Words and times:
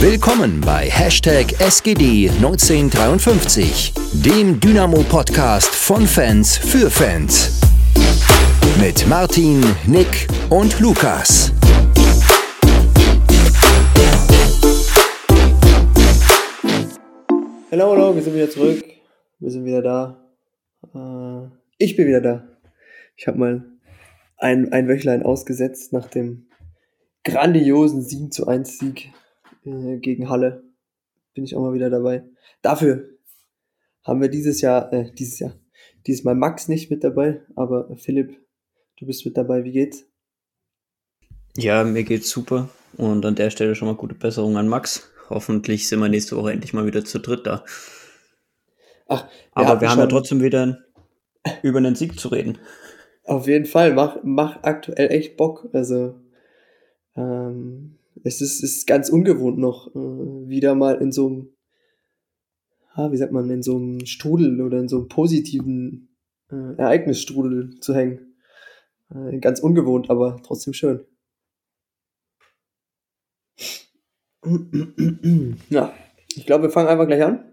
Willkommen 0.00 0.60
bei 0.60 0.88
Hashtag 0.88 1.46
SGD1953, 1.58 4.22
dem 4.24 4.60
Dynamo-Podcast 4.60 5.74
von 5.74 6.06
Fans 6.06 6.56
für 6.56 6.88
Fans. 6.88 7.60
Mit 8.80 9.08
Martin, 9.08 9.60
Nick 9.88 10.28
und 10.50 10.78
Lukas. 10.78 11.52
Hallo, 17.72 17.90
hallo, 17.90 18.14
wir 18.14 18.22
sind 18.22 18.36
wieder 18.36 18.50
zurück. 18.50 18.84
Wir 19.40 19.50
sind 19.50 19.64
wieder 19.64 19.82
da. 19.82 20.22
Äh, 20.94 21.48
ich 21.78 21.96
bin 21.96 22.06
wieder 22.06 22.20
da. 22.20 22.46
Ich 23.16 23.26
habe 23.26 23.36
mal 23.36 23.64
ein, 24.36 24.72
ein 24.72 24.86
Wöchlein 24.86 25.24
ausgesetzt 25.24 25.92
nach 25.92 26.06
dem 26.06 26.46
grandiosen 27.24 28.02
7 28.02 28.30
zu 28.30 28.46
1 28.46 28.78
Sieg 28.78 29.10
äh, 29.72 29.98
gegen 29.98 30.28
Halle. 30.28 30.64
Bin 31.34 31.44
ich 31.44 31.54
auch 31.54 31.60
mal 31.60 31.74
wieder 31.74 31.90
dabei. 31.90 32.24
Dafür 32.62 33.08
haben 34.02 34.20
wir 34.20 34.28
dieses 34.28 34.60
Jahr, 34.60 34.92
äh, 34.92 35.12
dieses 35.12 35.38
Jahr, 35.38 35.54
dieses 36.06 36.24
Mal 36.24 36.34
Max 36.34 36.68
nicht 36.68 36.90
mit 36.90 37.04
dabei, 37.04 37.42
aber 37.54 37.96
Philipp, 37.96 38.36
du 38.98 39.06
bist 39.06 39.24
mit 39.24 39.36
dabei. 39.36 39.64
Wie 39.64 39.72
geht's? 39.72 40.06
Ja, 41.56 41.84
mir 41.84 42.04
geht's 42.04 42.30
super. 42.30 42.68
Und 42.96 43.24
an 43.24 43.34
der 43.34 43.50
Stelle 43.50 43.74
schon 43.74 43.88
mal 43.88 43.96
gute 43.96 44.14
Besserung 44.14 44.56
an 44.56 44.68
Max. 44.68 45.10
Hoffentlich 45.28 45.88
sind 45.88 46.00
wir 46.00 46.08
nächste 46.08 46.36
Woche 46.36 46.52
endlich 46.52 46.72
mal 46.72 46.86
wieder 46.86 47.04
zu 47.04 47.18
dritt 47.18 47.46
da. 47.46 47.64
Ach, 49.08 49.26
wir 49.26 49.32
aber 49.54 49.80
wir 49.80 49.90
haben 49.90 49.98
ja 49.98 50.06
trotzdem 50.06 50.40
wieder 50.40 50.78
über 51.62 51.78
einen 51.78 51.94
Sieg 51.94 52.18
zu 52.18 52.28
reden. 52.28 52.58
Auf 53.24 53.46
jeden 53.46 53.66
Fall, 53.66 53.92
mach, 53.92 54.18
mach 54.22 54.62
aktuell 54.62 55.10
echt 55.10 55.36
Bock. 55.36 55.68
Also 55.72 56.18
ähm, 57.14 57.97
es 58.24 58.40
ist, 58.40 58.62
ist 58.62 58.86
ganz 58.86 59.08
ungewohnt 59.08 59.58
noch, 59.58 59.94
äh, 59.94 60.48
wieder 60.48 60.74
mal 60.74 60.96
in 60.96 61.12
so 61.12 61.26
einem, 61.26 61.56
ah, 62.92 63.10
wie 63.12 63.16
sagt 63.16 63.32
man, 63.32 63.50
in 63.50 63.62
so 63.62 63.76
einem 63.76 64.04
Strudel 64.06 64.60
oder 64.60 64.78
in 64.78 64.88
so 64.88 64.98
einem 64.98 65.08
positiven 65.08 66.16
äh, 66.50 66.76
Ereignisstrudel 66.76 67.78
zu 67.80 67.94
hängen. 67.94 68.34
Äh, 69.14 69.38
ganz 69.38 69.60
ungewohnt, 69.60 70.10
aber 70.10 70.40
trotzdem 70.42 70.74
schön. 70.74 71.04
Ja, 75.70 75.92
ich 76.34 76.46
glaube, 76.46 76.64
wir 76.64 76.70
fangen 76.70 76.88
einfach 76.88 77.06
gleich 77.06 77.22
an. 77.22 77.44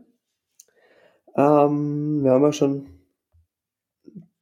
Ähm, 1.35 2.23
wir 2.23 2.31
haben 2.31 2.43
ja 2.43 2.53
schon, 2.53 2.87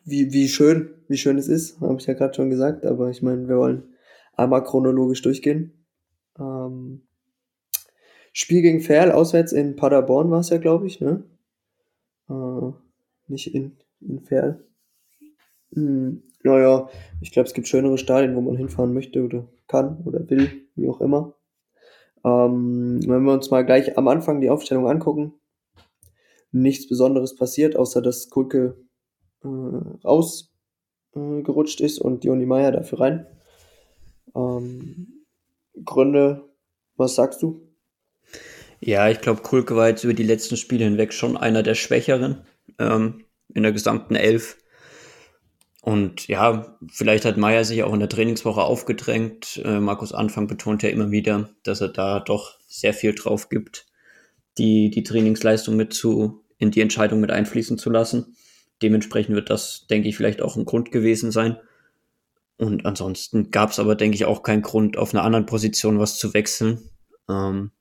wie, 0.03 0.31
wie 0.31 0.47
schön, 0.47 0.93
wie 1.07 1.17
schön 1.17 1.37
es 1.37 1.47
ist, 1.47 1.79
habe 1.81 1.95
ich 1.99 2.05
ja 2.05 2.13
gerade 2.13 2.33
schon 2.33 2.49
gesagt, 2.49 2.85
aber 2.85 3.09
ich 3.09 3.21
meine, 3.21 3.47
wir 3.47 3.57
wollen 3.57 3.95
einmal 4.33 4.63
chronologisch 4.63 5.21
durchgehen. 5.21 5.82
Ähm, 6.39 7.03
Spiel 8.31 8.63
gegen 8.63 8.81
Ferl, 8.81 9.11
auswärts 9.11 9.51
in 9.51 9.75
Paderborn 9.75 10.31
war 10.31 10.39
es 10.39 10.49
ja, 10.49 10.57
glaube 10.57 10.87
ich, 10.87 10.99
ne? 10.99 11.23
Äh, 12.29 12.71
nicht 13.27 13.53
in, 13.53 13.77
in 14.01 14.21
Ferl. 14.21 14.63
Hm, 15.73 16.23
naja, 16.43 16.89
ich 17.21 17.31
glaube, 17.31 17.47
es 17.47 17.53
gibt 17.53 17.67
schönere 17.67 17.97
Stadien, 17.97 18.35
wo 18.35 18.41
man 18.41 18.57
hinfahren 18.57 18.93
möchte 18.93 19.23
oder 19.23 19.47
kann 19.67 20.03
oder 20.05 20.29
will, 20.29 20.67
wie 20.75 20.89
auch 20.89 20.99
immer. 20.99 21.35
Ähm, 22.25 22.99
wenn 23.05 23.23
wir 23.23 23.33
uns 23.33 23.51
mal 23.51 23.65
gleich 23.65 23.97
am 23.97 24.07
Anfang 24.07 24.41
die 24.41 24.49
Aufstellung 24.49 24.87
angucken, 24.87 25.33
nichts 26.51 26.87
Besonderes 26.87 27.35
passiert, 27.35 27.75
außer 27.75 28.01
dass 28.01 28.29
Kulke 28.29 28.77
äh, 29.43 29.47
rausgerutscht 29.47 31.81
äh, 31.81 31.85
ist 31.85 31.99
und 31.99 32.23
Joni 32.23 32.45
Meier 32.45 32.71
dafür 32.71 32.99
rein. 32.99 33.25
Ähm, 34.35 35.22
Gründe, 35.83 36.49
was 36.95 37.15
sagst 37.15 37.41
du? 37.41 37.67
Ja, 38.79 39.09
ich 39.09 39.21
glaube, 39.21 39.41
Kulke 39.41 39.75
war 39.75 39.87
jetzt 39.87 40.03
über 40.03 40.13
die 40.13 40.23
letzten 40.23 40.57
Spiele 40.57 40.83
hinweg 40.83 41.13
schon 41.13 41.37
einer 41.37 41.63
der 41.63 41.75
Schwächeren 41.75 42.45
ähm, 42.79 43.23
in 43.53 43.63
der 43.63 43.71
gesamten 43.71 44.15
Elf. 44.15 44.57
Und 45.81 46.27
ja, 46.27 46.77
vielleicht 46.91 47.25
hat 47.25 47.37
Meier 47.37 47.65
sich 47.65 47.83
auch 47.83 47.93
in 47.93 47.99
der 47.99 48.09
Trainingswoche 48.09 48.61
aufgedrängt. 48.61 49.61
Äh, 49.63 49.79
Markus 49.79 50.13
Anfang 50.13 50.47
betont 50.47 50.83
ja 50.83 50.89
immer 50.89 51.11
wieder, 51.11 51.49
dass 51.63 51.81
er 51.81 51.89
da 51.89 52.19
doch 52.19 52.57
sehr 52.67 52.93
viel 52.93 53.13
drauf 53.13 53.49
gibt, 53.49 53.85
die, 54.57 54.89
die 54.89 55.03
Trainingsleistung 55.03 55.75
mit 55.75 55.93
zu, 55.93 56.43
in 56.57 56.71
die 56.71 56.81
Entscheidung 56.81 57.19
mit 57.19 57.31
einfließen 57.31 57.77
zu 57.77 57.89
lassen. 57.89 58.35
Dementsprechend 58.81 59.35
wird 59.35 59.49
das, 59.49 59.87
denke 59.89 60.09
ich, 60.09 60.15
vielleicht 60.15 60.41
auch 60.41 60.55
ein 60.55 60.65
Grund 60.65 60.91
gewesen 60.91 61.31
sein. 61.31 61.57
Und 62.57 62.85
ansonsten 62.85 63.51
gab 63.51 63.71
es 63.71 63.79
aber, 63.79 63.95
denke 63.95 64.15
ich, 64.15 64.25
auch 64.25 64.43
keinen 64.43 64.61
Grund, 64.61 64.97
auf 64.97 65.13
einer 65.13 65.23
anderen 65.23 65.45
Position 65.45 65.99
was 65.99 66.17
zu 66.17 66.33
wechseln. 66.33 66.89
Ähm, 67.29 67.71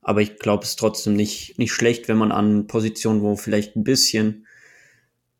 aber 0.00 0.20
ich 0.20 0.38
glaube, 0.38 0.64
es 0.64 0.70
ist 0.70 0.78
trotzdem 0.78 1.14
nicht, 1.14 1.58
nicht 1.58 1.72
schlecht, 1.72 2.08
wenn 2.08 2.16
man 2.16 2.32
an 2.32 2.66
Positionen, 2.66 3.22
wo 3.22 3.36
vielleicht 3.36 3.76
ein 3.76 3.84
bisschen, 3.84 4.46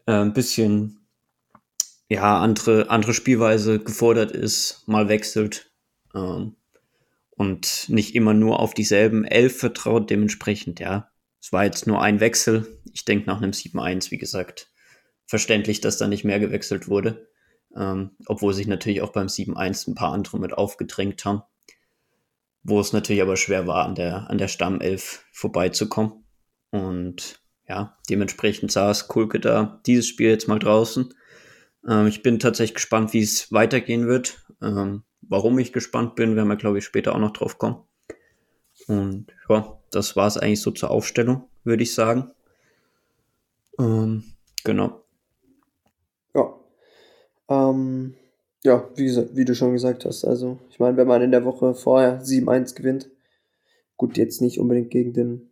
äh, 0.07 0.13
ein 0.13 0.33
bisschen 0.33 1.07
ja, 2.09 2.39
andere, 2.39 2.89
andere 2.91 3.15
Spielweise 3.15 3.81
gefordert 3.81 4.33
ist, 4.33 4.85
mal 4.87 5.09
wechselt 5.09 5.73
ähm, 6.15 6.57
und 7.31 7.89
nicht 7.89 8.15
immer 8.15 8.35
nur 8.35 8.61
auf 8.61 8.75
dieselben 8.75 9.25
elf 9.25 9.59
vertraut. 9.59 10.11
Dementsprechend, 10.11 10.79
ja, 10.79 11.11
es 11.41 11.53
war 11.53 11.65
jetzt 11.65 11.87
nur 11.89 12.01
ein 12.01 12.21
Wechsel. 12.21 12.81
Ich 12.93 13.05
denke 13.05 13.27
nach 13.27 13.43
einem 13.43 13.51
7-1, 13.51 14.13
wie 14.13 14.19
gesagt, 14.19 14.71
verständlich, 15.27 15.81
dass 15.81 15.99
da 15.99 16.07
nicht 16.07 16.25
mehr 16.25 16.39
gewechselt 16.39 16.87
wurde. 16.87 17.32
Ähm, 17.77 18.13
obwohl 18.27 18.53
sich 18.53 18.67
natürlich 18.67 19.03
auch 19.03 19.13
beim 19.13 19.29
7-1 19.29 19.89
ein 19.89 19.95
paar 19.95 20.13
andere 20.13 20.39
mit 20.39 20.53
aufgedrängt 20.53 21.25
haben. 21.25 21.43
Wo 22.63 22.79
es 22.81 22.93
natürlich 22.93 23.23
aber 23.23 23.37
schwer 23.37 23.67
war, 23.67 23.87
an 23.87 23.95
der, 23.95 24.31
an 24.31 24.39
der 24.39 24.49
Stammelf 24.49 25.25
vorbeizukommen. 25.33 26.25
Und 26.71 27.43
ja, 27.69 27.97
dementsprechend 28.09 28.71
saß 28.71 29.09
Kulke 29.09 29.41
da 29.41 29.81
dieses 29.87 30.07
Spiel 30.07 30.29
jetzt 30.29 30.49
mal 30.49 30.59
draußen 30.59 31.13
ähm, 31.87 32.07
ich 32.07 32.23
bin 32.23 32.39
tatsächlich 32.39 32.75
gespannt, 32.75 33.13
wie 33.13 33.23
es 33.23 33.53
weitergehen 33.53 34.07
wird. 34.07 34.45
Ähm, 34.61 35.05
warum 35.21 35.59
ich 35.59 35.73
gespannt 35.73 36.15
bin, 36.15 36.37
werden 36.37 36.49
wir, 36.49 36.57
glaube 36.57 36.79
ich, 36.79 36.85
später 36.85 37.15
auch 37.15 37.19
noch 37.19 37.33
drauf 37.33 37.59
kommen. 37.59 37.83
Und 38.87 39.27
ja, 39.49 39.79
das 39.91 40.17
war 40.17 40.27
es 40.27 40.37
eigentlich 40.37 40.61
so 40.61 40.71
zur 40.71 40.91
Aufstellung, 40.91 41.49
würde 41.65 41.83
ich 41.83 41.95
sagen. 41.95 42.31
Ähm, 43.79 44.25
genau. 44.65 45.05
Ja. 46.35 46.55
Ähm, 47.49 48.15
ja, 48.65 48.89
wie, 48.95 49.09
wie 49.35 49.45
du 49.45 49.55
schon 49.55 49.73
gesagt 49.73 50.05
hast, 50.05 50.25
also 50.25 50.59
ich 50.71 50.79
meine, 50.79 50.97
wenn 50.97 51.09
man 51.09 51.23
in 51.23 51.33
der 51.33 51.45
Woche 51.45 51.75
vorher 51.75 52.23
7-1 52.23 52.75
gewinnt, 52.77 53.11
gut, 53.97 54.17
jetzt 54.17 54.41
nicht 54.41 54.61
unbedingt 54.61 54.91
gegen 54.91 55.13
den 55.13 55.51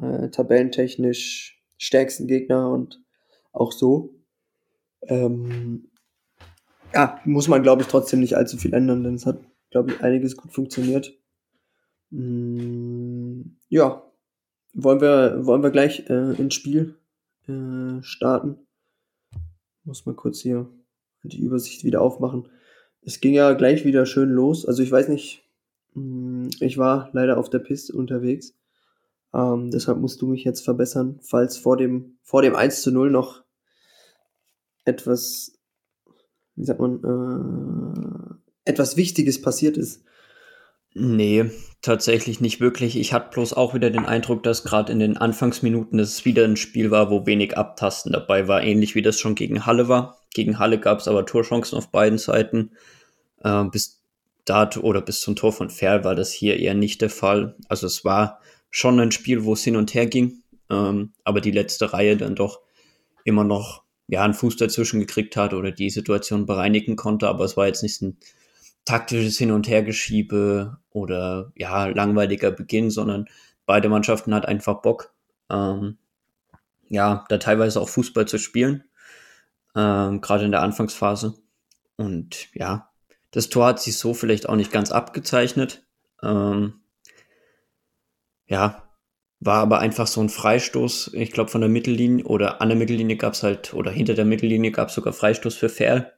äh, 0.00 0.28
tabellentechnisch 0.28 1.62
stärksten 1.76 2.26
Gegner 2.26 2.70
und 2.70 3.02
auch 3.52 3.72
so, 3.72 4.14
ähm, 5.02 5.90
ja, 6.94 7.20
muss 7.24 7.48
man, 7.48 7.62
glaube 7.62 7.82
ich, 7.82 7.88
trotzdem 7.88 8.20
nicht 8.20 8.36
allzu 8.36 8.56
viel 8.56 8.72
ändern, 8.72 9.04
denn 9.04 9.14
es 9.14 9.26
hat, 9.26 9.40
glaube 9.70 9.92
ich, 9.92 10.00
einiges 10.00 10.36
gut 10.36 10.52
funktioniert. 10.52 11.18
Mm, 12.10 13.42
ja, 13.68 14.02
wollen 14.74 15.00
wir, 15.00 15.44
wollen 15.44 15.62
wir 15.62 15.70
gleich 15.70 16.08
äh, 16.08 16.34
ins 16.40 16.54
Spiel 16.54 16.96
äh, 17.46 18.02
starten? 18.02 18.58
Muss 19.84 20.06
mal 20.06 20.14
kurz 20.14 20.40
hier 20.40 20.68
die 21.22 21.40
Übersicht 21.40 21.84
wieder 21.84 22.00
aufmachen. 22.00 22.48
Es 23.02 23.20
ging 23.20 23.34
ja 23.34 23.52
gleich 23.52 23.84
wieder 23.84 24.06
schön 24.06 24.30
los. 24.30 24.66
Also 24.66 24.82
ich 24.82 24.90
weiß 24.90 25.08
nicht, 25.08 25.44
mm, 25.94 26.48
ich 26.60 26.78
war 26.78 27.10
leider 27.12 27.38
auf 27.38 27.50
der 27.50 27.60
Piste 27.60 27.92
unterwegs. 27.92 28.54
Ähm, 29.34 29.70
deshalb 29.70 29.98
musst 29.98 30.22
du 30.22 30.26
mich 30.26 30.44
jetzt 30.44 30.64
verbessern, 30.64 31.18
falls 31.22 31.56
vor 31.56 31.76
dem, 31.76 32.18
vor 32.22 32.42
dem 32.42 32.56
1 32.56 32.82
zu 32.82 32.90
0 32.90 33.10
noch 33.10 33.42
etwas, 34.84 35.58
wie 36.56 36.64
sagt 36.64 36.80
man, 36.80 38.38
äh, 38.64 38.70
etwas 38.70 38.96
Wichtiges 38.96 39.40
passiert 39.40 39.76
ist. 39.76 40.02
Nee, 40.94 41.50
tatsächlich 41.82 42.40
nicht 42.40 42.60
wirklich. 42.60 42.98
Ich 42.98 43.12
hatte 43.12 43.30
bloß 43.30 43.52
auch 43.52 43.74
wieder 43.74 43.90
den 43.90 44.06
Eindruck, 44.06 44.42
dass 44.42 44.64
gerade 44.64 44.90
in 44.90 44.98
den 44.98 45.16
Anfangsminuten 45.16 45.98
es 45.98 46.24
wieder 46.24 46.44
ein 46.44 46.56
Spiel 46.56 46.90
war, 46.90 47.10
wo 47.10 47.26
wenig 47.26 47.56
Abtasten 47.56 48.12
dabei 48.12 48.48
war, 48.48 48.62
ähnlich 48.62 48.94
wie 48.94 49.02
das 49.02 49.20
schon 49.20 49.34
gegen 49.34 49.66
Halle 49.66 49.88
war. 49.88 50.18
Gegen 50.38 50.60
Halle 50.60 50.78
gab 50.78 51.00
es 51.00 51.08
aber 51.08 51.26
Torchancen 51.26 51.76
auf 51.76 51.90
beiden 51.90 52.16
Seiten. 52.16 52.70
Äh, 53.42 53.64
bis 53.64 54.04
dato 54.44 54.82
oder 54.82 55.00
bis 55.00 55.20
zum 55.20 55.34
Tor 55.34 55.52
von 55.52 55.68
Ferl 55.68 56.04
war 56.04 56.14
das 56.14 56.30
hier 56.30 56.60
eher 56.60 56.74
nicht 56.74 57.00
der 57.00 57.10
Fall. 57.10 57.56
Also 57.68 57.88
es 57.88 58.04
war 58.04 58.38
schon 58.70 59.00
ein 59.00 59.10
Spiel, 59.10 59.42
wo 59.42 59.54
es 59.54 59.64
hin 59.64 59.74
und 59.74 59.94
her 59.94 60.06
ging, 60.06 60.44
ähm, 60.70 61.12
aber 61.24 61.40
die 61.40 61.50
letzte 61.50 61.92
Reihe 61.92 62.16
dann 62.16 62.36
doch 62.36 62.60
immer 63.24 63.42
noch 63.42 63.82
ja, 64.06 64.22
einen 64.22 64.32
Fuß 64.32 64.56
dazwischen 64.58 65.00
gekriegt 65.00 65.34
hat 65.34 65.54
oder 65.54 65.72
die 65.72 65.90
Situation 65.90 66.46
bereinigen 66.46 66.94
konnte, 66.94 67.26
aber 67.26 67.44
es 67.44 67.56
war 67.56 67.66
jetzt 67.66 67.82
nicht 67.82 68.00
ein 68.00 68.16
taktisches 68.84 69.38
Hin- 69.38 69.50
und 69.50 69.66
Hergeschiebe 69.66 70.78
oder 70.90 71.50
ja, 71.56 71.86
langweiliger 71.88 72.52
Beginn, 72.52 72.92
sondern 72.92 73.26
beide 73.66 73.88
Mannschaften 73.88 74.32
hat 74.32 74.46
einfach 74.46 74.82
Bock, 74.82 75.12
ähm, 75.50 75.98
ja, 76.88 77.24
da 77.28 77.38
teilweise 77.38 77.80
auch 77.80 77.88
Fußball 77.88 78.28
zu 78.28 78.38
spielen, 78.38 78.84
ähm, 79.78 80.20
gerade 80.20 80.44
in 80.44 80.50
der 80.50 80.62
Anfangsphase. 80.62 81.34
Und 81.96 82.48
ja, 82.54 82.90
das 83.30 83.48
Tor 83.48 83.66
hat 83.66 83.80
sich 83.80 83.96
so 83.96 84.12
vielleicht 84.12 84.48
auch 84.48 84.56
nicht 84.56 84.72
ganz 84.72 84.90
abgezeichnet. 84.90 85.86
Ähm, 86.22 86.80
ja, 88.46 88.82
war 89.40 89.58
aber 89.58 89.78
einfach 89.78 90.08
so 90.08 90.20
ein 90.20 90.30
Freistoß, 90.30 91.12
ich 91.14 91.30
glaube 91.30 91.50
von 91.50 91.60
der 91.60 91.70
Mittellinie 91.70 92.24
oder 92.24 92.60
an 92.60 92.70
der 92.70 92.78
Mittellinie 92.78 93.16
gab 93.16 93.34
es 93.34 93.44
halt, 93.44 93.72
oder 93.72 93.92
hinter 93.92 94.14
der 94.14 94.24
Mittellinie 94.24 94.72
gab 94.72 94.88
es 94.88 94.94
sogar 94.94 95.12
Freistoß 95.12 95.54
für 95.54 95.68
Ferl. 95.68 96.12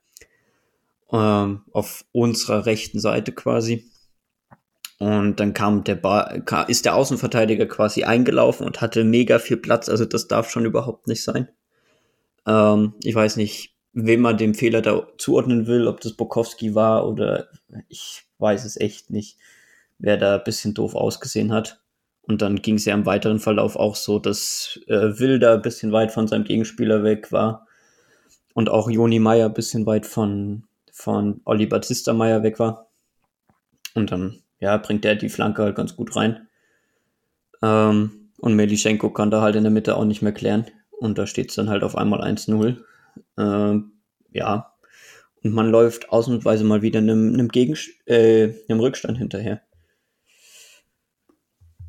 Ähm, 1.12 1.62
auf 1.72 2.04
unserer 2.12 2.64
rechten 2.66 3.00
Seite 3.00 3.32
quasi. 3.32 3.90
Und 4.98 5.40
dann 5.40 5.54
kam 5.54 5.84
der 5.84 5.96
Ball, 5.96 6.44
ist 6.68 6.84
der 6.84 6.94
Außenverteidiger 6.94 7.66
quasi 7.66 8.04
eingelaufen 8.04 8.66
und 8.66 8.80
hatte 8.80 9.02
mega 9.04 9.38
viel 9.38 9.56
Platz. 9.56 9.88
Also 9.88 10.04
das 10.04 10.28
darf 10.28 10.50
schon 10.50 10.64
überhaupt 10.64 11.08
nicht 11.08 11.24
sein. 11.24 11.48
Ähm, 12.46 12.94
ich 13.02 13.14
weiß 13.14 13.36
nicht, 13.36 13.74
wem 13.92 14.20
man 14.20 14.38
dem 14.38 14.54
Fehler 14.54 14.82
da 14.82 15.06
zuordnen 15.18 15.66
will, 15.66 15.86
ob 15.88 16.00
das 16.00 16.12
Bokowski 16.12 16.74
war 16.74 17.08
oder 17.08 17.48
ich 17.88 18.22
weiß 18.38 18.64
es 18.64 18.76
echt 18.76 19.10
nicht, 19.10 19.36
wer 19.98 20.16
da 20.16 20.36
ein 20.36 20.44
bisschen 20.44 20.74
doof 20.74 20.94
ausgesehen 20.94 21.52
hat. 21.52 21.80
Und 22.22 22.42
dann 22.42 22.62
ging 22.62 22.76
es 22.76 22.84
ja 22.84 22.94
im 22.94 23.06
weiteren 23.06 23.40
Verlauf 23.40 23.76
auch 23.76 23.96
so, 23.96 24.18
dass 24.18 24.78
äh, 24.86 25.18
Wilder 25.18 25.54
ein 25.54 25.62
bisschen 25.62 25.90
weit 25.90 26.12
von 26.12 26.28
seinem 26.28 26.44
Gegenspieler 26.44 27.02
weg 27.02 27.32
war 27.32 27.66
und 28.54 28.68
auch 28.68 28.88
Joni 28.88 29.18
Meyer 29.18 29.46
ein 29.46 29.54
bisschen 29.54 29.86
weit 29.86 30.06
von, 30.06 30.64
von 30.92 31.40
Olli 31.44 31.66
Battista 31.66 32.12
Meyer 32.12 32.42
weg 32.42 32.58
war. 32.58 32.88
Und 33.94 34.12
dann, 34.12 34.42
ja, 34.60 34.76
bringt 34.76 35.04
er 35.04 35.16
die 35.16 35.28
Flanke 35.28 35.62
halt 35.62 35.74
ganz 35.74 35.96
gut 35.96 36.14
rein. 36.14 36.46
Ähm, 37.62 38.30
und 38.38 38.54
Melischenko 38.54 39.10
kann 39.10 39.30
da 39.30 39.42
halt 39.42 39.56
in 39.56 39.64
der 39.64 39.72
Mitte 39.72 39.96
auch 39.96 40.04
nicht 40.04 40.22
mehr 40.22 40.32
klären. 40.32 40.66
Und 41.00 41.16
da 41.18 41.26
steht 41.26 41.48
es 41.48 41.56
dann 41.56 41.70
halt 41.70 41.82
auf 41.82 41.96
einmal 41.96 42.22
1-0. 42.22 42.76
Ähm, 43.38 43.92
ja. 44.32 44.74
Und 45.42 45.54
man 45.54 45.70
läuft 45.70 46.10
ausnahmsweise 46.10 46.64
mal 46.64 46.82
wieder 46.82 46.98
einem, 46.98 47.32
einem, 47.32 47.48
Gegen 47.48 47.76
äh, 48.04 48.52
einem 48.68 48.80
Rückstand 48.80 49.16
hinterher. 49.16 49.62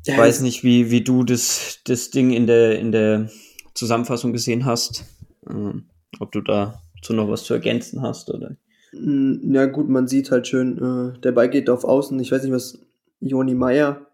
Ich 0.04 0.16
weiß 0.16 0.40
nicht, 0.40 0.64
wie, 0.64 0.90
wie 0.90 1.04
du 1.04 1.22
das, 1.22 1.80
das 1.84 2.10
Ding 2.10 2.32
in 2.32 2.46
der, 2.46 2.78
in 2.78 2.90
der 2.90 3.30
Zusammenfassung 3.74 4.32
gesehen 4.32 4.64
hast. 4.64 5.04
Ähm, 5.48 5.90
ob 6.18 6.32
du 6.32 6.40
dazu 6.40 7.12
noch 7.12 7.28
was 7.28 7.44
zu 7.44 7.54
ergänzen 7.54 8.02
hast, 8.02 8.30
oder? 8.30 8.56
Ja, 8.92 9.66
gut, 9.66 9.88
man 9.88 10.08
sieht 10.08 10.30
halt 10.30 10.46
schön, 10.46 10.78
äh, 10.78 11.20
der 11.20 11.32
Ball 11.32 11.48
geht 11.48 11.70
auf 11.70 11.84
Außen. 11.84 12.18
Ich 12.20 12.32
weiß 12.32 12.42
nicht, 12.42 12.52
was 12.52 12.78
Joni 13.20 13.54
Meier 13.54 14.06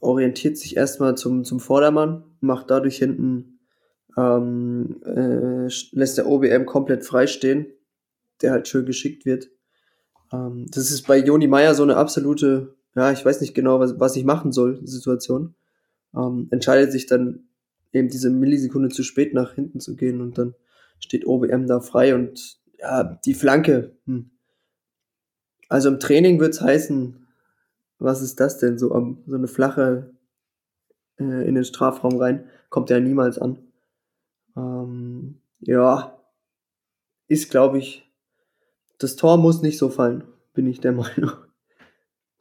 orientiert 0.00 0.56
sich 0.56 0.76
erstmal 0.76 1.16
zum, 1.16 1.44
zum 1.44 1.60
Vordermann, 1.60 2.24
macht 2.40 2.70
dadurch 2.70 2.96
hinten, 2.96 3.53
ähm, 4.16 5.00
äh, 5.04 5.68
lässt 5.92 6.18
der 6.18 6.26
OBM 6.26 6.66
komplett 6.66 7.04
frei 7.04 7.26
stehen, 7.26 7.66
der 8.42 8.52
halt 8.52 8.68
schön 8.68 8.86
geschickt 8.86 9.26
wird. 9.26 9.50
Ähm, 10.32 10.66
das 10.70 10.90
ist 10.90 11.06
bei 11.06 11.18
Joni 11.18 11.46
Meier 11.46 11.74
so 11.74 11.82
eine 11.82 11.96
absolute 11.96 12.74
ja, 12.94 13.10
ich 13.10 13.24
weiß 13.24 13.40
nicht 13.40 13.54
genau, 13.54 13.80
was, 13.80 13.98
was 13.98 14.16
ich 14.16 14.24
machen 14.24 14.52
soll, 14.52 14.80
Situation. 14.86 15.54
Ähm, 16.14 16.48
entscheidet 16.50 16.92
sich 16.92 17.06
dann 17.06 17.48
eben 17.92 18.08
diese 18.08 18.30
Millisekunde 18.30 18.88
zu 18.88 19.02
spät 19.02 19.34
nach 19.34 19.54
hinten 19.54 19.80
zu 19.80 19.96
gehen 19.96 20.20
und 20.20 20.38
dann 20.38 20.54
steht 21.00 21.26
OBM 21.26 21.66
da 21.66 21.80
frei 21.80 22.14
und 22.14 22.58
ja, 22.78 23.18
die 23.24 23.34
Flanke. 23.34 23.96
Hm. 24.06 24.30
Also 25.68 25.88
im 25.88 25.98
Training 25.98 26.38
wird's 26.38 26.60
heißen, 26.60 27.26
was 27.98 28.22
ist 28.22 28.38
das 28.38 28.58
denn? 28.58 28.78
So, 28.78 28.92
um, 28.92 29.22
so 29.26 29.36
eine 29.36 29.48
flache 29.48 30.12
äh, 31.18 31.48
in 31.48 31.54
den 31.54 31.64
Strafraum 31.64 32.16
rein, 32.16 32.44
kommt 32.70 32.90
ja 32.90 33.00
niemals 33.00 33.38
an. 33.38 33.58
Ähm, 34.56 35.40
ja, 35.60 36.18
ist 37.28 37.50
glaube 37.50 37.78
ich, 37.78 38.10
das 38.98 39.16
Tor 39.16 39.36
muss 39.36 39.62
nicht 39.62 39.78
so 39.78 39.88
fallen, 39.88 40.24
bin 40.52 40.66
ich 40.66 40.80
der 40.80 40.92
Meinung. 40.92 41.32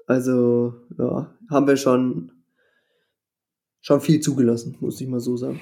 Also, 0.06 0.76
ja, 0.98 1.34
haben 1.50 1.68
wir 1.68 1.78
schon, 1.78 2.32
schon 3.82 4.02
viel 4.02 4.20
zugelassen, 4.20 4.78
muss 4.80 5.00
ich 5.00 5.08
mal 5.08 5.20
so 5.20 5.38
sagen. 5.38 5.62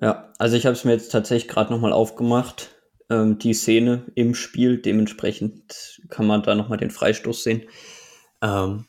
Ja, 0.00 0.32
also 0.38 0.56
ich 0.56 0.66
habe 0.66 0.74
es 0.74 0.84
mir 0.84 0.92
jetzt 0.92 1.12
tatsächlich 1.12 1.48
gerade 1.48 1.72
nochmal 1.72 1.92
aufgemacht, 1.92 2.74
ähm, 3.10 3.38
die 3.38 3.54
Szene 3.54 4.10
im 4.14 4.34
Spiel. 4.34 4.78
Dementsprechend 4.78 6.00
kann 6.08 6.26
man 6.26 6.42
da 6.42 6.54
nochmal 6.54 6.78
den 6.78 6.90
Freistoß 6.90 7.44
sehen. 7.44 7.62
Ähm, 8.40 8.86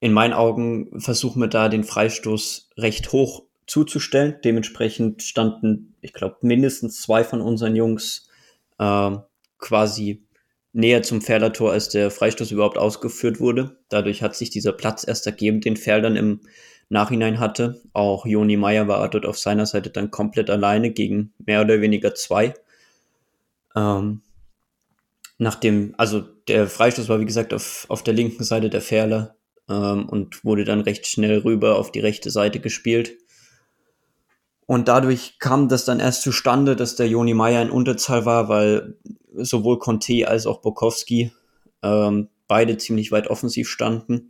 in 0.00 0.12
meinen 0.12 0.32
Augen 0.32 1.00
versuchen 1.00 1.40
wir 1.40 1.48
da 1.48 1.68
den 1.68 1.84
Freistoß 1.84 2.70
recht 2.76 3.12
hoch 3.12 3.44
zuzustellen. 3.70 4.36
Dementsprechend 4.44 5.22
standen, 5.22 5.94
ich 6.00 6.12
glaube, 6.12 6.38
mindestens 6.42 7.00
zwei 7.00 7.22
von 7.22 7.40
unseren 7.40 7.76
Jungs 7.76 8.28
äh, 8.78 9.16
quasi 9.58 10.24
näher 10.72 11.02
zum 11.04 11.22
Ferler-Tor, 11.22 11.70
als 11.70 11.88
der 11.88 12.10
Freistoß 12.10 12.50
überhaupt 12.50 12.78
ausgeführt 12.78 13.38
wurde. 13.38 13.78
Dadurch 13.88 14.22
hat 14.22 14.34
sich 14.34 14.50
dieser 14.50 14.72
Platz 14.72 15.04
erst 15.06 15.26
ergeben, 15.26 15.60
den 15.60 15.76
Ferl 15.76 16.02
dann 16.02 16.16
im 16.16 16.40
Nachhinein 16.88 17.38
hatte. 17.38 17.80
Auch 17.92 18.26
Joni 18.26 18.56
Meyer 18.56 18.88
war 18.88 19.08
dort 19.08 19.24
auf 19.24 19.38
seiner 19.38 19.66
Seite 19.66 19.90
dann 19.90 20.10
komplett 20.10 20.50
alleine 20.50 20.90
gegen 20.90 21.32
mehr 21.38 21.60
oder 21.60 21.80
weniger 21.80 22.16
zwei. 22.16 22.54
Ähm, 23.76 24.22
nachdem, 25.38 25.94
also 25.96 26.22
der 26.48 26.66
Freistoß 26.66 27.08
war 27.08 27.20
wie 27.20 27.26
gesagt 27.26 27.54
auf, 27.54 27.86
auf 27.88 28.02
der 28.02 28.14
linken 28.14 28.42
Seite 28.42 28.68
der 28.68 28.80
Ferler 28.80 29.36
ähm, 29.68 30.08
und 30.08 30.44
wurde 30.44 30.64
dann 30.64 30.80
recht 30.80 31.06
schnell 31.06 31.38
rüber 31.38 31.78
auf 31.78 31.92
die 31.92 32.00
rechte 32.00 32.30
Seite 32.30 32.58
gespielt. 32.58 33.12
Und 34.70 34.86
dadurch 34.86 35.40
kam 35.40 35.68
das 35.68 35.84
dann 35.84 35.98
erst 35.98 36.22
zustande, 36.22 36.76
dass 36.76 36.94
der 36.94 37.08
Joni 37.08 37.34
Meyer 37.34 37.60
in 37.60 37.70
Unterzahl 37.70 38.24
war, 38.24 38.48
weil 38.48 38.94
sowohl 39.34 39.80
Conte 39.80 40.28
als 40.28 40.46
auch 40.46 40.60
Bokowski 40.60 41.32
ähm, 41.82 42.28
beide 42.46 42.76
ziemlich 42.76 43.10
weit 43.10 43.26
offensiv 43.26 43.68
standen. 43.68 44.28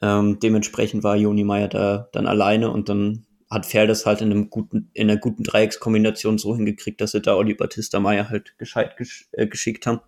Ähm, 0.00 0.40
dementsprechend 0.40 1.04
war 1.04 1.16
Joni 1.16 1.44
Meyer 1.44 1.68
da 1.68 2.08
dann 2.12 2.26
alleine 2.26 2.70
und 2.70 2.88
dann 2.88 3.26
hat 3.50 3.66
Fer 3.66 3.86
das 3.86 4.06
halt 4.06 4.22
in 4.22 4.30
einem 4.30 4.48
guten, 4.48 4.90
in 4.94 5.10
einer 5.10 5.20
guten 5.20 5.42
Dreieckskombination 5.42 6.38
so 6.38 6.56
hingekriegt, 6.56 7.02
dass 7.02 7.10
sie 7.10 7.20
da 7.20 7.34
Oli 7.36 7.52
Battista 7.52 8.00
Meyer 8.00 8.30
halt 8.30 8.56
gescheit 8.56 8.96
gesch 8.96 9.28
äh, 9.32 9.46
geschickt 9.46 9.86
haben. 9.86 10.00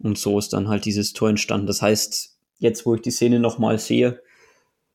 Und 0.00 0.18
so 0.18 0.36
ist 0.40 0.52
dann 0.54 0.66
halt 0.66 0.86
dieses 0.86 1.12
Tor 1.12 1.28
entstanden. 1.28 1.68
Das 1.68 1.82
heißt, 1.82 2.36
jetzt, 2.58 2.84
wo 2.84 2.96
ich 2.96 3.02
die 3.02 3.12
Szene 3.12 3.38
nochmal 3.38 3.78
sehe, 3.78 4.20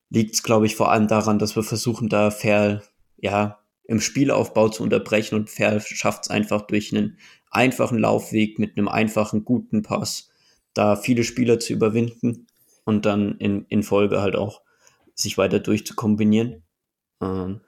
liegt 0.10 0.34
es, 0.34 0.44
glaube 0.44 0.66
ich, 0.66 0.76
vor 0.76 0.92
allem 0.92 1.08
daran, 1.08 1.40
dass 1.40 1.56
wir 1.56 1.64
versuchen, 1.64 2.10
da 2.10 2.32
Fer 2.32 2.82
ja 3.26 3.60
im 3.84 4.00
Spielaufbau 4.00 4.70
zu 4.70 4.84
unterbrechen 4.84 5.36
und 5.36 5.50
Fer 5.50 5.80
schafft 5.80 6.24
es 6.24 6.30
einfach 6.30 6.62
durch 6.62 6.92
einen 6.92 7.18
einfachen 7.52 8.00
Laufweg 8.00 8.58
mit 8.58 8.78
einem 8.78 8.88
einfachen, 8.88 9.46
guten 9.46 9.84
Pass, 9.84 10.30
da 10.74 10.96
viele 10.96 11.24
Spieler 11.24 11.60
zu 11.60 11.74
überwinden 11.74 12.48
und 12.86 13.06
dann 13.06 13.38
in, 13.38 13.66
in 13.70 13.84
Folge 13.84 14.22
halt 14.22 14.36
auch 14.36 14.62
sich 15.14 15.38
weiter 15.38 15.60
durchzukombinieren. 15.60 16.64
Ähm, 17.22 17.62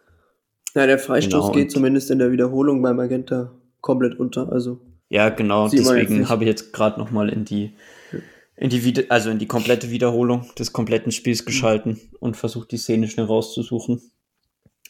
ja, 0.75 0.85
der 0.85 0.99
Freistoß 0.99 1.45
genau, 1.45 1.51
geht 1.51 1.71
zumindest 1.71 2.11
in 2.11 2.19
der 2.19 2.31
Wiederholung 2.31 2.81
bei 2.81 2.93
Magenta 2.93 3.51
komplett 3.81 4.19
unter. 4.19 4.51
Also 4.51 4.81
ja, 5.09 5.29
genau. 5.29 5.69
Deswegen 5.69 6.29
habe 6.29 6.43
ich 6.43 6.49
jetzt 6.49 6.73
gerade 6.73 6.99
noch 6.99 7.11
mal 7.11 7.29
in 7.29 7.45
die 7.45 7.73
in 8.57 8.69
die 8.69 9.09
also 9.09 9.29
in 9.29 9.39
die 9.39 9.47
komplette 9.47 9.91
Wiederholung 9.91 10.47
des 10.57 10.73
kompletten 10.73 11.11
Spiels 11.11 11.45
geschalten 11.45 11.93
mhm. 11.93 12.17
und 12.19 12.37
versucht 12.37 12.71
die 12.71 12.77
Szene 12.77 13.07
schnell 13.07 13.27
rauszusuchen, 13.27 14.01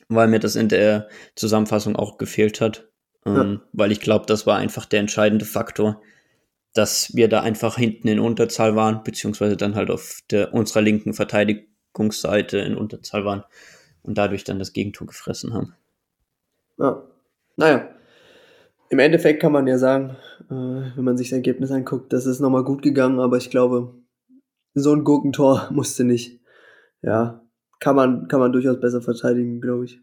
weil 0.09 0.27
mir 0.27 0.39
das 0.39 0.55
in 0.55 0.69
der 0.69 1.09
Zusammenfassung 1.35 1.95
auch 1.95 2.17
gefehlt 2.17 2.61
hat. 2.61 2.87
Ähm, 3.25 3.61
Weil 3.73 3.91
ich 3.91 3.99
glaube, 3.99 4.25
das 4.25 4.47
war 4.47 4.57
einfach 4.57 4.85
der 4.85 5.01
entscheidende 5.01 5.45
Faktor, 5.45 6.01
dass 6.73 7.15
wir 7.15 7.27
da 7.27 7.41
einfach 7.41 7.75
hinten 7.75 8.07
in 8.07 8.19
Unterzahl 8.19 8.75
waren, 8.75 9.03
beziehungsweise 9.03 9.57
dann 9.57 9.75
halt 9.75 9.89
auf 9.89 10.21
der, 10.31 10.53
unserer 10.53 10.81
linken 10.81 11.13
Verteidigungsseite 11.13 12.59
in 12.59 12.77
Unterzahl 12.77 13.25
waren 13.25 13.43
und 14.03 14.17
dadurch 14.17 14.43
dann 14.43 14.59
das 14.59 14.73
Gegentor 14.73 15.07
gefressen 15.07 15.53
haben. 15.53 15.75
Ja. 16.77 17.03
Naja. 17.57 17.89
Im 18.89 18.99
Endeffekt 18.99 19.41
kann 19.41 19.51
man 19.51 19.67
ja 19.67 19.77
sagen, 19.77 20.15
äh, 20.49 20.95
wenn 20.95 21.03
man 21.03 21.17
sich 21.17 21.29
das 21.29 21.37
Ergebnis 21.37 21.71
anguckt, 21.71 22.13
das 22.13 22.25
ist 22.25 22.39
nochmal 22.39 22.63
gut 22.63 22.81
gegangen, 22.81 23.19
aber 23.19 23.35
ich 23.35 23.49
glaube, 23.49 23.93
so 24.73 24.93
ein 24.93 25.03
Gurkentor 25.03 25.67
musste 25.71 26.05
nicht. 26.05 26.39
Ja, 27.01 27.41
kann 27.79 27.95
man, 27.95 28.27
kann 28.27 28.39
man 28.39 28.51
durchaus 28.51 28.79
besser 28.79 29.01
verteidigen, 29.01 29.61
glaube 29.61 29.85
ich. 29.85 30.01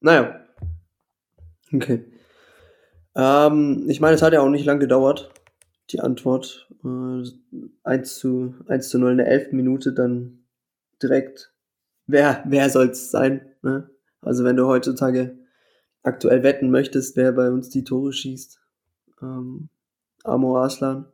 Naja, 0.00 0.40
Okay. 1.72 2.04
Ähm, 3.14 3.84
ich 3.88 4.00
meine, 4.00 4.14
es 4.14 4.22
hat 4.22 4.32
ja 4.32 4.40
auch 4.40 4.48
nicht 4.48 4.64
lang 4.64 4.80
gedauert, 4.80 5.32
die 5.90 6.00
Antwort. 6.00 6.68
Äh, 6.84 7.22
1 7.84 8.18
zu, 8.18 8.54
1 8.66 8.88
zu 8.88 8.98
0 8.98 9.12
in 9.12 9.18
der 9.18 9.28
11. 9.28 9.52
Minute 9.52 9.92
dann 9.92 10.44
direkt. 11.02 11.52
Wer, 12.06 12.42
wer 12.46 12.70
soll 12.70 12.90
es 12.90 13.10
sein? 13.10 13.52
Ne? 13.62 13.88
Also 14.20 14.44
wenn 14.44 14.56
du 14.56 14.66
heutzutage 14.66 15.38
aktuell 16.02 16.42
wetten 16.42 16.70
möchtest, 16.70 17.16
wer 17.16 17.32
bei 17.32 17.50
uns 17.50 17.68
die 17.68 17.84
Tore 17.84 18.12
schießt. 18.12 18.60
Ähm, 19.22 19.68
Amo 20.24 20.58
Aslan. 20.58 21.06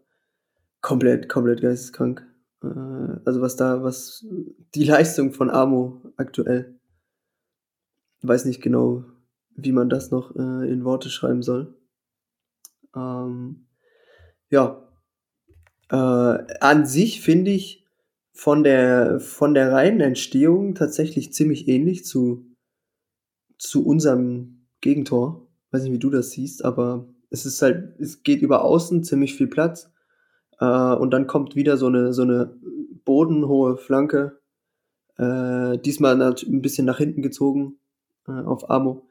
Komplett, 0.81 1.29
komplett 1.29 1.61
geisteskrank. 1.61 2.27
Äh, 2.63 3.21
also 3.25 3.41
was 3.41 3.57
da, 3.57 3.83
was 3.83 4.27
die 4.75 4.85
Leistung 4.85 5.33
von 5.33 5.51
Amo 5.51 6.01
aktuell. 6.17 6.79
Weiß 8.23 8.45
nicht 8.45 8.63
genau, 8.63 9.05
wie 9.55 9.73
man 9.73 9.89
das 9.89 10.11
noch 10.11 10.35
äh, 10.37 10.71
in 10.71 10.85
Worte 10.85 11.11
schreiben 11.11 11.43
soll. 11.43 11.75
Ähm, 12.95 13.67
ja, 14.51 14.87
äh, 15.91 15.97
an 16.61 16.87
sich 16.87 17.21
finde 17.21 17.51
ich, 17.51 17.87
von 18.37 18.63
der, 18.63 19.19
von 19.19 19.55
der 19.55 19.73
reinen 19.73 20.03
Entstehung 20.03 20.75
tatsächlich 20.75 21.33
ziemlich 21.33 21.69
ähnlich 21.69 22.05
zu, 22.05 22.45
zu 23.57 23.87
unserem 23.87 24.67
Gegentor. 24.83 25.49
Weiß 25.71 25.83
nicht, 25.83 25.93
wie 25.93 25.99
du 25.99 26.11
das 26.11 26.33
siehst, 26.33 26.63
aber 26.63 27.09
es 27.31 27.47
ist 27.47 27.63
halt, 27.63 27.99
es 27.99 28.23
geht 28.23 28.43
über 28.43 28.63
außen 28.63 29.05
ziemlich 29.05 29.35
viel 29.35 29.47
Platz. 29.47 29.91
Äh, 30.61 30.95
und 30.95 31.11
dann 31.11 31.27
kommt 31.27 31.57
wieder 31.57 31.77
so 31.77 31.87
eine, 31.87 32.13
so 32.13 32.23
eine 32.23 32.55
bodenhohe 33.05 33.77
Flanke. 33.77 34.41
Äh, 35.17 35.79
diesmal 35.79 36.21
ein 36.21 36.63
bisschen 36.63 36.87
nach 36.87 36.99
hinten 36.99 37.23
gezogen 37.23 37.79
äh, 38.29 38.33
auf 38.33 38.71
Amo, 38.71 39.09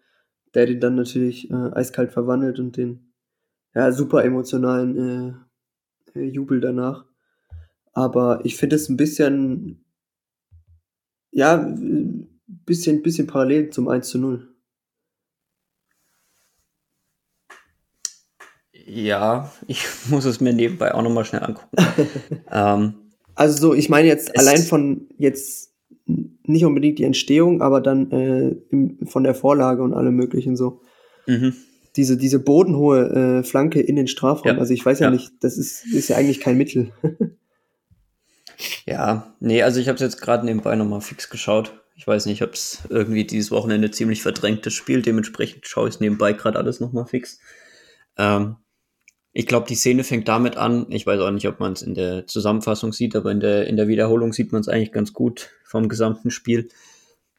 der 0.54 0.66
den 0.66 0.80
dann 0.80 0.96
natürlich 0.96 1.50
äh, 1.50 1.72
eiskalt 1.74 2.12
verwandelt 2.12 2.60
und 2.60 2.78
den 2.78 3.14
ja, 3.74 3.92
super 3.92 4.24
emotionalen 4.24 5.46
äh, 6.16 6.20
äh, 6.20 6.25
Jubel 6.25 6.62
danach. 6.62 7.06
Aber 7.94 8.44
ich 8.44 8.58
finde 8.58 8.75
es 8.75 8.90
ein 8.90 8.98
bisschen, 8.98 9.86
ja, 11.32 11.75
bisschen, 12.66 13.02
bisschen 13.02 13.28
parallel 13.28 13.70
zum 13.70 13.88
1 13.88 14.10
zu 14.10 14.18
0. 14.20 14.55
Ja, 18.86 19.51
ich 19.68 19.86
muss 20.10 20.25
es 20.25 20.39
mir 20.39 20.54
nebenbei 20.54 20.94
auch 20.94 21.01
nochmal 21.01 21.25
schnell 21.25 21.44
angucken. 21.44 21.77
ähm, 22.51 22.94
also 23.34 23.58
so, 23.58 23.74
ich 23.74 23.89
meine 23.89 24.08
jetzt 24.08 24.38
allein 24.38 24.62
von 24.62 25.08
jetzt 25.18 25.74
nicht 26.06 26.63
unbedingt 26.63 27.00
die 27.00 27.04
Entstehung, 27.04 27.62
aber 27.62 27.82
dann 27.82 28.12
äh, 28.12 28.56
im, 28.70 29.08
von 29.08 29.24
der 29.24 29.36
Vorlage 29.36 29.82
und 29.82 29.94
allem 29.94 30.15
möglichen 30.15 30.56
so. 30.56 30.82
Mhm. 31.25 31.56
Diese, 31.96 32.18
diese 32.18 32.39
bodenhohe 32.39 33.39
äh, 33.39 33.44
Flanke 33.44 33.82
in 33.82 33.96
den 33.96 34.08
Strafraum. 34.08 34.56
Ja. 34.56 34.60
Also 34.60 34.74
ich 34.74 34.86
weiß 34.86 35.00
ja, 35.00 35.08
ja, 35.08 35.12
nicht, 35.12 35.32
das 35.42 35.58
ist, 35.58 35.86
ist 35.86 36.10
ja 36.10 36.18
eigentlich 36.18 36.39
kein 36.39 36.58
Mittel. 36.58 36.92
Ja, 38.86 39.34
nee, 39.39 39.63
also 39.63 39.80
ich 39.80 39.88
habe 39.88 39.96
es 39.96 40.01
jetzt 40.01 40.22
gerade 40.22 40.46
nebenbei 40.46 40.75
nochmal 40.75 41.01
fix 41.01 41.30
geschaut. 41.30 41.82
Ich 41.96 42.06
weiß 42.06 42.25
nicht, 42.25 42.42
ob 42.42 42.54
es 42.54 42.84
irgendwie 42.89 43.25
dieses 43.25 43.51
Wochenende 43.51 43.92
ziemlich 43.92 44.22
verdrängtes 44.22 44.74
Spiel, 44.74 45.01
dementsprechend 45.01 45.65
schaue 45.65 45.88
ich 45.88 45.96
es 45.96 46.01
nebenbei 46.01 46.34
gerade 46.34 46.58
alles 46.60 46.80
nochmal 46.80 47.06
fix. 47.06 47.39
Ähm, 48.18 48.58
ich 49.36 49.46
glaube, 49.46 49.68
die 49.68 49.75
Szene 49.75 50.04
fängt 50.04 50.27
damit 50.27 50.58
an. 50.58 50.88
Ich 50.89 51.06
weiß 51.06 51.20
auch 51.20 51.30
nicht, 51.30 51.48
ob 51.48 51.60
man 51.60 51.74
es 51.74 51.84
in 51.84 51.94
der 51.94 52.25
Zusammenfassung 52.25 52.94
sieht, 52.94 53.15
aber 53.15 53.32
in 53.32 53.39
der, 53.39 53.68
in 53.68 53.77
der 53.77 53.88
Wiederholung 53.88 54.34
sieht 54.34 54.51
man 54.51 54.62
es 54.62 54.68
eigentlich 54.68 54.92
ganz 54.92 55.13
gut 55.13 55.51
vom 55.63 55.89
gesamten 55.89 56.32
Spiel, 56.32 56.70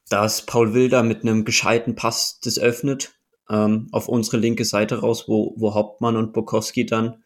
dass 0.09 0.47
Paul 0.47 0.75
Wilder 0.75 1.03
mit 1.03 1.23
einem 1.23 1.45
gescheiten 1.45 1.97
Pass 1.97 2.39
das 2.41 2.59
öffnet, 2.59 3.15
ähm, 3.51 3.89
auf 3.91 4.09
unsere 4.09 4.37
linke 4.37 4.65
Seite 4.65 5.01
raus, 5.01 5.25
wo, 5.27 5.55
wo 5.57 5.75
Hauptmann 5.75 6.17
und 6.17 6.33
Bokowski 6.33 6.87
dann 6.87 7.25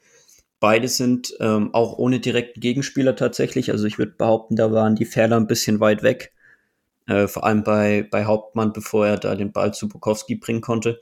Beide 0.61 0.89
sind 0.89 1.35
ähm, 1.41 1.73
auch 1.73 1.97
ohne 1.97 2.21
direkten 2.21 2.61
Gegenspieler 2.61 3.17
tatsächlich. 3.17 3.71
Also 3.73 3.87
ich 3.87 3.99
würde 3.99 4.13
behaupten, 4.13 4.57
da 4.57 4.71
waren 4.71 4.95
die 4.95 5.07
Fehler 5.07 5.37
ein 5.37 5.47
bisschen 5.47 5.81
weit 5.81 6.03
weg. 6.03 6.35
Äh, 7.07 7.29
vor 7.29 7.45
allem 7.45 7.65
bei, 7.65 8.07
bei 8.11 8.27
Hauptmann, 8.27 8.75
bevor 8.75 9.07
er 9.07 9.17
da 9.17 9.35
den 9.35 9.53
Ball 9.53 9.73
zu 9.73 9.89
Bukowski 9.89 10.37
bringen 10.37 10.61
konnte. 10.61 11.01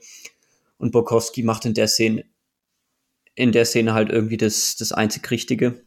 Und 0.77 0.91
Bukowski 0.91 1.43
macht 1.43 1.65
in 1.65 1.73
der 1.73 1.89
Szene, 1.89 2.23
in 3.39 3.53
der 3.53 3.63
Szene 3.63 3.93
halt 3.93 4.09
irgendwie 4.09 4.35
das, 4.35 4.75
das 4.75 4.91
einzig 4.91 5.31
Richtige, 5.31 5.81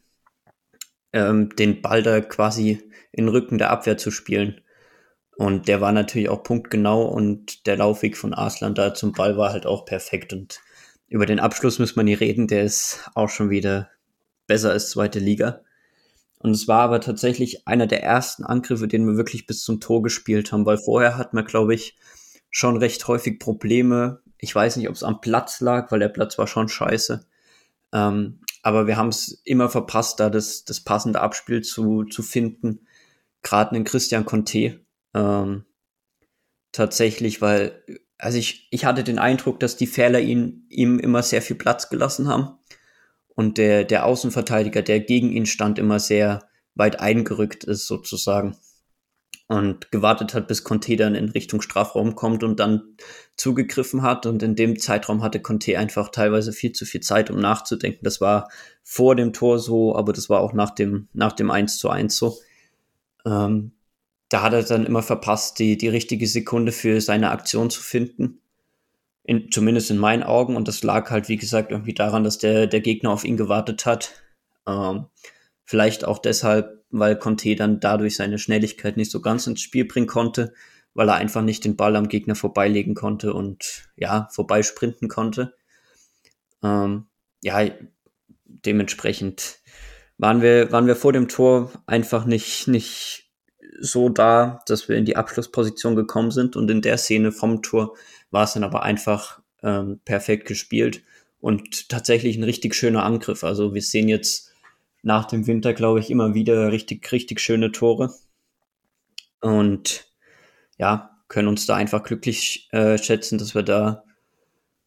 ähm, 1.13 1.55
den 1.55 1.83
Ball 1.83 2.01
da 2.01 2.19
quasi 2.19 2.81
in 3.11 3.27
Rücken 3.27 3.59
der 3.59 3.69
Abwehr 3.69 3.95
zu 3.95 4.09
spielen. 4.09 4.61
Und 5.37 5.67
der 5.67 5.79
war 5.79 5.91
natürlich 5.91 6.29
auch 6.29 6.41
punktgenau 6.41 7.05
und 7.05 7.67
der 7.67 7.77
Laufweg 7.77 8.17
von 8.17 8.33
Arslan 8.33 8.73
da 8.73 8.95
zum 8.95 9.11
Ball 9.11 9.37
war 9.37 9.51
halt 9.51 9.67
auch 9.67 9.85
perfekt. 9.85 10.33
Und 10.33 10.61
über 11.07 11.27
den 11.27 11.39
Abschluss 11.39 11.77
muss 11.77 11.95
man 11.95 12.05
nie 12.05 12.15
reden, 12.15 12.47
der 12.47 12.63
ist 12.63 13.07
auch 13.13 13.29
schon 13.29 13.51
wieder 13.51 13.89
besser 14.47 14.71
als 14.71 14.89
zweite 14.89 15.19
Liga. 15.19 15.61
Und 16.39 16.51
es 16.51 16.67
war 16.67 16.81
aber 16.81 17.01
tatsächlich 17.01 17.67
einer 17.67 17.85
der 17.85 18.01
ersten 18.01 18.45
Angriffe, 18.45 18.87
den 18.87 19.05
wir 19.05 19.15
wirklich 19.15 19.45
bis 19.45 19.63
zum 19.63 19.79
Tor 19.79 20.01
gespielt 20.01 20.51
haben, 20.51 20.65
weil 20.65 20.79
vorher 20.79 21.19
hat 21.19 21.35
man, 21.35 21.45
glaube 21.45 21.75
ich, 21.75 21.97
schon 22.49 22.77
recht 22.77 23.07
häufig 23.07 23.37
Probleme. 23.37 24.21
Ich 24.39 24.55
weiß 24.55 24.77
nicht, 24.77 24.89
ob 24.89 24.95
es 24.95 25.03
am 25.03 25.21
Platz 25.21 25.61
lag, 25.61 25.91
weil 25.91 25.99
der 25.99 26.09
Platz 26.09 26.39
war 26.39 26.47
schon 26.47 26.67
scheiße. 26.67 27.27
Ähm, 27.93 28.41
aber 28.63 28.87
wir 28.87 28.97
haben 28.97 29.09
es 29.09 29.41
immer 29.45 29.69
verpasst, 29.69 30.19
da 30.19 30.29
das, 30.29 30.65
das 30.65 30.81
passende 30.81 31.21
Abspiel 31.21 31.61
zu, 31.61 32.03
zu 32.03 32.23
finden. 32.23 32.87
Gerade 33.41 33.71
einen 33.71 33.85
Christian 33.85 34.25
Conte. 34.25 34.81
Ähm, 35.13 35.65
tatsächlich, 36.71 37.41
weil 37.41 37.83
also 38.23 38.37
ich, 38.37 38.67
ich 38.71 38.85
hatte 38.85 39.03
den 39.03 39.19
Eindruck, 39.19 39.59
dass 39.59 39.75
die 39.75 39.87
Fehler 39.87 40.21
ihn, 40.21 40.65
ihm 40.69 40.97
immer 40.97 41.23
sehr 41.23 41.41
viel 41.41 41.57
Platz 41.57 41.89
gelassen 41.89 42.29
haben. 42.29 42.57
Und 43.35 43.57
der, 43.57 43.83
der 43.83 44.05
Außenverteidiger, 44.05 44.81
der 44.81 45.01
gegen 45.01 45.31
ihn 45.31 45.45
stand, 45.45 45.77
immer 45.77 45.99
sehr 45.99 46.47
weit 46.75 46.99
eingerückt 46.99 47.65
ist, 47.65 47.85
sozusagen. 47.87 48.55
Und 49.47 49.91
gewartet 49.91 50.33
hat, 50.33 50.47
bis 50.47 50.63
Conte 50.63 50.95
dann 50.95 51.15
in 51.15 51.29
Richtung 51.29 51.61
Strafraum 51.61 52.15
kommt 52.15 52.43
und 52.43 52.59
dann 52.59 52.95
zugegriffen 53.35 54.01
hat. 54.01 54.25
Und 54.25 54.41
in 54.41 54.55
dem 54.55 54.79
Zeitraum 54.79 55.21
hatte 55.21 55.41
Conte 55.41 55.77
einfach 55.77 56.09
teilweise 56.09 56.53
viel 56.53 56.71
zu 56.71 56.85
viel 56.85 57.01
Zeit, 57.01 57.29
um 57.29 57.39
nachzudenken. 57.39 58.03
Das 58.03 58.21
war 58.21 58.49
vor 58.83 59.15
dem 59.15 59.33
Tor 59.33 59.59
so, 59.59 59.95
aber 59.95 60.13
das 60.13 60.29
war 60.29 60.39
auch 60.39 60.53
nach 60.53 60.71
dem, 60.71 61.07
nach 61.13 61.33
dem 61.33 61.51
1 61.51 61.77
zu 61.77 61.89
1 61.89 62.15
so. 62.15 62.37
Ähm, 63.25 63.73
da 64.29 64.41
hat 64.41 64.53
er 64.53 64.63
dann 64.63 64.85
immer 64.85 65.03
verpasst, 65.03 65.59
die, 65.59 65.77
die 65.77 65.89
richtige 65.89 66.25
Sekunde 66.25 66.71
für 66.71 67.01
seine 67.01 67.29
Aktion 67.29 67.69
zu 67.69 67.81
finden. 67.81 68.39
In, 69.25 69.51
zumindest 69.51 69.91
in 69.91 69.99
meinen 69.99 70.23
Augen. 70.23 70.55
Und 70.55 70.67
das 70.67 70.83
lag 70.83 71.11
halt, 71.11 71.29
wie 71.29 71.37
gesagt, 71.37 71.71
irgendwie 71.71 71.93
daran, 71.93 72.23
dass 72.23 72.39
der, 72.39 72.65
der 72.67 72.81
Gegner 72.81 73.11
auf 73.11 73.23
ihn 73.23 73.37
gewartet 73.37 73.85
hat. 73.85 74.11
Ähm, 74.67 75.05
vielleicht 75.63 76.03
auch 76.05 76.17
deshalb, 76.17 76.82
weil 76.99 77.17
Conte 77.17 77.55
dann 77.55 77.79
dadurch 77.79 78.15
seine 78.15 78.39
Schnelligkeit 78.39 78.97
nicht 78.97 79.11
so 79.11 79.21
ganz 79.21 79.47
ins 79.47 79.61
Spiel 79.61 79.85
bringen 79.85 80.07
konnte, 80.07 80.53
weil 80.93 81.09
er 81.09 81.15
einfach 81.15 81.41
nicht 81.41 81.65
den 81.65 81.75
Ball 81.75 81.95
am 81.95 82.07
Gegner 82.07 82.35
vorbeilegen 82.35 82.93
konnte 82.93 83.33
und 83.33 83.89
ja, 83.95 84.27
vorbeisprinten 84.31 85.07
konnte. 85.07 85.55
Ähm, 86.61 87.07
ja, 87.41 87.67
dementsprechend 88.45 89.59
waren 90.17 90.41
wir, 90.41 90.71
waren 90.71 90.87
wir 90.87 90.95
vor 90.95 91.13
dem 91.13 91.27
Tor 91.27 91.71
einfach 91.87 92.25
nicht, 92.25 92.67
nicht 92.67 93.31
so 93.79 94.09
da, 94.09 94.61
dass 94.67 94.87
wir 94.87 94.95
in 94.95 95.05
die 95.05 95.17
Abschlussposition 95.17 95.95
gekommen 95.95 96.31
sind 96.31 96.55
und 96.55 96.69
in 96.69 96.81
der 96.81 96.97
Szene 96.97 97.31
vom 97.31 97.63
Tor 97.63 97.95
war 98.29 98.43
es 98.43 98.53
dann 98.53 98.63
aber 98.63 98.83
einfach 98.83 99.41
ähm, 99.63 99.99
perfekt 100.05 100.47
gespielt 100.47 101.01
und 101.39 101.89
tatsächlich 101.89 102.37
ein 102.37 102.43
richtig 102.43 102.75
schöner 102.75 103.03
Angriff. 103.03 103.43
Also 103.43 103.73
wir 103.73 103.81
sehen 103.81 104.07
jetzt 104.07 104.52
nach 105.03 105.25
dem 105.25 105.45
Winter, 105.47 105.73
glaube 105.73 105.99
ich, 105.99 106.09
immer 106.09 106.33
wieder 106.33 106.71
richtig, 106.71 107.11
richtig 107.11 107.39
schöne 107.39 107.71
Tore 107.71 108.13
und 109.41 110.07
ja, 110.77 111.11
können 111.27 111.47
uns 111.47 111.65
da 111.65 111.75
einfach 111.75 112.03
glücklich 112.03 112.69
äh, 112.71 112.97
schätzen, 112.97 113.37
dass 113.37 113.53
wir 113.53 113.63
da 113.63 114.03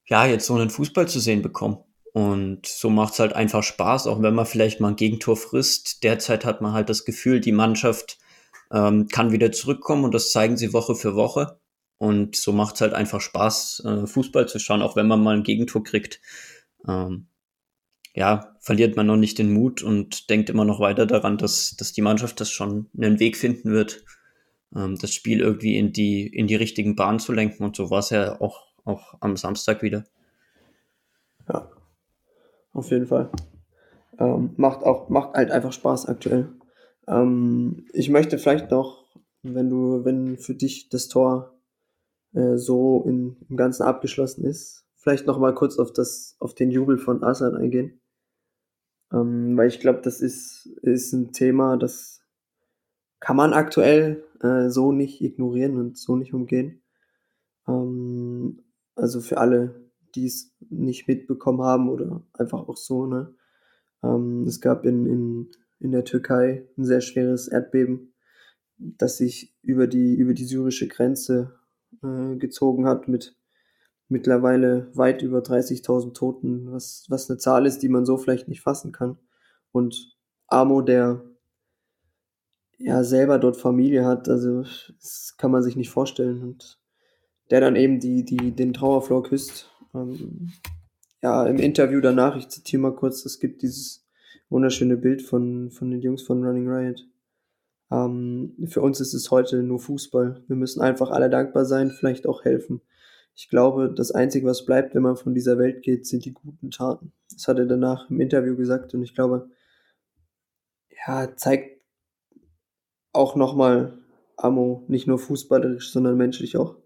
ja 0.06 0.26
jetzt 0.26 0.46
so 0.46 0.54
einen 0.54 0.70
Fußball 0.70 1.08
zu 1.08 1.20
sehen 1.20 1.42
bekommen. 1.42 1.78
Und 2.12 2.66
so 2.66 2.88
macht 2.88 3.12
es 3.12 3.18
halt 3.18 3.34
einfach 3.34 3.62
Spaß, 3.62 4.06
auch 4.06 4.22
wenn 4.22 4.34
man 4.34 4.46
vielleicht 4.46 4.80
mal 4.80 4.88
ein 4.88 4.96
Gegentor 4.96 5.36
frisst. 5.36 6.02
Derzeit 6.02 6.44
hat 6.46 6.62
man 6.62 6.72
halt 6.72 6.88
das 6.88 7.04
Gefühl, 7.04 7.40
die 7.40 7.52
Mannschaft 7.52 8.18
ähm, 8.72 9.08
kann 9.08 9.32
wieder 9.32 9.52
zurückkommen 9.52 10.04
und 10.04 10.14
das 10.14 10.32
zeigen 10.32 10.56
sie 10.56 10.72
Woche 10.72 10.94
für 10.94 11.14
Woche. 11.14 11.58
Und 11.98 12.36
so 12.36 12.52
macht 12.52 12.76
es 12.76 12.80
halt 12.80 12.94
einfach 12.94 13.20
Spaß, 13.20 13.82
äh, 13.84 14.06
Fußball 14.06 14.48
zu 14.48 14.58
schauen, 14.58 14.82
auch 14.82 14.96
wenn 14.96 15.06
man 15.06 15.22
mal 15.22 15.36
ein 15.36 15.42
Gegentor 15.42 15.84
kriegt. 15.84 16.20
Ähm, 16.88 17.26
ja, 18.16 18.56
verliert 18.60 18.96
man 18.96 19.06
noch 19.06 19.18
nicht 19.18 19.38
den 19.38 19.52
Mut 19.52 19.82
und 19.82 20.30
denkt 20.30 20.48
immer 20.48 20.64
noch 20.64 20.80
weiter 20.80 21.04
daran, 21.04 21.36
dass, 21.36 21.76
dass 21.76 21.92
die 21.92 22.00
Mannschaft 22.00 22.40
das 22.40 22.50
schon 22.50 22.88
einen 22.96 23.20
Weg 23.20 23.36
finden 23.36 23.70
wird, 23.70 24.04
ähm, 24.74 24.96
das 24.98 25.12
Spiel 25.12 25.40
irgendwie 25.40 25.76
in 25.76 25.92
die, 25.92 26.26
in 26.26 26.46
die 26.46 26.54
richtigen 26.54 26.96
Bahnen 26.96 27.18
zu 27.18 27.34
lenken. 27.34 27.62
Und 27.62 27.76
so 27.76 27.90
war 27.90 27.98
es 27.98 28.08
ja 28.08 28.40
auch, 28.40 28.68
auch 28.86 29.14
am 29.20 29.36
Samstag 29.36 29.82
wieder. 29.82 30.04
Ja, 31.46 31.70
auf 32.72 32.90
jeden 32.90 33.06
Fall. 33.06 33.30
Ähm, 34.18 34.54
macht 34.56 34.82
auch, 34.82 35.10
macht 35.10 35.34
halt 35.34 35.50
einfach 35.50 35.74
Spaß 35.74 36.06
aktuell. 36.06 36.48
Ähm, 37.06 37.84
ich 37.92 38.08
möchte 38.08 38.38
vielleicht 38.38 38.70
noch, 38.70 39.04
wenn 39.42 39.68
du, 39.68 40.06
wenn 40.06 40.38
für 40.38 40.54
dich 40.54 40.88
das 40.88 41.08
Tor 41.08 41.52
äh, 42.32 42.56
so 42.56 43.04
in, 43.06 43.36
im 43.50 43.58
Ganzen 43.58 43.82
abgeschlossen 43.82 44.42
ist, 44.46 44.86
vielleicht 44.94 45.26
noch 45.26 45.38
mal 45.38 45.54
kurz 45.54 45.78
auf 45.78 45.92
das, 45.92 46.34
auf 46.40 46.54
den 46.54 46.70
Jubel 46.70 46.96
von 46.96 47.22
Asan 47.22 47.54
eingehen. 47.56 48.00
Ähm, 49.12 49.56
weil 49.56 49.68
ich 49.68 49.80
glaube, 49.80 50.00
das 50.02 50.20
ist, 50.20 50.66
ist 50.82 51.12
ein 51.12 51.32
Thema, 51.32 51.76
das 51.76 52.22
kann 53.20 53.36
man 53.36 53.52
aktuell 53.52 54.24
äh, 54.40 54.68
so 54.68 54.92
nicht 54.92 55.20
ignorieren 55.22 55.76
und 55.76 55.96
so 55.96 56.16
nicht 56.16 56.34
umgehen. 56.34 56.82
Ähm, 57.68 58.64
also 58.94 59.20
für 59.20 59.38
alle, 59.38 59.90
die 60.14 60.26
es 60.26 60.54
nicht 60.70 61.08
mitbekommen 61.08 61.62
haben 61.62 61.88
oder 61.88 62.22
einfach 62.34 62.68
auch 62.68 62.76
so, 62.76 63.06
ne? 63.06 63.34
Ähm, 64.02 64.44
es 64.46 64.60
gab 64.60 64.84
in, 64.84 65.06
in 65.06 65.50
in 65.78 65.92
der 65.92 66.04
Türkei 66.04 66.66
ein 66.76 66.84
sehr 66.84 67.00
schweres 67.00 67.48
Erdbeben, 67.48 68.14
das 68.78 69.18
sich 69.18 69.54
über 69.62 69.86
die, 69.86 70.14
über 70.14 70.34
die 70.34 70.44
syrische 70.44 70.88
Grenze 70.88 71.58
äh, 72.02 72.36
gezogen 72.36 72.86
hat 72.86 73.08
mit 73.08 73.36
mittlerweile 74.08 74.90
weit 74.94 75.22
über 75.22 75.40
30.000 75.40 76.14
Toten, 76.14 76.72
was, 76.72 77.06
was 77.08 77.28
eine 77.28 77.38
Zahl 77.38 77.66
ist, 77.66 77.82
die 77.82 77.88
man 77.88 78.06
so 78.06 78.16
vielleicht 78.16 78.48
nicht 78.48 78.60
fassen 78.60 78.92
kann. 78.92 79.18
Und 79.72 80.16
Amo, 80.46 80.80
der 80.80 81.22
ja 82.78 83.04
selber 83.04 83.38
dort 83.38 83.56
Familie 83.56 84.04
hat. 84.04 84.28
Also 84.28 84.62
das 84.62 85.34
kann 85.36 85.50
man 85.50 85.62
sich 85.62 85.76
nicht 85.76 85.90
vorstellen. 85.90 86.42
Und 86.42 86.78
der 87.50 87.60
dann 87.60 87.76
eben 87.76 88.00
die, 88.00 88.24
die, 88.24 88.52
den 88.52 88.72
Trauerflor 88.72 89.22
küsst. 89.22 89.70
Ähm, 89.94 90.52
ja, 91.22 91.46
im 91.46 91.58
Interview 91.58 92.00
danach, 92.00 92.36
ich 92.36 92.48
zitiere 92.48 92.82
mal 92.82 92.94
kurz, 92.94 93.24
es 93.24 93.40
gibt 93.40 93.62
dieses 93.62 94.06
wunderschöne 94.48 94.96
Bild 94.96 95.22
von, 95.22 95.70
von 95.70 95.90
den 95.90 96.00
Jungs 96.00 96.22
von 96.22 96.44
Running 96.44 96.68
Riot. 96.68 97.06
Ähm, 97.90 98.54
für 98.66 98.80
uns 98.80 99.00
ist 99.00 99.14
es 99.14 99.30
heute 99.30 99.62
nur 99.62 99.80
Fußball. 99.80 100.42
Wir 100.46 100.56
müssen 100.56 100.80
einfach 100.80 101.10
alle 101.10 101.30
dankbar 101.30 101.64
sein, 101.64 101.90
vielleicht 101.90 102.26
auch 102.26 102.44
helfen. 102.44 102.80
Ich 103.36 103.50
glaube, 103.50 103.92
das 103.92 104.12
Einzige, 104.12 104.46
was 104.46 104.64
bleibt, 104.64 104.94
wenn 104.94 105.02
man 105.02 105.16
von 105.16 105.34
dieser 105.34 105.58
Welt 105.58 105.82
geht, 105.82 106.06
sind 106.06 106.24
die 106.24 106.32
guten 106.32 106.70
Taten. 106.70 107.12
Das 107.30 107.46
hat 107.46 107.58
er 107.58 107.66
danach 107.66 108.08
im 108.08 108.18
Interview 108.18 108.56
gesagt 108.56 108.94
und 108.94 109.02
ich 109.02 109.14
glaube, 109.14 109.50
ja, 111.06 111.36
zeigt 111.36 111.82
auch 113.12 113.36
nochmal 113.36 113.98
Amo, 114.38 114.84
nicht 114.88 115.06
nur 115.06 115.18
fußballerisch, 115.18 115.92
sondern 115.92 116.16
menschlich 116.16 116.56
auch 116.56 116.76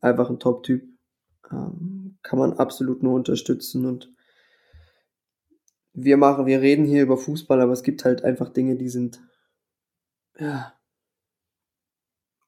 einfach 0.00 0.30
ein 0.30 0.40
Top-Typ. 0.40 0.82
Ähm, 1.50 2.18
kann 2.22 2.38
man 2.38 2.54
absolut 2.54 3.02
nur 3.02 3.14
unterstützen 3.14 3.84
und 3.84 4.10
wir 5.92 6.16
machen, 6.16 6.46
wir 6.46 6.60
reden 6.62 6.86
hier 6.86 7.02
über 7.02 7.18
Fußball, 7.18 7.60
aber 7.60 7.72
es 7.72 7.82
gibt 7.82 8.04
halt 8.04 8.24
einfach 8.24 8.48
Dinge, 8.48 8.76
die 8.76 8.88
sind 8.88 9.20
ja 10.38 10.72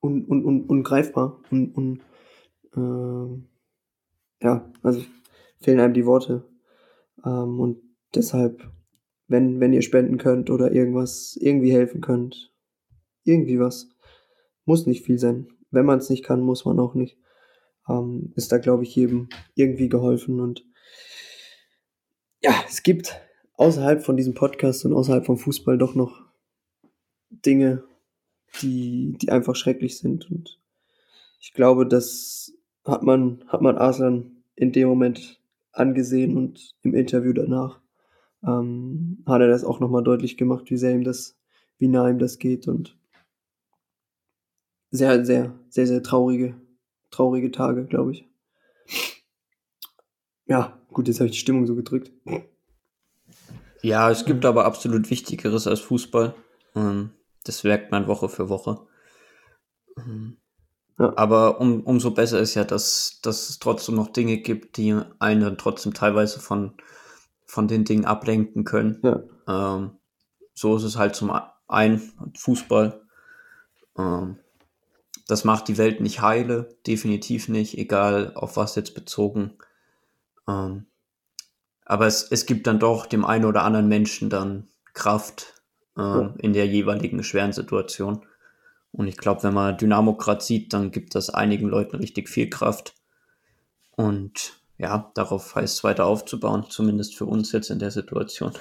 un, 0.01 0.25
un, 0.27 0.45
un, 0.45 0.65
ungreifbar 0.67 1.43
und 1.51 1.77
un, 1.77 2.03
äh, 2.75 3.50
ja, 4.41 4.71
also 4.83 5.03
fehlen 5.61 5.81
einem 5.81 5.95
die 5.95 6.07
Worte. 6.07 6.49
Ähm, 7.25 7.61
und 7.61 7.83
deshalb, 8.15 8.71
wenn, 9.29 9.61
wenn 9.61 9.73
ihr 9.73 9.83
spenden 9.83 10.19
könnt 10.19 10.51
oder 10.51 10.73
irgendwas, 10.73 11.37
irgendwie 11.41 11.73
helfen 11.73 12.01
könnt, 12.01 12.53
irgendwie 13.25 13.59
was, 13.59 13.89
muss 14.65 14.87
nicht 14.87 15.05
viel 15.05 15.19
sein. 15.19 15.49
Wenn 15.71 15.87
man 15.87 15.99
es 15.99 16.11
nicht 16.11 16.25
kann, 16.25 16.41
muss 16.41 16.65
man 16.65 16.79
auch 16.79 16.95
nicht 16.95 17.21
ähm, 17.91 18.33
ist 18.37 18.53
da, 18.53 18.59
glaube 18.59 18.85
ich, 18.85 18.95
jedem 18.95 19.29
irgendwie 19.55 19.89
geholfen. 19.89 20.41
Und 20.41 20.65
ja, 22.41 22.55
es 22.69 22.83
gibt 22.83 23.21
außerhalb 23.55 24.03
von 24.03 24.17
diesem 24.17 24.35
Podcast 24.35 24.85
und 24.85 24.93
außerhalb 24.93 25.27
vom 25.27 25.39
Fußball 25.39 25.77
doch 25.77 25.95
noch 25.95 26.21
Dinge, 27.31 27.85
die, 28.63 29.17
die 29.21 29.31
einfach 29.31 29.57
schrecklich 29.57 29.99
sind. 29.99 30.31
Und 30.31 30.59
ich 31.41 31.53
glaube, 31.53 31.87
das 31.87 32.53
hat 32.91 33.03
man, 33.03 33.45
hat 33.49 33.63
man 33.63 33.79
Aslan 33.79 34.43
in 34.57 34.73
dem 34.73 34.89
Moment 34.89 35.41
angesehen 35.73 36.37
und 36.37 36.75
im 36.83 36.95
Interview 36.95 37.33
danach 37.33 37.81
ähm, 38.45 39.23
hat 39.27 39.41
er 39.41 39.49
das 39.49 39.65
auch 39.65 39.81
nochmal 39.81 40.03
deutlich 40.03 40.37
gemacht, 40.37 40.71
wie 40.71 40.77
sehr 40.77 40.95
ihm 40.95 41.05
das, 41.05 41.39
wie 41.79 41.89
nah 41.89 42.09
ihm 42.09 42.19
das 42.19 42.39
geht 42.39 42.69
und 42.69 42.99
sehr, 44.91 45.25
sehr, 45.25 45.55
sehr, 45.69 45.87
sehr 45.87 46.03
traurige 46.03 46.57
traurige 47.11 47.51
Tage, 47.51 47.85
glaube 47.87 48.13
ich. 48.13 48.29
Ja, 50.47 50.81
gut, 50.89 51.09
jetzt 51.09 51.21
habe 51.21 51.27
ich 51.27 51.33
die 51.33 51.39
Stimmung 51.41 51.67
so 51.67 51.75
gedrückt. 51.75 52.11
Ja, 53.83 54.11
es 54.11 54.25
gibt 54.25 54.45
aber 54.45 54.65
absolut 54.65 55.11
Wichtigeres 55.11 55.67
als 55.67 55.81
Fußball. 55.81 56.35
Ähm, 56.75 57.11
das 57.45 57.65
merkt 57.65 57.91
man 57.91 58.07
Woche 58.07 58.29
für 58.29 58.49
Woche. 58.49 58.87
Ja. 61.01 61.15
Aber 61.17 61.63
um, 61.63 61.81
umso 61.81 62.11
besser 62.11 62.41
ist 62.41 62.55
ja, 62.55 62.65
dass, 62.65 63.21
dass 63.23 63.49
es 63.49 63.59
trotzdem 63.59 63.95
noch 63.95 64.09
Dinge 64.09 64.37
gibt, 64.37 64.77
die 64.77 65.01
einen 65.19 65.57
trotzdem 65.57 65.95
teilweise 65.95 66.41
von, 66.41 66.75
von 67.47 67.69
den 67.69 67.87
Dingen 67.87 68.05
ablenken 68.05 68.65
können. 68.65 69.01
Ja. 69.03 69.23
Ähm, 69.49 69.93
so 70.53 70.77
ist 70.77 70.83
es 70.83 70.99
halt 70.99 71.17
zum 71.17 71.33
einen 71.69 72.13
Fußball. 72.37 73.01
Ähm, 73.97 74.37
das 75.27 75.45
macht 75.45 75.69
die 75.69 75.79
Welt 75.79 76.03
nicht 76.03 76.21
heile, 76.21 76.69
definitiv 76.87 77.49
nicht, 77.49 77.79
egal 77.79 78.33
auf 78.35 78.59
was 78.59 78.75
jetzt 78.75 78.95
bezogen. 78.95 79.55
Ähm, 80.47 80.85
aber 81.87 82.09
es, 82.09 82.31
es 82.31 82.45
gibt 82.45 82.67
dann 82.67 82.79
doch 82.79 83.07
dem 83.07 83.25
einen 83.25 83.47
oder 83.47 83.63
anderen 83.63 83.89
Menschen 83.89 84.29
dann 84.29 84.69
Kraft 84.93 85.63
ähm, 85.97 86.05
ja. 86.05 86.35
in 86.41 86.53
der 86.53 86.67
jeweiligen 86.67 87.25
schweren 87.25 87.55
Situation. 87.55 88.27
Und 88.93 89.07
ich 89.07 89.17
glaube, 89.17 89.43
wenn 89.45 89.55
man 89.55 89.77
Dynamo 89.77 90.15
gerade 90.17 90.43
sieht, 90.43 90.73
dann 90.73 90.91
gibt 90.91 91.15
das 91.15 91.31
einigen 91.31 91.69
Leuten 91.69 91.97
richtig 91.97 92.29
viel 92.29 92.51
Kraft. 92.51 92.95
Und 93.97 94.61
ja, 94.79 95.11
darauf 95.15 95.55
heißt 95.55 95.79
es 95.79 95.85
weiter 95.85 96.07
aufzubauen, 96.07 96.67
zumindest 96.69 97.17
für 97.17 97.27
uns 97.27 97.53
jetzt 97.53 97.71
in 97.71 97.79
der 97.79 97.91
Situation. 97.91 98.53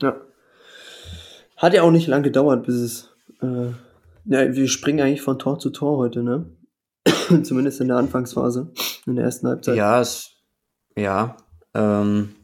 Ja. 0.00 0.20
Hat 1.56 1.74
ja 1.74 1.82
auch 1.82 1.90
nicht 1.90 2.08
lange 2.08 2.24
gedauert, 2.24 2.64
bis 2.66 2.74
es 2.74 3.08
äh, 3.40 3.72
ja, 4.24 4.54
wir 4.54 4.68
springen 4.68 5.00
eigentlich 5.00 5.22
von 5.22 5.38
Tor 5.38 5.58
zu 5.58 5.70
Tor 5.70 5.98
heute, 5.98 6.22
ne? 6.22 6.46
Zumindest 7.42 7.80
in 7.80 7.88
der 7.88 7.96
Anfangsphase, 7.96 8.72
in 9.06 9.16
der 9.16 9.24
ersten 9.24 9.48
Halbzeit. 9.48 9.76
Ja, 9.76 10.00
es, 10.00 10.30
ja. 10.96 11.36
Ähm, 11.74 12.36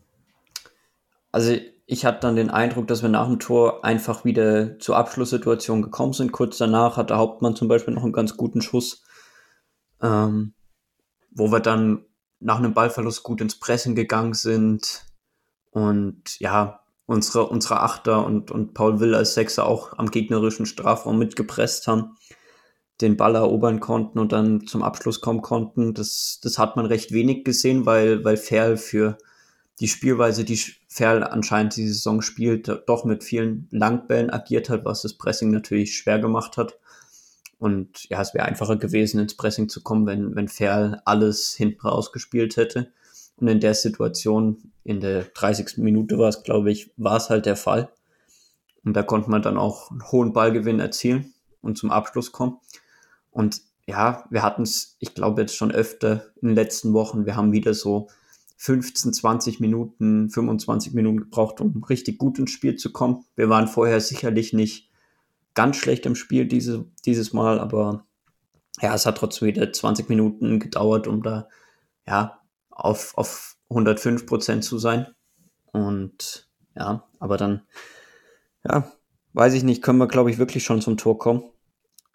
also 1.30 1.56
ich 1.90 2.04
hatte 2.04 2.20
dann 2.20 2.36
den 2.36 2.50
Eindruck, 2.50 2.86
dass 2.86 3.00
wir 3.00 3.08
nach 3.08 3.26
dem 3.26 3.38
Tor 3.38 3.82
einfach 3.82 4.26
wieder 4.26 4.78
zur 4.78 4.98
Abschlusssituation 4.98 5.80
gekommen 5.80 6.12
sind. 6.12 6.32
Kurz 6.32 6.58
danach 6.58 6.98
hat 6.98 7.08
der 7.08 7.16
Hauptmann 7.16 7.56
zum 7.56 7.66
Beispiel 7.66 7.94
noch 7.94 8.02
einen 8.04 8.12
ganz 8.12 8.36
guten 8.36 8.60
Schuss, 8.60 9.04
ähm, 10.02 10.52
wo 11.30 11.50
wir 11.50 11.60
dann 11.60 12.04
nach 12.40 12.58
einem 12.58 12.74
Ballverlust 12.74 13.22
gut 13.22 13.40
ins 13.40 13.58
Pressen 13.58 13.94
gegangen 13.94 14.34
sind. 14.34 15.06
Und 15.70 16.38
ja, 16.40 16.80
unsere, 17.06 17.46
unsere 17.46 17.80
Achter 17.80 18.22
und, 18.26 18.50
und 18.50 18.74
Paul 18.74 19.00
Will 19.00 19.14
als 19.14 19.32
Sechser 19.32 19.64
auch 19.64 19.96
am 19.96 20.10
gegnerischen 20.10 20.66
Strafraum 20.66 21.18
mitgepresst 21.18 21.86
haben, 21.86 22.18
den 23.00 23.16
Ball 23.16 23.34
erobern 23.34 23.80
konnten 23.80 24.18
und 24.18 24.32
dann 24.32 24.66
zum 24.66 24.82
Abschluss 24.82 25.22
kommen 25.22 25.40
konnten. 25.40 25.94
Das, 25.94 26.38
das 26.42 26.58
hat 26.58 26.76
man 26.76 26.84
recht 26.84 27.12
wenig 27.12 27.44
gesehen, 27.44 27.86
weil, 27.86 28.26
weil 28.26 28.36
Ferl 28.36 28.76
für 28.76 29.16
die 29.80 29.88
Spielweise, 29.88 30.44
die 30.44 30.60
Ferl 30.88 31.22
anscheinend 31.22 31.76
die 31.76 31.86
Saison 31.86 32.22
spielt, 32.22 32.68
doch 32.86 33.04
mit 33.04 33.22
vielen 33.22 33.68
Langbällen 33.70 34.30
agiert 34.30 34.70
hat, 34.70 34.84
was 34.84 35.02
das 35.02 35.14
Pressing 35.14 35.50
natürlich 35.50 35.96
schwer 35.96 36.18
gemacht 36.18 36.56
hat. 36.56 36.78
Und 37.58 38.08
ja, 38.08 38.20
es 38.20 38.34
wäre 38.34 38.46
einfacher 38.46 38.76
gewesen, 38.76 39.20
ins 39.20 39.36
Pressing 39.36 39.68
zu 39.68 39.82
kommen, 39.82 40.06
wenn, 40.06 40.34
wenn 40.34 40.48
Ferl 40.48 41.00
alles 41.04 41.54
hinten 41.54 41.86
rausgespielt 41.86 42.56
hätte. 42.56 42.92
Und 43.36 43.48
in 43.48 43.60
der 43.60 43.74
Situation, 43.74 44.72
in 44.84 45.00
der 45.00 45.24
30. 45.24 45.78
Minute 45.78 46.18
war 46.18 46.28
es, 46.28 46.42
glaube 46.42 46.70
ich, 46.72 46.90
war 46.96 47.16
es 47.16 47.30
halt 47.30 47.46
der 47.46 47.56
Fall. 47.56 47.88
Und 48.84 48.94
da 48.94 49.02
konnte 49.02 49.30
man 49.30 49.42
dann 49.42 49.58
auch 49.58 49.90
einen 49.90 50.02
hohen 50.10 50.32
Ballgewinn 50.32 50.80
erzielen 50.80 51.34
und 51.60 51.78
zum 51.78 51.90
Abschluss 51.90 52.32
kommen. 52.32 52.58
Und 53.30 53.62
ja, 53.86 54.24
wir 54.30 54.42
hatten 54.42 54.62
es, 54.62 54.96
ich 54.98 55.14
glaube, 55.14 55.42
jetzt 55.42 55.56
schon 55.56 55.72
öfter 55.72 56.26
in 56.40 56.48
den 56.48 56.54
letzten 56.54 56.92
Wochen. 56.92 57.26
Wir 57.26 57.36
haben 57.36 57.52
wieder 57.52 57.74
so 57.74 58.08
15, 58.60 59.12
20 59.12 59.60
Minuten, 59.60 60.30
25 60.30 60.92
Minuten 60.92 61.20
gebraucht, 61.20 61.60
um 61.60 61.82
richtig 61.84 62.18
gut 62.18 62.40
ins 62.40 62.50
Spiel 62.50 62.74
zu 62.74 62.92
kommen. 62.92 63.24
Wir 63.36 63.48
waren 63.48 63.68
vorher 63.68 64.00
sicherlich 64.00 64.52
nicht 64.52 64.90
ganz 65.54 65.76
schlecht 65.76 66.06
im 66.06 66.16
Spiel 66.16 66.44
diese, 66.44 66.84
dieses 67.06 67.32
Mal, 67.32 67.60
aber 67.60 68.04
ja, 68.80 68.94
es 68.94 69.06
hat 69.06 69.18
trotzdem 69.18 69.48
wieder 69.48 69.72
20 69.72 70.08
Minuten 70.08 70.58
gedauert, 70.58 71.06
um 71.06 71.22
da 71.22 71.48
ja 72.06 72.40
auf, 72.70 73.16
auf 73.16 73.56
105 73.70 74.26
Prozent 74.26 74.64
zu 74.64 74.78
sein. 74.78 75.06
Und 75.72 76.48
ja, 76.76 77.04
aber 77.20 77.36
dann, 77.36 77.62
ja, 78.64 78.90
weiß 79.34 79.54
ich 79.54 79.62
nicht, 79.62 79.82
können 79.82 79.98
wir, 79.98 80.08
glaube 80.08 80.32
ich, 80.32 80.38
wirklich 80.38 80.64
schon 80.64 80.80
zum 80.80 80.96
Tor 80.96 81.16
kommen. 81.18 81.44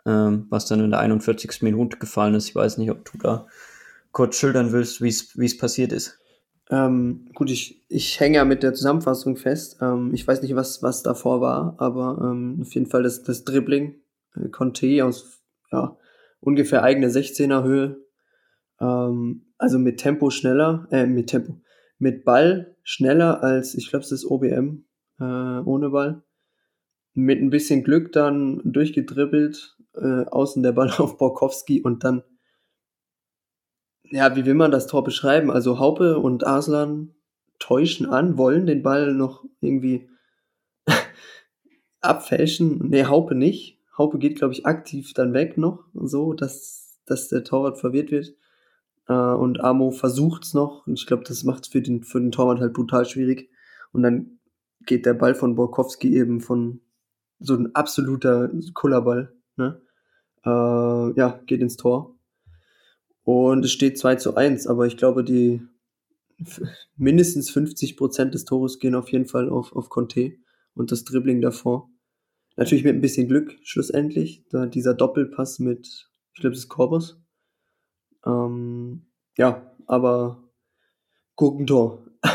Ähm, 0.06 0.48
was 0.50 0.66
dann 0.66 0.82
in 0.82 0.92
der 0.92 1.00
41. 1.00 1.62
Minute 1.62 1.98
gefallen 1.98 2.36
ist. 2.36 2.50
Ich 2.50 2.56
weiß 2.56 2.78
nicht, 2.78 2.92
ob 2.92 3.10
du 3.10 3.18
da 3.18 3.48
kurz 4.12 4.36
schildern 4.36 4.74
willst, 4.74 5.02
wie 5.02 5.08
es 5.08 5.58
passiert 5.58 5.94
ist. 5.94 6.20
Ähm, 6.74 7.30
gut, 7.36 7.52
ich, 7.52 7.86
ich 7.88 8.20
hänge 8.20 8.38
ja 8.38 8.46
mit 8.46 8.64
der 8.64 8.74
Zusammenfassung 8.74 9.36
fest. 9.36 9.78
Ähm, 9.82 10.12
ich 10.14 10.28
weiß 10.28 10.42
nicht, 10.42 10.56
was, 10.56 10.82
was 10.82 11.04
davor 11.04 11.40
war, 11.40 11.76
aber 11.78 12.18
ähm, 12.22 12.60
auf 12.62 12.74
jeden 12.74 12.88
Fall 12.88 13.04
das, 13.04 13.22
das 13.22 13.44
Dribbling. 13.44 14.02
Äh, 14.36 14.50
Conte 14.50 15.06
aus 15.06 15.44
ja, 15.72 15.98
ungefähr 16.40 16.84
eigener 16.84 17.10
16er 17.10 17.64
Höhe 17.64 18.04
ähm, 18.80 19.46
also 19.58 19.80
mit 19.80 19.98
Tempo 20.00 20.30
schneller, 20.30 20.88
äh, 20.92 21.06
mit 21.06 21.28
Tempo, 21.28 21.62
mit 21.98 22.26
Ball 22.26 22.76
schneller 22.84 23.44
als, 23.44 23.76
ich 23.76 23.90
glaube, 23.90 24.04
es 24.04 24.12
ist 24.12 24.26
OBM 24.26 24.86
äh, 25.20 25.24
ohne 25.24 25.90
Ball. 25.90 26.24
Mit 27.14 27.40
ein 27.40 27.50
bisschen 27.50 27.84
Glück 27.84 28.12
dann 28.12 28.62
durchgedribbelt, 28.66 29.78
äh, 29.96 30.26
außen 30.26 30.64
der 30.64 30.74
Ball 30.74 30.92
auf 30.98 31.18
Borkowski 31.18 31.82
und 31.82 32.04
dann, 32.04 32.24
ja, 34.14 34.36
wie 34.36 34.46
will 34.46 34.54
man 34.54 34.70
das 34.70 34.86
Tor 34.86 35.04
beschreiben? 35.04 35.50
Also 35.50 35.80
Haupe 35.80 36.20
und 36.20 36.46
Arslan 36.46 37.16
täuschen 37.58 38.06
an, 38.06 38.38
wollen 38.38 38.68
den 38.68 38.84
Ball 38.84 39.16
noch 39.16 39.44
irgendwie 39.60 40.08
abfälschen. 42.02 42.90
Nee, 42.90 43.06
Haupe 43.06 43.34
nicht. 43.34 43.80
Haupe 43.98 44.20
geht, 44.20 44.38
glaube 44.38 44.54
ich, 44.54 44.68
aktiv 44.68 45.14
dann 45.14 45.34
weg 45.34 45.58
noch, 45.58 45.86
so, 45.96 46.34
dass, 46.34 47.00
dass 47.08 47.30
der 47.30 47.44
Torwart 47.44 47.80
verwirrt 47.80 48.12
wird. 48.12 48.36
Äh, 49.08 49.14
und 49.14 49.62
Amo 49.62 49.90
versucht's 49.90 50.54
noch. 50.54 50.86
Und 50.86 51.00
ich 51.00 51.08
glaube, 51.08 51.24
das 51.24 51.44
macht 51.44 51.64
es 51.64 51.70
für 51.70 51.82
den, 51.82 52.04
für 52.04 52.20
den 52.20 52.32
Torwart 52.32 52.60
halt 52.60 52.74
brutal 52.74 53.06
schwierig. 53.06 53.50
Und 53.94 54.04
dann 54.04 54.38
geht 54.86 55.08
der 55.08 55.16
Ball 55.16 55.34
von 55.34 55.56
Borkowski 55.56 56.16
eben 56.16 56.40
von 56.40 56.82
so 57.40 57.56
ein 57.56 57.74
absoluter 57.74 58.52
Kullerball. 58.76 59.34
Ne? 59.56 59.82
Äh, 60.46 60.50
ja, 60.50 61.40
geht 61.48 61.62
ins 61.62 61.78
Tor. 61.78 62.13
Und 63.24 63.64
es 63.64 63.72
steht 63.72 63.98
2 63.98 64.16
zu 64.16 64.36
1, 64.36 64.68
aber 64.68 64.86
ich 64.86 64.98
glaube, 64.98 65.24
die 65.24 65.62
mindestens 66.98 67.50
50 67.50 67.96
Prozent 67.98 68.34
des 68.34 68.46
Tores 68.46 68.80
gehen 68.80 68.96
auf 68.96 69.10
jeden 69.10 69.26
Fall 69.26 69.50
auf, 69.50 69.74
auf 69.74 69.90
Conte 69.90 70.34
und 70.74 70.92
das 70.92 71.04
Dribbling 71.04 71.42
davor. 71.42 71.90
Natürlich 72.56 72.84
mit 72.84 72.96
ein 72.96 73.02
bisschen 73.02 73.28
Glück 73.28 73.58
schlussendlich, 73.64 74.44
da 74.50 74.66
dieser 74.66 74.94
Doppelpass 74.94 75.60
mit, 75.60 76.10
ich 76.34 76.42
glaube, 76.42 76.54
das 76.54 76.66
ist 76.66 76.70
Korbos. 76.70 77.22
Ähm, 78.26 79.08
ja, 79.38 79.76
aber 79.86 80.44
Gurkentor. 81.36 82.06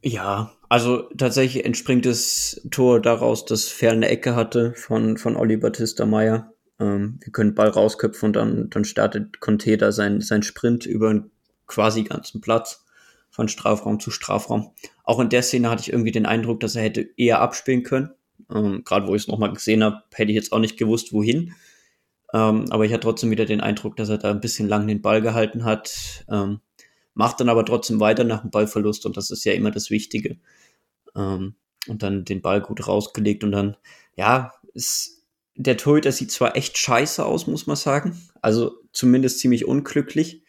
Ja, 0.00 0.52
also 0.68 1.02
tatsächlich 1.18 1.64
entspringt 1.64 2.06
das 2.06 2.64
Tor 2.70 3.02
daraus, 3.02 3.44
dass 3.44 3.68
Fer 3.68 3.90
eine 3.90 4.08
Ecke 4.08 4.36
hatte 4.36 4.72
von, 4.74 5.16
von 5.16 5.34
Olli 5.34 5.56
Battista 5.56 6.06
Meyer. 6.06 6.54
Ähm, 6.80 7.18
wir 7.22 7.32
können 7.32 7.54
Ball 7.54 7.68
rausköpfen 7.68 8.28
und 8.28 8.32
dann, 8.34 8.70
dann 8.70 8.84
startet 8.84 9.40
Conte 9.40 9.76
da 9.76 9.92
sein, 9.92 10.20
sein 10.20 10.42
Sprint 10.42 10.86
über 10.86 11.10
einen 11.10 11.30
quasi 11.66 12.02
ganzen 12.04 12.40
Platz 12.40 12.84
von 13.30 13.48
Strafraum 13.48 14.00
zu 14.00 14.10
Strafraum. 14.10 14.72
Auch 15.04 15.20
in 15.20 15.28
der 15.28 15.42
Szene 15.42 15.70
hatte 15.70 15.82
ich 15.82 15.92
irgendwie 15.92 16.12
den 16.12 16.26
Eindruck, 16.26 16.60
dass 16.60 16.76
er 16.76 16.82
hätte 16.82 17.08
eher 17.16 17.40
abspielen 17.40 17.82
können. 17.82 18.10
Ähm, 18.50 18.82
Gerade 18.84 19.06
wo 19.06 19.14
ich 19.14 19.22
es 19.22 19.28
nochmal 19.28 19.52
gesehen 19.52 19.84
habe, 19.84 20.02
hätte 20.14 20.30
ich 20.30 20.36
jetzt 20.36 20.52
auch 20.52 20.58
nicht 20.58 20.78
gewusst, 20.78 21.12
wohin. 21.12 21.54
Ähm, 22.32 22.66
aber 22.70 22.84
ich 22.84 22.92
hatte 22.92 23.02
trotzdem 23.02 23.30
wieder 23.30 23.46
den 23.46 23.60
Eindruck, 23.60 23.96
dass 23.96 24.08
er 24.08 24.18
da 24.18 24.30
ein 24.30 24.40
bisschen 24.40 24.68
lang 24.68 24.86
den 24.86 25.02
Ball 25.02 25.22
gehalten 25.22 25.64
hat. 25.64 26.24
Ähm, 26.30 26.60
macht 27.14 27.40
dann 27.40 27.48
aber 27.48 27.64
trotzdem 27.64 28.00
weiter 28.00 28.24
nach 28.24 28.42
dem 28.42 28.50
Ballverlust 28.50 29.06
und 29.06 29.16
das 29.16 29.30
ist 29.30 29.44
ja 29.44 29.52
immer 29.52 29.70
das 29.70 29.90
Wichtige. 29.90 30.38
Ähm, 31.16 31.54
und 31.88 32.02
dann 32.02 32.24
den 32.24 32.42
Ball 32.42 32.60
gut 32.60 32.86
rausgelegt 32.86 33.44
und 33.44 33.52
dann, 33.52 33.76
ja, 34.14 34.52
ist, 34.74 35.17
der 35.58 35.76
Torhüter 35.76 36.12
sieht 36.12 36.30
zwar 36.30 36.56
echt 36.56 36.78
scheiße 36.78 37.24
aus, 37.24 37.46
muss 37.48 37.66
man 37.66 37.76
sagen. 37.76 38.16
Also 38.40 38.76
zumindest 38.92 39.40
ziemlich 39.40 39.66
unglücklich 39.66 40.42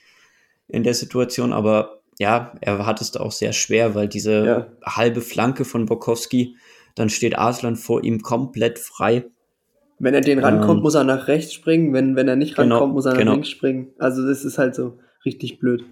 in 0.68 0.84
der 0.84 0.94
Situation, 0.94 1.52
aber 1.52 2.02
ja, 2.20 2.54
er 2.62 2.86
hat 2.86 3.02
es 3.02 3.12
da 3.12 3.22
auch 3.22 3.32
sehr 3.32 3.52
schwer, 3.52 3.96
weil 3.96 4.08
diese 4.08 4.46
ja. 4.46 4.68
halbe 4.86 5.22
Flanke 5.22 5.66
von 5.66 5.88
Bokowski, 5.88 6.56
dann 6.94 7.10
steht 7.10 7.38
Arslan 7.38 7.76
vor 7.76 8.04
ihm 8.04 8.22
komplett 8.22 8.78
frei. 8.78 9.26
Wenn 9.98 10.14
er 10.14 10.22
den 10.22 10.40
rankommt, 10.40 10.78
ähm, 10.78 10.84
muss 10.84 10.96
er 10.96 11.04
nach 11.04 11.28
rechts 11.28 11.54
springen. 11.54 11.92
Wenn, 11.92 12.16
wenn 12.16 12.28
er 12.28 12.36
nicht 12.36 12.56
genau, 12.56 12.76
rankommt, 12.76 12.94
muss 12.94 13.06
er 13.06 13.14
nach 13.14 13.20
genau. 13.20 13.34
links 13.34 13.50
springen. 13.50 13.88
Also 13.98 14.28
das 14.28 14.46
ist 14.46 14.60
halt 14.60 14.76
so 14.76 15.00
richtig 15.26 15.60
blöd. 15.60 15.84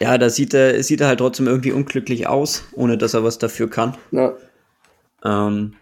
Ja, 0.00 0.18
da 0.18 0.30
sieht 0.30 0.52
er, 0.52 0.82
sieht 0.82 1.00
er 1.00 1.08
halt 1.08 1.20
trotzdem 1.20 1.46
irgendwie 1.46 1.72
unglücklich 1.72 2.26
aus, 2.26 2.64
ohne 2.72 2.98
dass 2.98 3.14
er 3.14 3.22
was 3.22 3.38
dafür 3.38 3.70
kann. 3.70 3.96
Ja. 4.10 4.34
Ähm, 5.24 5.74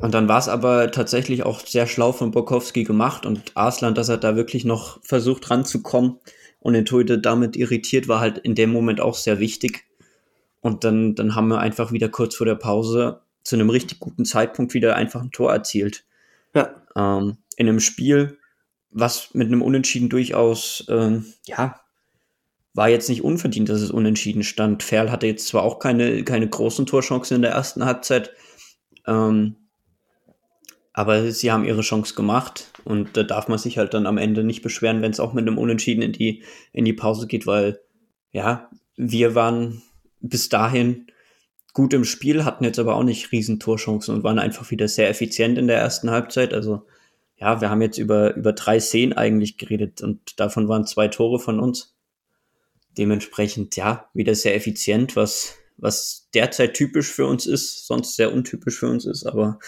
und 0.00 0.14
dann 0.14 0.28
war 0.28 0.38
es 0.38 0.48
aber 0.48 0.90
tatsächlich 0.90 1.44
auch 1.44 1.60
sehr 1.60 1.86
schlau 1.86 2.12
von 2.12 2.30
Bokowski 2.30 2.84
gemacht 2.84 3.26
und 3.26 3.54
Arslan, 3.54 3.94
dass 3.94 4.08
er 4.08 4.16
da 4.16 4.34
wirklich 4.34 4.64
noch 4.64 4.98
versucht 5.02 5.50
ranzukommen 5.50 6.18
und 6.58 6.72
den 6.72 6.86
Torhüter 6.86 7.18
damit 7.18 7.56
irritiert, 7.56 8.08
war 8.08 8.20
halt 8.20 8.38
in 8.38 8.54
dem 8.54 8.72
Moment 8.72 9.00
auch 9.00 9.14
sehr 9.14 9.38
wichtig. 9.40 9.84
Und 10.62 10.84
dann, 10.84 11.14
dann 11.14 11.34
haben 11.34 11.48
wir 11.48 11.58
einfach 11.58 11.92
wieder 11.92 12.08
kurz 12.08 12.34
vor 12.34 12.46
der 12.46 12.54
Pause 12.54 13.20
zu 13.42 13.56
einem 13.56 13.70
richtig 13.70 14.00
guten 14.00 14.24
Zeitpunkt 14.24 14.74
wieder 14.74 14.96
einfach 14.96 15.22
ein 15.22 15.30
Tor 15.30 15.52
erzielt. 15.52 16.04
Ja. 16.54 16.74
Ähm, 16.96 17.38
in 17.56 17.68
einem 17.68 17.80
Spiel, 17.80 18.38
was 18.90 19.34
mit 19.34 19.48
einem 19.48 19.62
Unentschieden 19.62 20.08
durchaus, 20.08 20.84
ähm, 20.88 21.26
ja, 21.44 21.80
war 22.72 22.88
jetzt 22.88 23.08
nicht 23.08 23.22
unverdient, 23.22 23.68
dass 23.68 23.80
es 23.80 23.90
unentschieden 23.90 24.44
stand. 24.44 24.82
Ferl 24.82 25.10
hatte 25.10 25.26
jetzt 25.26 25.48
zwar 25.48 25.62
auch 25.62 25.78
keine, 25.78 26.24
keine 26.24 26.48
großen 26.48 26.86
Torchancen 26.86 27.36
in 27.36 27.42
der 27.42 27.52
ersten 27.52 27.84
Halbzeit, 27.84 28.32
ähm, 29.06 29.56
aber 30.92 31.30
sie 31.30 31.52
haben 31.52 31.64
ihre 31.64 31.82
Chance 31.82 32.14
gemacht 32.14 32.72
und 32.84 33.16
da 33.16 33.22
darf 33.22 33.48
man 33.48 33.58
sich 33.58 33.78
halt 33.78 33.94
dann 33.94 34.06
am 34.06 34.18
Ende 34.18 34.44
nicht 34.44 34.62
beschweren, 34.62 35.02
wenn 35.02 35.12
es 35.12 35.20
auch 35.20 35.32
mit 35.32 35.46
einem 35.46 35.58
Unentschieden 35.58 36.02
in 36.02 36.12
die, 36.12 36.42
in 36.72 36.84
die 36.84 36.92
Pause 36.92 37.26
geht, 37.26 37.46
weil 37.46 37.80
ja, 38.32 38.70
wir 38.96 39.34
waren 39.34 39.82
bis 40.20 40.48
dahin 40.48 41.06
gut 41.72 41.94
im 41.94 42.04
Spiel, 42.04 42.44
hatten 42.44 42.64
jetzt 42.64 42.78
aber 42.78 42.96
auch 42.96 43.04
nicht 43.04 43.32
riesen 43.32 43.60
Torchancen 43.60 44.14
und 44.14 44.24
waren 44.24 44.38
einfach 44.38 44.70
wieder 44.70 44.88
sehr 44.88 45.08
effizient 45.08 45.58
in 45.58 45.68
der 45.68 45.78
ersten 45.78 46.10
Halbzeit. 46.10 46.52
Also 46.52 46.86
ja, 47.36 47.60
wir 47.60 47.70
haben 47.70 47.82
jetzt 47.82 47.98
über, 47.98 48.34
über 48.34 48.52
drei 48.52 48.80
Szenen 48.80 49.12
eigentlich 49.12 49.56
geredet 49.56 50.02
und 50.02 50.38
davon 50.38 50.68
waren 50.68 50.86
zwei 50.86 51.08
Tore 51.08 51.38
von 51.38 51.60
uns. 51.60 51.96
Dementsprechend, 52.98 53.76
ja, 53.76 54.10
wieder 54.12 54.34
sehr 54.34 54.56
effizient, 54.56 55.14
was, 55.14 55.54
was 55.76 56.28
derzeit 56.34 56.74
typisch 56.74 57.10
für 57.10 57.26
uns 57.26 57.46
ist, 57.46 57.86
sonst 57.86 58.16
sehr 58.16 58.32
untypisch 58.32 58.78
für 58.78 58.88
uns 58.88 59.06
ist, 59.06 59.24
aber 59.24 59.60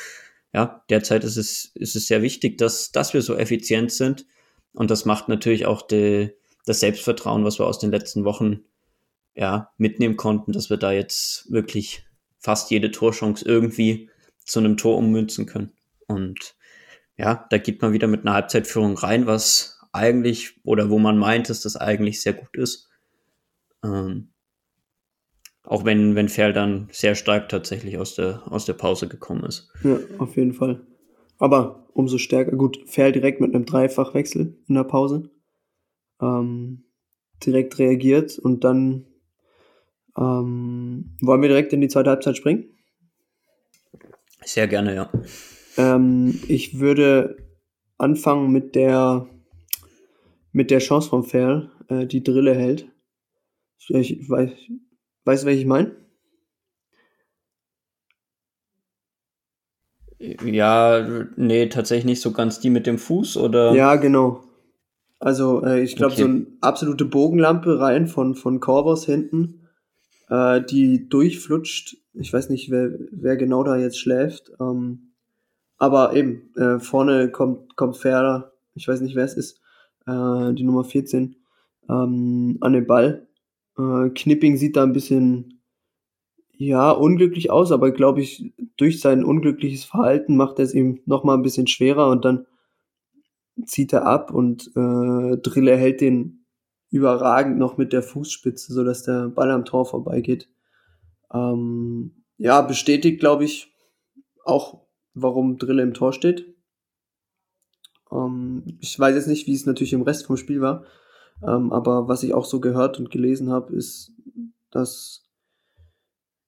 ja, 0.52 0.84
derzeit 0.90 1.24
ist 1.24 1.36
es, 1.36 1.72
ist 1.74 1.96
es 1.96 2.06
sehr 2.06 2.22
wichtig, 2.22 2.58
dass, 2.58 2.92
dass 2.92 3.14
wir 3.14 3.22
so 3.22 3.36
effizient 3.36 3.90
sind. 3.90 4.26
Und 4.74 4.90
das 4.90 5.04
macht 5.04 5.28
natürlich 5.28 5.66
auch 5.66 5.82
die, 5.82 6.30
das 6.66 6.80
Selbstvertrauen, 6.80 7.44
was 7.44 7.58
wir 7.58 7.66
aus 7.66 7.78
den 7.78 7.90
letzten 7.90 8.24
Wochen 8.24 8.60
ja, 9.34 9.70
mitnehmen 9.78 10.16
konnten, 10.16 10.52
dass 10.52 10.68
wir 10.68 10.76
da 10.76 10.92
jetzt 10.92 11.50
wirklich 11.50 12.04
fast 12.38 12.70
jede 12.70 12.90
Torchance 12.90 13.44
irgendwie 13.44 14.10
zu 14.44 14.58
einem 14.58 14.76
Tor 14.76 14.98
ummünzen 14.98 15.46
können. 15.46 15.72
Und 16.06 16.54
ja, 17.16 17.46
da 17.50 17.58
geht 17.58 17.80
man 17.80 17.92
wieder 17.92 18.08
mit 18.08 18.22
einer 18.22 18.34
Halbzeitführung 18.34 18.96
rein, 18.96 19.26
was 19.26 19.80
eigentlich 19.92 20.60
oder 20.64 20.90
wo 20.90 20.98
man 20.98 21.18
meint, 21.18 21.48
dass 21.48 21.60
das 21.60 21.76
eigentlich 21.76 22.20
sehr 22.20 22.32
gut 22.34 22.56
ist. 22.56 22.88
Ähm, 23.84 24.31
auch 25.64 25.84
wenn, 25.84 26.14
wenn 26.14 26.28
Ferl 26.28 26.52
dann 26.52 26.88
sehr 26.90 27.14
stark 27.14 27.48
tatsächlich 27.48 27.98
aus 27.98 28.14
der, 28.14 28.42
aus 28.50 28.64
der 28.64 28.74
Pause 28.74 29.08
gekommen 29.08 29.44
ist. 29.44 29.70
Ja, 29.84 29.98
auf 30.18 30.36
jeden 30.36 30.52
Fall. 30.52 30.80
Aber 31.38 31.86
umso 31.92 32.18
stärker, 32.18 32.56
gut, 32.56 32.78
Ferl 32.86 33.12
direkt 33.12 33.40
mit 33.40 33.54
einem 33.54 33.64
Dreifachwechsel 33.64 34.56
in 34.66 34.74
der 34.74 34.84
Pause. 34.84 35.30
Ähm, 36.20 36.84
direkt 37.44 37.78
reagiert 37.78 38.38
und 38.38 38.64
dann 38.64 39.06
ähm, 40.16 41.16
wollen 41.20 41.42
wir 41.42 41.48
direkt 41.48 41.72
in 41.72 41.80
die 41.80 41.88
zweite 41.88 42.10
Halbzeit 42.10 42.36
springen? 42.36 42.64
Sehr 44.44 44.68
gerne, 44.68 44.94
ja. 44.94 45.10
Ähm, 45.76 46.40
ich 46.48 46.78
würde 46.78 47.36
anfangen 47.98 48.52
mit 48.52 48.74
der 48.74 49.26
mit 50.52 50.70
der 50.70 50.80
Chance 50.80 51.08
von 51.08 51.24
Ferl, 51.24 51.70
äh, 51.88 52.06
die 52.06 52.22
Drille 52.22 52.54
hält. 52.54 52.88
Ich 53.88 54.28
weiß, 54.28 54.50
Weißt 55.24 55.42
du, 55.42 55.46
welche 55.46 55.60
ich 55.60 55.66
meine? 55.66 55.92
Ja, 60.18 61.04
nee, 61.36 61.66
tatsächlich 61.68 62.04
nicht 62.04 62.20
so 62.20 62.32
ganz 62.32 62.60
die 62.60 62.70
mit 62.70 62.86
dem 62.86 62.98
Fuß, 62.98 63.36
oder? 63.38 63.74
Ja, 63.74 63.96
genau. 63.96 64.44
Also, 65.18 65.64
äh, 65.64 65.82
ich 65.82 65.96
glaube, 65.96 66.12
okay. 66.12 66.22
so 66.22 66.28
eine 66.28 66.46
absolute 66.60 67.04
Bogenlampe 67.04 67.80
rein 67.80 68.06
von, 68.06 68.34
von 68.34 68.60
Corvus 68.60 69.04
hinten, 69.04 69.68
äh, 70.28 70.60
die 70.60 71.08
durchflutscht. 71.08 71.96
Ich 72.14 72.32
weiß 72.32 72.50
nicht, 72.50 72.70
wer, 72.70 72.90
wer 73.10 73.36
genau 73.36 73.64
da 73.64 73.76
jetzt 73.76 73.98
schläft. 73.98 74.52
Ähm, 74.60 75.12
aber 75.78 76.14
eben, 76.14 76.52
äh, 76.56 76.78
vorne 76.78 77.30
kommt, 77.30 77.76
kommt 77.76 77.96
Ferrer, 77.96 78.52
ich 78.74 78.86
weiß 78.86 79.00
nicht, 79.00 79.16
wer 79.16 79.24
es 79.24 79.34
ist, 79.34 79.60
äh, 80.06 80.52
die 80.54 80.64
Nummer 80.64 80.84
14, 80.84 81.36
ähm, 81.88 82.58
an 82.60 82.72
den 82.72 82.86
Ball 82.86 83.26
äh, 83.78 84.10
Knipping 84.10 84.56
sieht 84.56 84.76
da 84.76 84.82
ein 84.82 84.92
bisschen, 84.92 85.62
ja, 86.52 86.90
unglücklich 86.90 87.50
aus, 87.50 87.72
aber 87.72 87.90
glaube 87.90 88.20
ich, 88.20 88.52
durch 88.76 89.00
sein 89.00 89.24
unglückliches 89.24 89.84
Verhalten 89.84 90.36
macht 90.36 90.58
er 90.58 90.64
es 90.64 90.74
ihm 90.74 91.00
nochmal 91.06 91.36
ein 91.36 91.42
bisschen 91.42 91.66
schwerer 91.66 92.08
und 92.10 92.24
dann 92.24 92.46
zieht 93.66 93.92
er 93.92 94.06
ab 94.06 94.32
und 94.32 94.68
äh, 94.76 95.36
Drille 95.38 95.76
hält 95.76 96.00
den 96.00 96.46
überragend 96.90 97.58
noch 97.58 97.78
mit 97.78 97.92
der 97.92 98.02
Fußspitze, 98.02 98.72
sodass 98.72 99.02
der 99.02 99.28
Ball 99.28 99.50
am 99.50 99.64
Tor 99.64 99.86
vorbeigeht. 99.86 100.48
Ähm, 101.32 102.24
ja, 102.36 102.60
bestätigt, 102.62 103.20
glaube 103.20 103.44
ich, 103.44 103.72
auch, 104.44 104.86
warum 105.14 105.58
Drille 105.58 105.82
im 105.82 105.94
Tor 105.94 106.12
steht. 106.12 106.54
Ähm, 108.10 108.64
ich 108.80 108.98
weiß 108.98 109.14
jetzt 109.14 109.28
nicht, 109.28 109.46
wie 109.46 109.54
es 109.54 109.66
natürlich 109.66 109.94
im 109.94 110.02
Rest 110.02 110.26
vom 110.26 110.36
Spiel 110.36 110.60
war, 110.60 110.84
ähm, 111.46 111.72
aber 111.72 112.08
was 112.08 112.22
ich 112.22 112.34
auch 112.34 112.44
so 112.44 112.60
gehört 112.60 112.98
und 112.98 113.10
gelesen 113.10 113.50
habe, 113.50 113.74
ist, 113.74 114.12
dass 114.70 115.22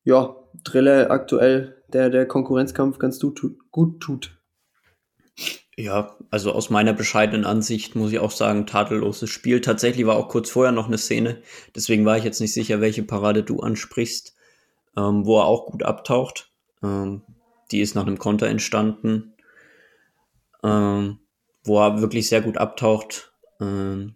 ja, 0.04 0.37
Drille 0.62 1.11
aktuell 1.11 1.83
der, 1.92 2.11
der 2.11 2.26
Konkurrenzkampf 2.26 2.98
ganz 2.98 3.18
gut, 3.18 4.00
tut. 4.00 4.38
Ja, 5.76 6.16
also 6.30 6.52
aus 6.52 6.70
meiner 6.70 6.92
bescheidenen 6.92 7.44
Ansicht 7.44 7.96
muss 7.96 8.12
ich 8.12 8.20
auch 8.20 8.30
sagen, 8.30 8.66
tadelloses 8.66 9.28
Spiel. 9.30 9.61
Tatsächlich 9.61 10.07
war 10.07 10.16
auch 10.16 10.28
kurz 10.28 10.50
vorher 10.50 10.72
noch 10.72 10.87
eine 10.87 10.98
Szene, 10.98 11.42
deswegen 11.74 12.04
war 12.04 12.16
ich 12.16 12.24
jetzt 12.24 12.40
nicht 12.40 12.52
sicher, 12.52 12.80
welche 12.80 13.02
Parade 13.02 13.42
du 13.42 13.61
ansprichst, 13.61 14.37
ähm, 14.96 15.26
wo 15.26 15.38
er 15.40 15.46
auch 15.46 15.66
gut 15.66 15.83
abtaucht. 15.83 16.52
Ähm, 16.83 17.22
die 17.72 17.80
ist 17.80 17.94
nach 17.96 18.07
einem 18.07 18.18
Konter 18.18 18.46
entstanden, 18.46 19.35
ähm, 20.62 21.18
wo 21.64 21.80
er 21.80 22.00
wirklich 22.00 22.28
sehr 22.28 22.42
gut 22.42 22.59
abtaucht. 22.59 23.33
Ähm, 23.61 24.14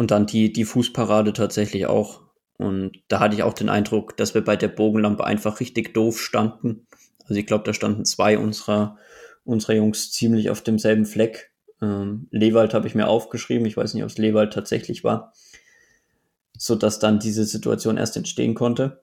und 0.00 0.10
dann 0.10 0.24
die, 0.24 0.50
die 0.50 0.64
Fußparade 0.64 1.34
tatsächlich 1.34 1.84
auch. 1.84 2.22
Und 2.56 2.92
da 3.08 3.20
hatte 3.20 3.34
ich 3.34 3.42
auch 3.42 3.52
den 3.52 3.68
Eindruck, 3.68 4.16
dass 4.16 4.32
wir 4.32 4.42
bei 4.42 4.56
der 4.56 4.68
Bogenlampe 4.68 5.24
einfach 5.24 5.60
richtig 5.60 5.92
doof 5.92 6.18
standen. 6.18 6.86
Also 7.24 7.34
ich 7.34 7.44
glaube, 7.44 7.64
da 7.64 7.74
standen 7.74 8.06
zwei 8.06 8.38
unserer, 8.38 8.96
unserer 9.44 9.74
Jungs 9.74 10.10
ziemlich 10.10 10.48
auf 10.48 10.62
demselben 10.62 11.04
Fleck. 11.04 11.52
Ähm, 11.82 12.28
Lewald 12.30 12.72
habe 12.72 12.86
ich 12.86 12.94
mir 12.94 13.08
aufgeschrieben. 13.08 13.66
Ich 13.66 13.76
weiß 13.76 13.92
nicht, 13.92 14.02
ob 14.02 14.08
es 14.08 14.16
Lewald 14.16 14.54
tatsächlich 14.54 15.04
war. 15.04 15.34
So 16.56 16.76
dass 16.76 16.98
dann 16.98 17.18
diese 17.18 17.44
Situation 17.44 17.98
erst 17.98 18.16
entstehen 18.16 18.54
konnte. 18.54 19.02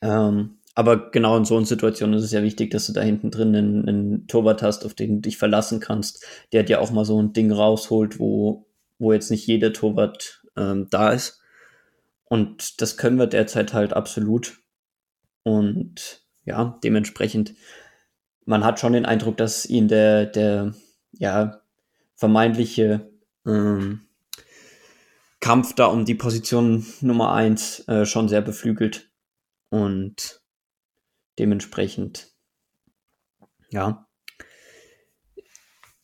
Ähm, 0.00 0.60
aber 0.74 1.10
genau 1.10 1.36
in 1.36 1.44
so 1.44 1.58
einer 1.58 1.66
Situation 1.66 2.14
ist 2.14 2.24
es 2.24 2.32
ja 2.32 2.42
wichtig, 2.42 2.70
dass 2.70 2.86
du 2.86 2.94
da 2.94 3.02
hinten 3.02 3.30
drin 3.30 3.54
einen, 3.54 3.86
einen 3.86 4.26
Torwart 4.28 4.62
hast, 4.62 4.86
auf 4.86 4.94
den 4.94 5.16
du 5.16 5.20
dich 5.20 5.36
verlassen 5.36 5.78
kannst, 5.78 6.24
der 6.54 6.62
dir 6.62 6.80
auch 6.80 6.90
mal 6.90 7.04
so 7.04 7.20
ein 7.20 7.34
Ding 7.34 7.52
rausholt, 7.52 8.18
wo, 8.18 8.64
wo 9.02 9.12
jetzt 9.12 9.30
nicht 9.30 9.46
jeder 9.46 9.72
Torwart 9.72 10.42
ähm, 10.56 10.88
da 10.88 11.10
ist. 11.10 11.40
Und 12.24 12.80
das 12.80 12.96
können 12.96 13.18
wir 13.18 13.26
derzeit 13.26 13.74
halt 13.74 13.92
absolut. 13.92 14.58
Und 15.42 16.24
ja, 16.44 16.78
dementsprechend, 16.82 17.54
man 18.44 18.64
hat 18.64 18.80
schon 18.80 18.92
den 18.92 19.04
Eindruck, 19.04 19.36
dass 19.36 19.66
ihn 19.66 19.88
der, 19.88 20.26
der, 20.26 20.74
ja, 21.12 21.60
vermeintliche 22.14 23.10
ähm, 23.44 24.06
Kampf 25.40 25.74
da 25.74 25.86
um 25.86 26.04
die 26.04 26.14
Position 26.14 26.86
Nummer 27.00 27.32
eins 27.32 27.86
äh, 27.88 28.06
schon 28.06 28.28
sehr 28.28 28.40
beflügelt. 28.40 29.10
Und 29.68 30.40
dementsprechend, 31.38 32.32
ja, 33.70 34.06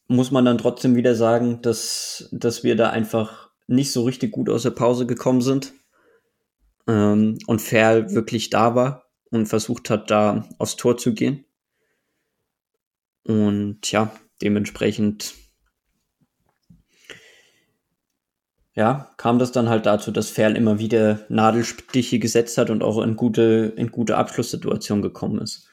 muss 0.08 0.30
man 0.30 0.44
dann 0.44 0.58
trotzdem 0.58 0.96
wieder 0.96 1.14
sagen, 1.14 1.62
dass, 1.62 2.28
dass 2.32 2.64
wir 2.64 2.76
da 2.76 2.90
einfach 2.90 3.50
nicht 3.66 3.92
so 3.92 4.04
richtig 4.04 4.32
gut 4.32 4.48
aus 4.48 4.62
der 4.62 4.70
Pause 4.70 5.06
gekommen 5.06 5.42
sind. 5.42 5.74
Ähm, 6.86 7.38
und 7.46 7.60
Ferl 7.60 8.10
wirklich 8.14 8.50
da 8.50 8.74
war 8.74 9.04
und 9.30 9.46
versucht 9.46 9.90
hat, 9.90 10.10
da 10.10 10.48
aufs 10.58 10.76
Tor 10.76 10.96
zu 10.96 11.12
gehen. 11.12 11.44
Und 13.24 13.92
ja, 13.92 14.10
dementsprechend 14.40 15.34
ja, 18.78 19.10
kam 19.16 19.38
das 19.38 19.52
dann 19.52 19.68
halt 19.68 19.84
dazu, 19.86 20.10
dass 20.12 20.30
Ferl 20.30 20.56
immer 20.56 20.78
wieder 20.78 21.26
Nadelstiche 21.28 22.18
gesetzt 22.18 22.56
hat 22.56 22.70
und 22.70 22.82
auch 22.82 23.02
in 23.02 23.16
gute, 23.16 23.74
in 23.76 23.90
gute 23.90 24.16
Abschlusssituationen 24.16 25.02
gekommen 25.02 25.40
ist. 25.40 25.68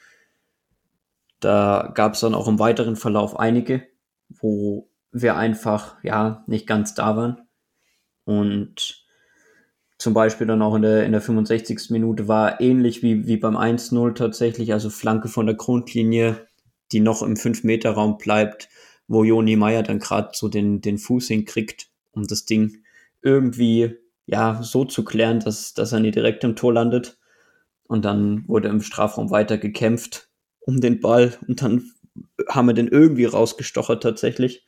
Da 1.40 1.92
gab 1.94 2.14
es 2.14 2.20
dann 2.20 2.34
auch 2.34 2.48
im 2.48 2.58
weiteren 2.58 2.96
Verlauf 2.96 3.38
einige, 3.38 3.86
wo 4.28 4.88
wir 5.12 5.36
einfach, 5.36 5.96
ja, 6.02 6.44
nicht 6.46 6.66
ganz 6.66 6.94
da 6.94 7.16
waren. 7.16 7.42
Und 8.24 9.06
zum 9.98 10.12
Beispiel 10.12 10.46
dann 10.46 10.62
auch 10.62 10.74
in 10.74 10.82
der, 10.82 11.04
in 11.04 11.12
der 11.12 11.20
65. 11.20 11.90
Minute 11.90 12.28
war 12.28 12.60
ähnlich 12.60 13.02
wie, 13.02 13.26
wie 13.26 13.36
beim 13.36 13.56
1-0 13.56 14.14
tatsächlich, 14.14 14.72
also 14.72 14.90
Flanke 14.90 15.28
von 15.28 15.46
der 15.46 15.54
Grundlinie, 15.54 16.46
die 16.92 17.00
noch 17.00 17.22
im 17.22 17.34
5-Meter-Raum 17.34 18.18
bleibt, 18.18 18.68
wo 19.08 19.24
Joni 19.24 19.56
Meier 19.56 19.82
dann 19.82 19.98
gerade 19.98 20.30
so 20.34 20.48
den, 20.48 20.80
den 20.80 20.98
Fuß 20.98 21.28
hinkriegt, 21.28 21.88
um 22.12 22.24
das 22.24 22.44
Ding 22.44 22.82
irgendwie 23.22 23.96
ja 24.26 24.60
so 24.62 24.84
zu 24.84 25.04
klären, 25.04 25.40
dass, 25.40 25.72
dass 25.72 25.92
er 25.92 26.00
nie 26.00 26.10
direkt 26.10 26.44
im 26.44 26.56
Tor 26.56 26.72
landet. 26.72 27.18
Und 27.84 28.04
dann 28.04 28.46
wurde 28.48 28.68
im 28.68 28.82
Strafraum 28.82 29.30
weiter 29.30 29.58
gekämpft 29.58 30.28
um 30.66 30.80
den 30.80 31.00
Ball 31.00 31.38
und 31.46 31.62
dann 31.62 31.92
haben 32.48 32.66
wir 32.66 32.74
den 32.74 32.88
irgendwie 32.88 33.24
rausgestochert 33.24 34.02
tatsächlich. 34.02 34.64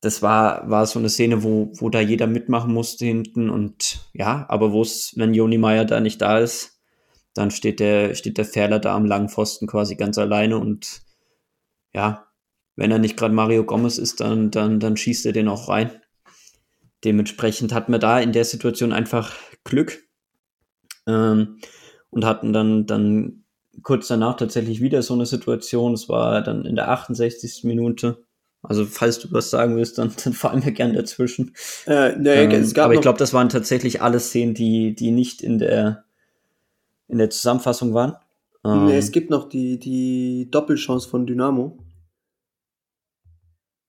Das 0.00 0.22
war, 0.22 0.68
war 0.70 0.86
so 0.86 0.98
eine 0.98 1.08
Szene, 1.08 1.42
wo, 1.42 1.72
wo 1.74 1.90
da 1.90 2.00
jeder 2.00 2.26
mitmachen 2.26 2.72
musste 2.72 3.04
hinten 3.04 3.50
und 3.50 4.08
ja, 4.12 4.46
aber 4.48 4.72
wo 4.72 4.82
es, 4.82 5.12
wenn 5.16 5.34
Joni 5.34 5.58
Meier 5.58 5.84
da 5.84 6.00
nicht 6.00 6.20
da 6.20 6.38
ist, 6.38 6.80
dann 7.34 7.50
steht 7.50 7.80
der, 7.80 8.14
steht 8.14 8.38
der 8.38 8.44
Ferler 8.44 8.78
da 8.78 8.94
am 8.94 9.06
langen 9.06 9.28
Pfosten 9.28 9.66
quasi 9.66 9.96
ganz 9.96 10.18
alleine 10.18 10.58
und 10.58 11.02
ja, 11.92 12.28
wenn 12.76 12.92
er 12.92 12.98
nicht 12.98 13.16
gerade 13.16 13.34
Mario 13.34 13.64
Gomez 13.64 13.98
ist, 13.98 14.20
dann, 14.20 14.52
dann, 14.52 14.78
dann 14.78 14.96
schießt 14.96 15.26
er 15.26 15.32
den 15.32 15.48
auch 15.48 15.68
rein. 15.68 15.90
Dementsprechend 17.04 17.72
hatten 17.72 17.92
wir 17.92 17.98
da 17.98 18.20
in 18.20 18.32
der 18.32 18.44
Situation 18.44 18.92
einfach 18.92 19.34
Glück 19.64 19.98
ähm, 21.08 21.58
und 22.10 22.24
hatten 22.24 22.52
dann, 22.52 22.86
dann 22.86 23.44
kurz 23.82 24.08
danach 24.08 24.36
tatsächlich 24.36 24.80
wieder 24.80 25.02
so 25.02 25.14
eine 25.14 25.26
Situation. 25.26 25.94
Es 25.94 26.08
war 26.08 26.42
dann 26.42 26.64
in 26.64 26.76
der 26.76 26.90
68. 26.90 27.64
Minute. 27.64 28.24
Also 28.62 28.84
falls 28.84 29.20
du 29.20 29.32
was 29.32 29.50
sagen 29.50 29.76
willst, 29.76 29.98
dann, 29.98 30.12
dann 30.24 30.32
fallen 30.32 30.64
wir 30.64 30.72
gern 30.72 30.94
dazwischen. 30.94 31.54
Äh, 31.86 32.16
nee, 32.16 32.44
ähm, 32.44 32.72
aber 32.78 32.94
ich 32.94 33.00
glaube, 33.00 33.18
das 33.18 33.32
waren 33.32 33.48
tatsächlich 33.48 34.02
alle 34.02 34.20
Szenen, 34.20 34.54
die, 34.54 34.94
die 34.94 35.10
nicht 35.10 35.42
in 35.42 35.58
der, 35.58 36.04
in 37.06 37.18
der 37.18 37.30
Zusammenfassung 37.30 37.94
waren. 37.94 38.16
Ähm, 38.64 38.86
nee, 38.86 38.98
es 38.98 39.12
gibt 39.12 39.30
noch 39.30 39.48
die, 39.48 39.78
die 39.78 40.50
Doppelchance 40.50 41.08
von 41.08 41.26
Dynamo. 41.26 41.78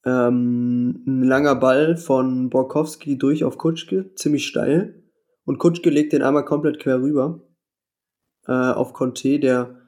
Ähm, 0.06 1.04
ein 1.06 1.24
langer 1.24 1.56
Ball 1.56 1.98
von 1.98 2.50
Borkowski 2.50 3.18
durch 3.18 3.44
auf 3.44 3.58
Kutschke, 3.58 4.14
ziemlich 4.16 4.46
steil. 4.46 5.04
Und 5.46 5.58
Kutschke 5.58 5.90
legt 5.90 6.14
den 6.14 6.22
einmal 6.22 6.46
komplett 6.46 6.80
quer 6.80 7.02
rüber 7.02 7.42
äh, 8.48 8.52
auf 8.52 8.94
Conte, 8.94 9.40
der 9.40 9.79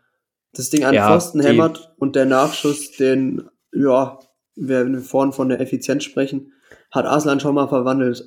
das 0.53 0.69
Ding 0.69 0.83
an 0.83 0.93
ja, 0.93 1.07
Pfosten 1.07 1.41
hämmert 1.41 1.93
und 1.97 2.15
der 2.15 2.25
Nachschuss, 2.25 2.91
den, 2.91 3.49
ja, 3.73 4.19
wenn 4.55 4.93
wir 4.93 5.01
vorhin 5.01 5.33
von 5.33 5.49
der 5.49 5.59
Effizienz 5.59 6.03
sprechen, 6.03 6.53
hat 6.91 7.05
Aslan 7.05 7.39
schon 7.39 7.55
mal 7.55 7.67
verwandelt. 7.67 8.25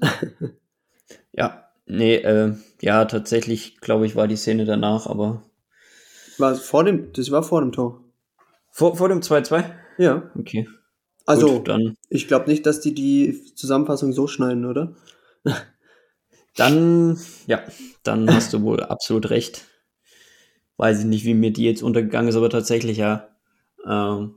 ja, 1.32 1.68
nee, 1.86 2.16
äh, 2.16 2.54
ja, 2.80 3.04
tatsächlich, 3.04 3.80
glaube 3.80 4.06
ich, 4.06 4.16
war 4.16 4.26
die 4.26 4.36
Szene 4.36 4.64
danach, 4.64 5.06
aber. 5.06 5.42
War 6.38 6.54
vor 6.54 6.84
dem, 6.84 7.12
das 7.12 7.30
war 7.30 7.42
vor 7.42 7.60
dem 7.60 7.72
Tor. 7.72 8.02
Vor, 8.70 8.96
vor 8.96 9.08
dem 9.08 9.20
2-2? 9.20 9.64
Ja. 9.98 10.30
Okay. 10.36 10.66
Also, 11.26 11.58
Gut, 11.58 11.68
dann. 11.68 11.96
ich 12.08 12.26
glaube 12.28 12.50
nicht, 12.50 12.66
dass 12.66 12.80
die 12.80 12.94
die 12.94 13.54
Zusammenfassung 13.54 14.12
so 14.12 14.26
schneiden, 14.26 14.64
oder? 14.64 14.94
dann, 16.56 17.18
ja, 17.46 17.62
dann 18.02 18.32
hast 18.34 18.52
du 18.52 18.62
wohl 18.62 18.82
absolut 18.82 19.30
recht. 19.30 19.64
Weiß 20.76 21.00
ich 21.00 21.04
nicht, 21.04 21.24
wie 21.24 21.34
mir 21.34 21.52
die 21.52 21.64
jetzt 21.64 21.82
untergegangen 21.82 22.28
ist, 22.28 22.36
aber 22.36 22.50
tatsächlich 22.50 22.98
ja. 22.98 23.28
Ähm, 23.86 24.34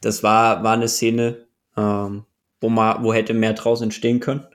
das 0.00 0.22
war, 0.22 0.64
war 0.64 0.72
eine 0.72 0.88
Szene, 0.88 1.46
ähm, 1.76 2.24
wo, 2.60 2.68
man, 2.68 3.04
wo 3.04 3.12
hätte 3.12 3.34
mehr 3.34 3.52
draus 3.52 3.80
entstehen 3.80 4.20
können. 4.20 4.46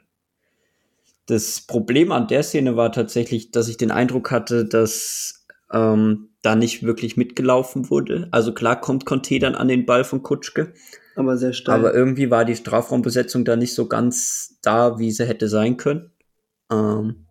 Das 1.25 1.61
Problem 1.61 2.11
an 2.11 2.27
der 2.27 2.43
Szene 2.43 2.75
war 2.75 2.91
tatsächlich, 2.91 3.51
dass 3.51 3.67
ich 3.67 3.77
den 3.77 3.91
Eindruck 3.91 4.31
hatte, 4.31 4.65
dass 4.65 5.45
ähm, 5.71 6.29
da 6.41 6.55
nicht 6.55 6.83
wirklich 6.83 7.17
mitgelaufen 7.17 7.89
wurde. 7.89 8.27
Also 8.31 8.53
klar 8.53 8.79
kommt 8.79 9.05
Conte 9.05 9.39
dann 9.39 9.55
an 9.55 9.67
den 9.67 9.85
Ball 9.85 10.03
von 10.03 10.23
Kutschke. 10.23 10.73
Aber 11.15 11.37
sehr 11.37 11.53
stark. 11.53 11.79
Aber 11.79 11.93
irgendwie 11.93 12.29
war 12.29 12.45
die 12.45 12.55
Strafraumbesetzung 12.55 13.43
da 13.43 13.55
nicht 13.55 13.73
so 13.73 13.87
ganz 13.87 14.59
da, 14.61 14.99
wie 14.99 15.11
sie 15.11 15.25
hätte 15.25 15.49
sein 15.49 15.75
können. 15.75 16.11
Ähm, 16.71 17.27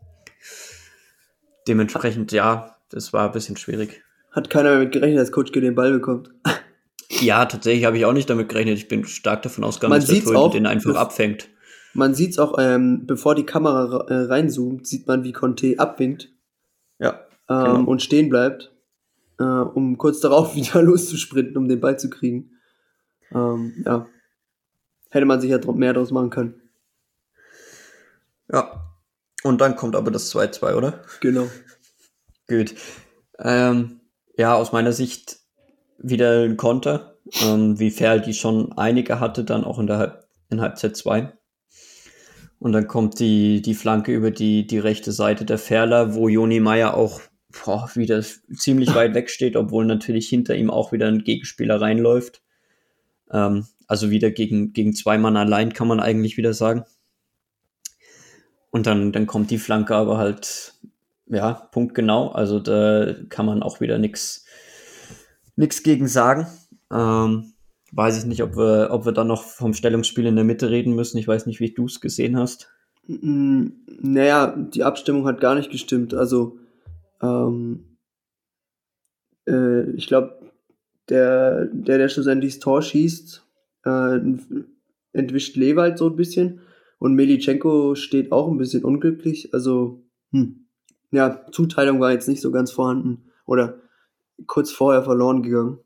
dementsprechend, 1.68 2.32
ja, 2.32 2.76
das 2.90 3.12
war 3.12 3.26
ein 3.26 3.32
bisschen 3.32 3.56
schwierig. 3.56 4.02
Hat 4.32 4.50
keiner 4.50 4.74
damit 4.74 4.92
gerechnet, 4.92 5.20
dass 5.20 5.32
Kutschke 5.32 5.60
den 5.60 5.74
Ball 5.74 5.92
bekommt. 5.92 6.30
ja, 7.08 7.44
tatsächlich 7.46 7.84
habe 7.84 7.98
ich 7.98 8.04
auch 8.04 8.12
nicht 8.12 8.28
damit 8.28 8.48
gerechnet. 8.48 8.76
Ich 8.78 8.88
bin 8.88 9.04
stark 9.04 9.42
davon 9.42 9.64
ausgegangen, 9.64 10.00
dass 10.00 10.08
der 10.08 10.22
Torhüter 10.22 10.50
den 10.50 10.66
einfach 10.66 10.94
abfängt. 10.96 11.48
Man 11.94 12.14
sieht 12.14 12.32
es 12.32 12.38
auch, 12.38 12.56
ähm, 12.58 13.06
bevor 13.06 13.34
die 13.34 13.46
Kamera 13.46 14.06
äh, 14.08 14.24
reinzoomt, 14.24 14.86
sieht 14.86 15.06
man, 15.06 15.24
wie 15.24 15.32
Conte 15.32 15.76
abwinkt. 15.78 16.30
Ja. 16.98 17.26
Ähm, 17.48 17.64
genau. 17.64 17.84
Und 17.84 18.02
stehen 18.02 18.28
bleibt 18.28 18.70
äh, 19.38 19.42
um 19.42 19.98
kurz 19.98 20.20
darauf 20.20 20.54
wieder 20.54 20.82
loszusprinten, 20.82 21.56
um 21.56 21.68
den 21.68 21.80
Ball 21.80 21.98
zu 21.98 22.10
kriegen. 22.10 22.50
Ähm, 23.32 23.82
ja. 23.84 24.06
Hätte 25.10 25.26
man 25.26 25.40
sich 25.40 25.50
ja 25.50 25.72
mehr 25.72 25.92
draus 25.92 26.10
machen 26.10 26.30
können. 26.30 26.54
Ja. 28.52 28.85
Und 29.46 29.60
dann 29.60 29.76
kommt 29.76 29.96
aber 29.96 30.10
das 30.10 30.34
2-2, 30.34 30.74
oder? 30.74 31.04
Genau. 31.20 31.46
Gut. 32.48 32.74
Ähm, 33.38 34.00
ja, 34.36 34.54
aus 34.54 34.72
meiner 34.72 34.92
Sicht 34.92 35.38
wieder 35.98 36.44
ein 36.44 36.56
Konter, 36.56 37.16
ähm, 37.42 37.78
wie 37.78 37.90
Ferl 37.90 38.20
die 38.20 38.34
schon 38.34 38.72
einige 38.76 39.20
hatte, 39.20 39.44
dann 39.44 39.64
auch 39.64 39.78
in 39.78 39.86
der 39.86 39.98
Halb 39.98 40.26
in 40.48 40.60
Halbzeit 40.60 40.96
2. 40.96 41.32
Und 42.58 42.72
dann 42.72 42.86
kommt 42.86 43.18
die, 43.18 43.60
die 43.62 43.74
Flanke 43.74 44.14
über 44.14 44.30
die, 44.30 44.66
die 44.66 44.78
rechte 44.78 45.12
Seite 45.12 45.44
der 45.44 45.58
Ferler, 45.58 46.14
wo 46.14 46.28
Joni 46.28 46.60
Meier 46.60 46.94
auch 46.94 47.20
boah, 47.64 47.90
wieder 47.94 48.22
ziemlich 48.54 48.94
weit 48.94 49.14
weg 49.14 49.30
steht, 49.30 49.56
obwohl 49.56 49.84
natürlich 49.84 50.28
hinter 50.28 50.54
ihm 50.54 50.70
auch 50.70 50.92
wieder 50.92 51.08
ein 51.08 51.24
Gegenspieler 51.24 51.80
reinläuft. 51.80 52.42
Ähm, 53.30 53.66
also 53.86 54.10
wieder 54.10 54.30
gegen, 54.30 54.72
gegen 54.72 54.94
zwei 54.94 55.18
Mann 55.18 55.36
allein, 55.36 55.72
kann 55.72 55.88
man 55.88 56.00
eigentlich 56.00 56.36
wieder 56.36 56.54
sagen. 56.54 56.84
Und 58.70 58.86
dann, 58.86 59.12
dann 59.12 59.26
kommt 59.26 59.50
die 59.50 59.58
Flanke 59.58 59.94
aber 59.94 60.18
halt, 60.18 60.74
ja, 61.26 61.52
punktgenau. 61.52 62.28
Also 62.28 62.60
da 62.60 63.14
kann 63.28 63.46
man 63.46 63.62
auch 63.62 63.80
wieder 63.80 63.98
nichts 63.98 64.44
gegen 65.82 66.08
sagen. 66.08 66.46
Ähm, 66.92 67.54
weiß 67.92 68.18
ich 68.18 68.26
nicht, 68.26 68.42
ob 68.42 68.56
wir, 68.56 68.88
ob 68.90 69.06
wir 69.06 69.12
dann 69.12 69.28
noch 69.28 69.42
vom 69.42 69.74
Stellungsspiel 69.74 70.26
in 70.26 70.36
der 70.36 70.44
Mitte 70.44 70.70
reden 70.70 70.94
müssen. 70.94 71.18
Ich 71.18 71.28
weiß 71.28 71.46
nicht, 71.46 71.60
wie 71.60 71.72
du 71.72 71.86
es 71.86 72.00
gesehen 72.00 72.36
hast. 72.36 72.68
Mm, 73.06 73.68
naja, 74.00 74.54
die 74.56 74.84
Abstimmung 74.84 75.26
hat 75.26 75.40
gar 75.40 75.54
nicht 75.54 75.70
gestimmt. 75.70 76.12
Also, 76.12 76.58
ähm, 77.22 77.96
äh, 79.48 79.90
ich 79.92 80.06
glaube, 80.06 80.38
der, 81.08 81.66
der, 81.66 81.98
der 81.98 82.08
schlussendlich 82.08 82.54
das 82.54 82.60
Tor 82.60 82.82
schießt, 82.82 83.44
äh, 83.84 84.18
entwischt 85.12 85.56
Lewald 85.56 85.98
so 85.98 86.08
ein 86.08 86.16
bisschen. 86.16 86.60
Und 86.98 87.14
Melitschenko 87.14 87.94
steht 87.94 88.32
auch 88.32 88.48
ein 88.48 88.58
bisschen 88.58 88.84
unglücklich. 88.84 89.52
Also, 89.52 90.04
hm. 90.30 90.66
ja, 91.10 91.46
Zuteilung 91.52 92.00
war 92.00 92.12
jetzt 92.12 92.28
nicht 92.28 92.40
so 92.40 92.50
ganz 92.50 92.70
vorhanden. 92.70 93.30
Oder 93.44 93.80
kurz 94.46 94.72
vorher 94.72 95.02
verloren 95.02 95.42
gegangen. 95.42 95.78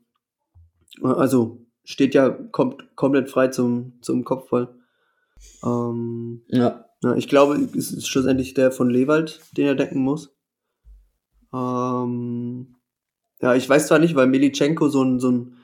Also, 1.01 1.65
steht 1.83 2.13
ja 2.13 2.29
kommt 2.29 2.95
komplett 2.95 3.29
frei 3.29 3.47
zum, 3.47 3.93
zum 4.01 4.23
Kopfball. 4.23 4.75
Ähm, 5.63 6.43
ja. 6.47 6.85
ja. 7.03 7.15
Ich 7.15 7.27
glaube, 7.27 7.55
es 7.55 7.91
ist 7.91 8.07
schlussendlich 8.07 8.53
der 8.53 8.71
von 8.71 8.89
Lewald, 8.89 9.41
den 9.57 9.67
er 9.67 9.75
decken 9.75 10.01
muss. 10.01 10.35
Ähm, 11.53 12.75
ja, 13.41 13.55
ich 13.55 13.67
weiß 13.67 13.87
zwar 13.87 13.99
nicht, 13.99 14.15
weil 14.15 14.27
Melitschenko 14.27 14.89
so 14.89 15.03
ein, 15.03 15.19
so 15.19 15.31
ein 15.31 15.57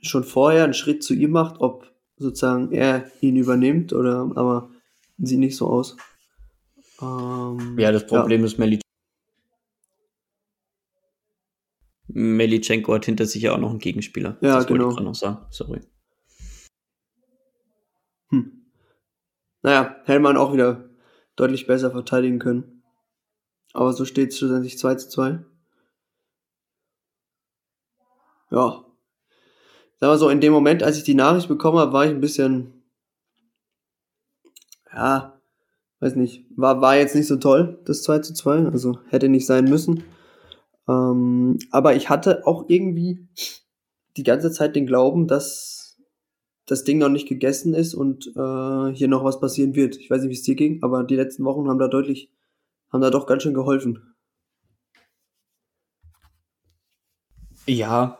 schon 0.00 0.24
vorher 0.24 0.64
einen 0.64 0.74
Schritt 0.74 1.02
zu 1.04 1.14
ihm 1.14 1.30
macht, 1.30 1.60
ob 1.60 1.91
sozusagen 2.16 2.72
er 2.72 3.10
ihn 3.20 3.36
übernimmt 3.36 3.92
oder 3.92 4.30
aber 4.34 4.70
sieht 5.18 5.38
nicht 5.38 5.56
so 5.56 5.68
aus. 5.68 5.96
Ähm, 7.00 7.78
ja, 7.78 7.92
das 7.92 8.06
Problem 8.06 8.40
ja. 8.40 8.46
ist 8.46 8.58
Melitschenko. 8.58 8.82
Melitschenko 12.08 12.94
hat 12.94 13.06
hinter 13.06 13.26
sich 13.26 13.42
ja 13.42 13.52
auch 13.52 13.58
noch 13.58 13.70
einen 13.70 13.78
Gegenspieler. 13.78 14.36
Ja, 14.40 14.56
das 14.56 14.66
genau. 14.66 14.84
wollte 14.84 14.90
ich 14.90 14.96
gerade 14.96 15.08
noch 15.08 15.14
sagen. 15.14 15.46
Sorry. 15.50 15.80
Hm. 18.28 18.66
Naja, 19.62 19.96
Hellmann 20.04 20.36
auch 20.36 20.52
wieder 20.52 20.90
deutlich 21.36 21.66
besser 21.66 21.90
verteidigen 21.90 22.38
können. 22.38 22.82
Aber 23.72 23.92
so 23.92 24.04
steht 24.04 24.30
es 24.30 24.38
schlussendlich 24.38 24.78
2 24.78 24.94
zu 24.96 25.08
2. 25.08 25.44
Ja. 28.50 28.84
Sag 30.02 30.08
mal 30.08 30.18
so, 30.18 30.30
in 30.30 30.40
dem 30.40 30.52
Moment, 30.52 30.82
als 30.82 30.98
ich 30.98 31.04
die 31.04 31.14
Nachricht 31.14 31.46
bekommen 31.46 31.78
habe, 31.78 31.92
war 31.92 32.04
ich 32.04 32.10
ein 32.10 32.20
bisschen, 32.20 32.72
ja, 34.92 35.40
weiß 36.00 36.16
nicht, 36.16 36.44
war, 36.56 36.80
war 36.80 36.96
jetzt 36.96 37.14
nicht 37.14 37.28
so 37.28 37.36
toll, 37.36 37.78
das 37.84 38.02
2 38.02 38.18
zu 38.18 38.34
2. 38.34 38.64
Also 38.64 38.98
hätte 39.10 39.28
nicht 39.28 39.46
sein 39.46 39.66
müssen. 39.66 40.02
Ähm, 40.88 41.56
aber 41.70 41.94
ich 41.94 42.10
hatte 42.10 42.44
auch 42.48 42.64
irgendwie 42.66 43.28
die 44.16 44.24
ganze 44.24 44.50
Zeit 44.50 44.74
den 44.74 44.88
Glauben, 44.88 45.28
dass 45.28 46.02
das 46.66 46.82
Ding 46.82 46.98
noch 46.98 47.08
nicht 47.08 47.28
gegessen 47.28 47.72
ist 47.72 47.94
und 47.94 48.26
äh, 48.26 48.92
hier 48.92 49.06
noch 49.06 49.22
was 49.22 49.38
passieren 49.38 49.76
wird. 49.76 49.94
Ich 49.98 50.10
weiß 50.10 50.22
nicht, 50.22 50.30
wie 50.30 50.34
es 50.34 50.42
dir 50.42 50.56
ging, 50.56 50.82
aber 50.82 51.04
die 51.04 51.14
letzten 51.14 51.44
Wochen 51.44 51.68
haben 51.68 51.78
da 51.78 51.86
deutlich, 51.86 52.28
haben 52.92 53.02
da 53.02 53.10
doch 53.10 53.28
ganz 53.28 53.44
schön 53.44 53.54
geholfen. 53.54 54.16
Ja, 57.68 58.18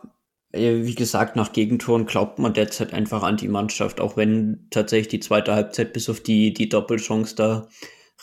wie 0.53 0.95
gesagt, 0.95 1.35
nach 1.35 1.51
Gegentoren 1.51 2.05
glaubt 2.05 2.37
man 2.37 2.53
derzeit 2.53 2.93
einfach 2.93 3.23
an 3.23 3.37
die 3.37 3.47
Mannschaft, 3.47 3.99
auch 3.99 4.17
wenn 4.17 4.67
tatsächlich 4.69 5.07
die 5.07 5.19
zweite 5.19 5.55
Halbzeit 5.55 5.93
bis 5.93 6.09
auf 6.09 6.19
die, 6.19 6.53
die 6.53 6.69
Doppelchance 6.69 7.35
da 7.35 7.67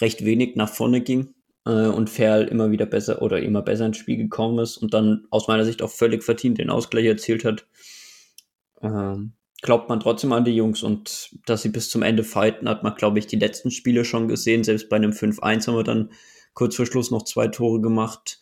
recht 0.01 0.25
wenig 0.25 0.55
nach 0.55 0.69
vorne 0.69 1.01
ging 1.01 1.35
äh, 1.67 1.87
und 1.87 2.09
Ferl 2.09 2.45
immer 2.45 2.71
wieder 2.71 2.87
besser 2.87 3.21
oder 3.21 3.41
immer 3.41 3.63
besser 3.63 3.87
ins 3.87 3.97
Spiel 3.97 4.17
gekommen 4.17 4.61
ist 4.61 4.77
und 4.77 4.95
dann 4.95 5.27
aus 5.31 5.49
meiner 5.49 5.65
Sicht 5.65 5.83
auch 5.83 5.91
völlig 5.91 6.23
verdient 6.23 6.59
den 6.59 6.71
Ausgleich 6.71 7.07
erzielt 7.07 7.45
hat. 7.45 7.67
Ähm, 8.81 9.33
glaubt 9.61 9.89
man 9.89 10.01
trotzdem 10.01 10.33
an 10.33 10.45
die 10.45 10.55
Jungs 10.55 10.85
und 10.85 11.37
dass 11.47 11.63
sie 11.63 11.69
bis 11.69 11.91
zum 11.91 12.03
Ende 12.03 12.23
fighten, 12.23 12.69
hat 12.69 12.83
man, 12.83 12.95
glaube 12.95 13.19
ich, 13.19 13.27
die 13.27 13.37
letzten 13.37 13.73
Spiele 13.73 14.05
schon 14.05 14.29
gesehen. 14.29 14.63
Selbst 14.63 14.89
bei 14.89 14.97
einem 14.97 15.13
5-1 15.13 15.67
haben 15.67 15.77
wir 15.77 15.85
dann 15.85 16.11
kurz 16.55 16.77
vor 16.77 16.87
Schluss 16.87 17.11
noch 17.11 17.25
zwei 17.25 17.49
Tore 17.49 17.81
gemacht, 17.81 18.41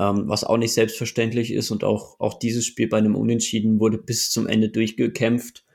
ähm, 0.00 0.28
was 0.28 0.44
auch 0.44 0.56
nicht 0.56 0.72
selbstverständlich 0.72 1.52
ist. 1.52 1.70
Und 1.70 1.84
auch, 1.84 2.18
auch 2.18 2.38
dieses 2.38 2.64
Spiel 2.64 2.88
bei 2.88 2.96
einem 2.96 3.14
Unentschieden 3.14 3.78
wurde 3.78 3.98
bis 3.98 4.30
zum 4.30 4.46
Ende 4.46 4.70
durchgekämpft. 4.70 5.66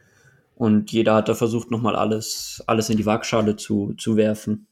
Und 0.55 0.91
jeder 0.91 1.13
hat 1.13 1.29
da 1.29 1.35
versucht, 1.35 1.69
nochmal 1.69 1.95
alles, 1.95 2.63
alles 2.65 2.89
in 2.89 2.97
die 2.97 3.05
Waagschale 3.05 3.55
zu, 3.55 3.93
zu 3.97 4.17
werfen. 4.17 4.67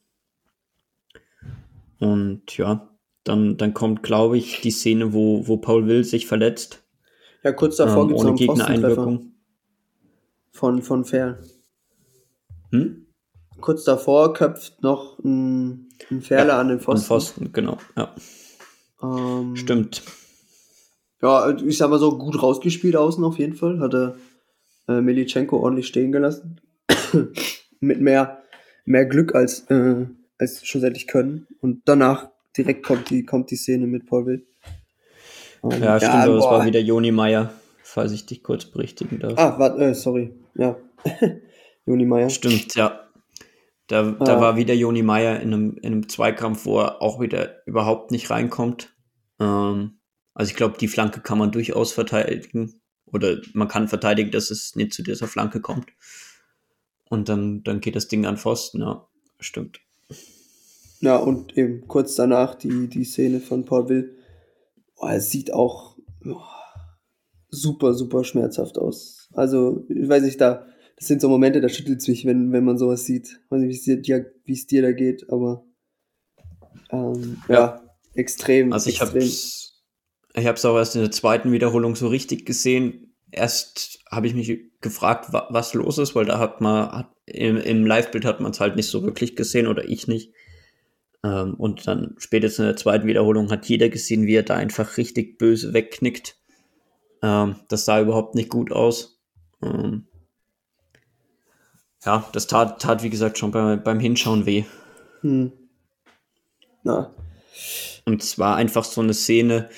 Und 2.00 2.56
ja, 2.56 2.90
dann, 3.22 3.56
dann 3.56 3.74
kommt, 3.74 4.02
glaube 4.02 4.36
ich, 4.36 4.60
die 4.60 4.72
Szene, 4.72 5.12
wo, 5.12 5.46
wo 5.46 5.56
Paul 5.58 5.86
Will 5.86 6.02
sich 6.02 6.26
verletzt. 6.26 6.82
Ja, 7.44 7.52
kurz 7.52 7.76
davor 7.76 8.02
ähm, 8.02 8.08
gibt 8.08 8.20
es 8.20 8.36
Gegnereinwirkung 8.36 9.34
von, 10.50 10.82
von 10.82 11.04
Ferl. 11.04 11.38
Hm? 12.72 13.06
Kurz 13.60 13.84
davor 13.84 14.32
köpft 14.32 14.82
noch 14.82 15.18
ein, 15.20 15.90
ein 16.10 16.22
Ferler 16.22 16.54
ja, 16.54 16.60
an 16.60 16.68
den 16.68 16.80
Pfosten. 16.80 17.06
Pfosten, 17.06 17.52
genau, 17.52 17.78
ja. 17.96 18.14
Ähm, 19.04 19.56
Stimmt. 19.56 20.02
Ja, 21.22 21.50
ich 21.50 21.78
sag 21.78 21.90
mal 21.90 21.98
so, 21.98 22.18
gut 22.18 22.42
rausgespielt 22.42 22.96
außen 22.96 23.24
auf 23.24 23.38
jeden 23.38 23.54
Fall. 23.54 23.80
Hatte 23.80 24.16
äh, 24.88 25.00
Melitschenko 25.00 25.58
ordentlich 25.58 25.86
stehen 25.86 26.12
gelassen. 26.12 26.60
Mit 27.80 28.00
mehr, 28.00 28.42
mehr 28.84 29.06
Glück 29.06 29.34
als, 29.34 29.60
äh, 29.70 30.06
als 30.38 30.66
schlussendlich 30.66 31.06
können. 31.06 31.46
Und 31.60 31.82
danach 31.86 32.28
direkt 32.56 32.84
kommt 32.84 33.10
die, 33.10 33.24
kommt 33.24 33.50
die 33.50 33.56
Szene 33.56 33.86
mit 33.86 34.06
Paul 34.06 34.26
Wild. 34.26 34.46
Um, 35.60 35.70
ja, 35.70 35.98
stimmt, 35.98 36.14
ja, 36.14 36.24
aber 36.24 36.38
es 36.38 36.44
war 36.44 36.66
wieder 36.66 36.80
Joni 36.80 37.10
Meier, 37.10 37.50
falls 37.82 38.12
ich 38.12 38.26
dich 38.26 38.42
kurz 38.42 38.66
berichtigen 38.66 39.18
darf. 39.18 39.32
Ah, 39.36 39.58
warte, 39.58 39.82
äh, 39.82 39.94
sorry. 39.94 40.34
Ja. 40.54 40.76
Joni 41.86 42.04
Meier. 42.04 42.30
Stimmt, 42.30 42.74
ja. 42.74 43.00
Da, 43.86 44.02
da 44.02 44.36
ah. 44.36 44.40
war 44.40 44.56
wieder 44.56 44.74
Joni 44.74 45.02
Meier 45.02 45.40
in 45.40 45.52
einem, 45.52 45.76
in 45.76 45.92
einem 45.92 46.08
Zweikampf, 46.08 46.64
wo 46.64 46.80
er 46.80 47.02
auch 47.02 47.20
wieder 47.20 47.66
überhaupt 47.66 48.10
nicht 48.10 48.30
reinkommt. 48.30 48.93
Ähm, 49.40 49.98
also 50.34 50.50
ich 50.50 50.56
glaube, 50.56 50.76
die 50.78 50.88
Flanke 50.88 51.20
kann 51.20 51.38
man 51.38 51.52
durchaus 51.52 51.92
verteidigen. 51.92 52.80
Oder 53.06 53.40
man 53.52 53.68
kann 53.68 53.88
verteidigen, 53.88 54.30
dass 54.30 54.50
es 54.50 54.74
nicht 54.74 54.92
zu 54.92 55.02
dieser 55.02 55.28
Flanke 55.28 55.60
kommt. 55.60 55.86
Und 57.08 57.28
dann, 57.28 57.62
dann 57.62 57.80
geht 57.80 57.96
das 57.96 58.08
Ding 58.08 58.26
an 58.26 58.36
Pfosten, 58.36 58.80
ja. 58.80 59.06
Stimmt. 59.38 59.80
Ja, 61.00 61.16
und 61.16 61.56
eben 61.56 61.86
kurz 61.86 62.14
danach 62.14 62.54
die, 62.54 62.88
die 62.88 63.04
Szene 63.04 63.40
von 63.40 63.64
Paul 63.64 63.88
Will. 63.88 64.16
Oh, 64.96 65.08
es 65.08 65.30
sieht 65.30 65.52
auch 65.52 65.98
oh, 66.24 66.40
super, 67.50 67.94
super 67.94 68.24
schmerzhaft 68.24 68.78
aus. 68.78 69.28
Also, 69.34 69.84
ich 69.88 70.08
weiß 70.08 70.22
nicht, 70.22 70.40
da, 70.40 70.66
das 70.96 71.08
sind 71.08 71.20
so 71.20 71.28
Momente, 71.28 71.60
da 71.60 71.68
schüttelt 71.68 72.00
es 72.00 72.08
mich, 72.08 72.24
wenn, 72.24 72.52
wenn 72.52 72.64
man 72.64 72.78
sowas 72.78 73.04
sieht. 73.04 73.40
Ich 73.44 73.50
weiß 73.50 73.60
nicht, 73.60 73.86
wie 73.86 74.52
es 74.52 74.66
dir, 74.66 74.82
da 74.82 74.92
geht, 74.92 75.30
aber 75.30 75.64
ähm, 76.90 77.38
ja. 77.48 77.54
ja. 77.54 77.83
Extrem. 78.14 78.72
Also 78.72 78.90
ich 78.90 79.00
habe 79.00 79.18
ich 79.18 80.46
habe 80.46 80.56
es 80.56 80.64
auch 80.64 80.76
erst 80.76 80.96
in 80.96 81.02
der 81.02 81.10
zweiten 81.10 81.52
Wiederholung 81.52 81.94
so 81.96 82.08
richtig 82.08 82.44
gesehen. 82.44 83.14
Erst 83.30 84.00
habe 84.10 84.26
ich 84.26 84.34
mich 84.34 84.60
gefragt, 84.80 85.32
wa 85.32 85.48
was 85.50 85.74
los 85.74 85.98
ist, 85.98 86.14
weil 86.14 86.24
da 86.24 86.38
hat 86.38 86.60
man 86.60 86.90
hat, 86.90 87.10
im, 87.26 87.56
im 87.56 87.86
Live-Bild 87.86 88.24
hat 88.24 88.40
man 88.40 88.52
es 88.52 88.60
halt 88.60 88.76
nicht 88.76 88.88
so 88.88 89.02
wirklich 89.02 89.36
gesehen 89.36 89.66
oder 89.66 89.88
ich 89.88 90.08
nicht. 90.08 90.32
Ähm, 91.24 91.54
und 91.54 91.86
dann 91.86 92.14
spätestens 92.18 92.58
in 92.60 92.66
der 92.66 92.76
zweiten 92.76 93.06
Wiederholung 93.06 93.50
hat 93.50 93.66
jeder 93.66 93.88
gesehen, 93.88 94.26
wie 94.26 94.34
er 94.34 94.42
da 94.42 94.54
einfach 94.56 94.96
richtig 94.98 95.38
böse 95.38 95.72
wegknickt. 95.72 96.36
Ähm, 97.22 97.56
das 97.68 97.86
sah 97.86 98.00
überhaupt 98.00 98.34
nicht 98.34 98.50
gut 98.50 98.70
aus. 98.70 99.20
Ähm, 99.62 100.06
ja, 102.04 102.28
das 102.32 102.46
tat, 102.46 102.82
tat, 102.82 103.02
wie 103.02 103.10
gesagt, 103.10 103.38
schon 103.38 103.50
bei, 103.50 103.76
beim 103.76 103.98
Hinschauen 103.98 104.44
weh. 104.44 104.64
Hm. 105.22 105.52
Na. 106.82 107.14
Und 108.04 108.22
es 108.22 108.38
war 108.38 108.56
einfach 108.56 108.84
so 108.84 109.00
eine 109.00 109.14
Szene, 109.14 109.70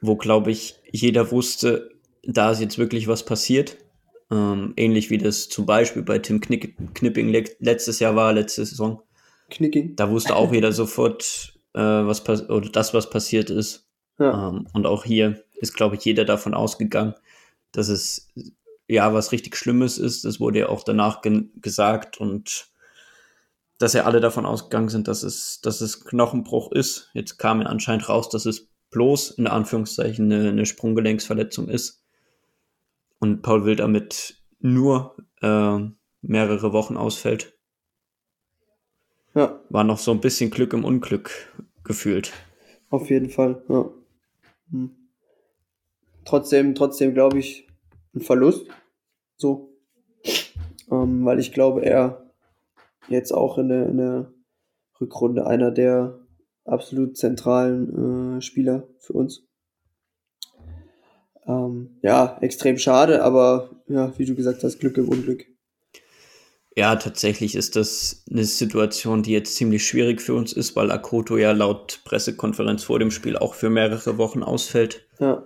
wo, 0.00 0.16
glaube 0.16 0.50
ich, 0.50 0.76
jeder 0.90 1.30
wusste, 1.30 1.90
da 2.22 2.50
ist 2.50 2.60
jetzt 2.60 2.78
wirklich 2.78 3.08
was 3.08 3.24
passiert. 3.24 3.76
Ähm, 4.30 4.72
ähnlich 4.76 5.10
wie 5.10 5.18
das 5.18 5.48
zum 5.48 5.66
Beispiel 5.66 6.02
bei 6.02 6.18
Tim 6.18 6.40
Knick 6.40 6.76
Knipping 6.94 7.28
letztes 7.60 8.00
Jahr 8.00 8.16
war, 8.16 8.32
letzte 8.32 8.66
Saison. 8.66 9.02
Knicking. 9.50 9.94
Da 9.94 10.10
wusste 10.10 10.34
auch 10.34 10.52
jeder 10.52 10.72
sofort, 10.72 11.54
äh, 11.74 11.80
was 11.80 12.28
oder 12.28 12.68
das, 12.68 12.92
was 12.94 13.10
passiert 13.10 13.50
ist. 13.50 13.88
Ja. 14.18 14.48
Ähm, 14.48 14.66
und 14.72 14.86
auch 14.86 15.04
hier 15.04 15.44
ist, 15.54 15.74
glaube 15.74 15.96
ich, 15.96 16.04
jeder 16.04 16.24
davon 16.24 16.54
ausgegangen, 16.54 17.14
dass 17.70 17.88
es 17.88 18.32
ja 18.88 19.12
was 19.14 19.30
richtig 19.30 19.56
Schlimmes 19.56 19.98
ist. 19.98 20.24
Das 20.24 20.40
wurde 20.40 20.60
ja 20.60 20.68
auch 20.68 20.82
danach 20.82 21.22
ge 21.22 21.44
gesagt 21.56 22.18
und 22.18 22.68
dass 23.78 23.92
ja 23.92 24.04
alle 24.04 24.20
davon 24.20 24.46
ausgegangen 24.46 24.88
sind, 24.88 25.08
dass 25.08 25.22
es, 25.22 25.60
dass 25.60 25.80
es 25.80 26.04
Knochenbruch 26.04 26.72
ist. 26.72 27.10
Jetzt 27.12 27.38
kam 27.38 27.60
ja 27.60 27.66
anscheinend 27.66 28.08
raus, 28.08 28.28
dass 28.28 28.46
es 28.46 28.70
bloß 28.90 29.32
in 29.32 29.46
Anführungszeichen 29.46 30.32
eine, 30.32 30.48
eine 30.48 30.66
Sprunggelenksverletzung 30.66 31.68
ist. 31.68 32.02
Und 33.18 33.42
Paul 33.42 33.64
Will 33.64 33.76
damit 33.76 34.42
nur 34.60 35.16
äh, 35.42 35.78
mehrere 36.22 36.72
Wochen 36.72 36.96
ausfällt. 36.96 37.58
Ja. 39.34 39.60
War 39.68 39.84
noch 39.84 39.98
so 39.98 40.12
ein 40.12 40.20
bisschen 40.20 40.50
Glück 40.50 40.72
im 40.72 40.84
Unglück 40.84 41.30
gefühlt. 41.84 42.32
Auf 42.88 43.10
jeden 43.10 43.28
Fall, 43.28 43.62
ja. 43.68 43.90
Hm. 44.70 44.90
Trotzdem, 46.24 46.74
trotzdem 46.74 47.14
glaube 47.14 47.38
ich, 47.38 47.68
ein 48.14 48.20
Verlust. 48.20 48.66
So. 49.36 49.76
Ähm, 50.90 51.24
weil 51.24 51.38
ich 51.38 51.52
glaube, 51.52 51.84
er 51.84 52.25
jetzt 53.08 53.32
auch 53.32 53.58
in 53.58 53.68
der, 53.68 53.86
in 53.88 53.96
der 53.98 54.32
Rückrunde 55.00 55.46
einer 55.46 55.70
der 55.70 56.18
absolut 56.64 57.16
zentralen 57.16 58.38
äh, 58.38 58.40
Spieler 58.42 58.88
für 58.98 59.12
uns. 59.12 59.46
Ähm, 61.46 61.98
ja, 62.02 62.38
extrem 62.40 62.76
schade, 62.78 63.22
aber 63.22 63.70
ja, 63.88 64.12
wie 64.18 64.24
du 64.24 64.34
gesagt 64.34 64.64
hast, 64.64 64.80
Glück 64.80 64.98
im 64.98 65.08
Unglück. 65.08 65.46
Ja, 66.78 66.96
tatsächlich 66.96 67.54
ist 67.54 67.74
das 67.74 68.24
eine 68.30 68.44
Situation, 68.44 69.22
die 69.22 69.32
jetzt 69.32 69.54
ziemlich 69.54 69.86
schwierig 69.86 70.20
für 70.20 70.34
uns 70.34 70.52
ist, 70.52 70.76
weil 70.76 70.90
Akoto 70.90 71.38
ja 71.38 71.52
laut 71.52 72.02
Pressekonferenz 72.04 72.84
vor 72.84 72.98
dem 72.98 73.10
Spiel 73.10 73.36
auch 73.38 73.54
für 73.54 73.70
mehrere 73.70 74.18
Wochen 74.18 74.42
ausfällt. 74.42 75.06
Ja. 75.18 75.42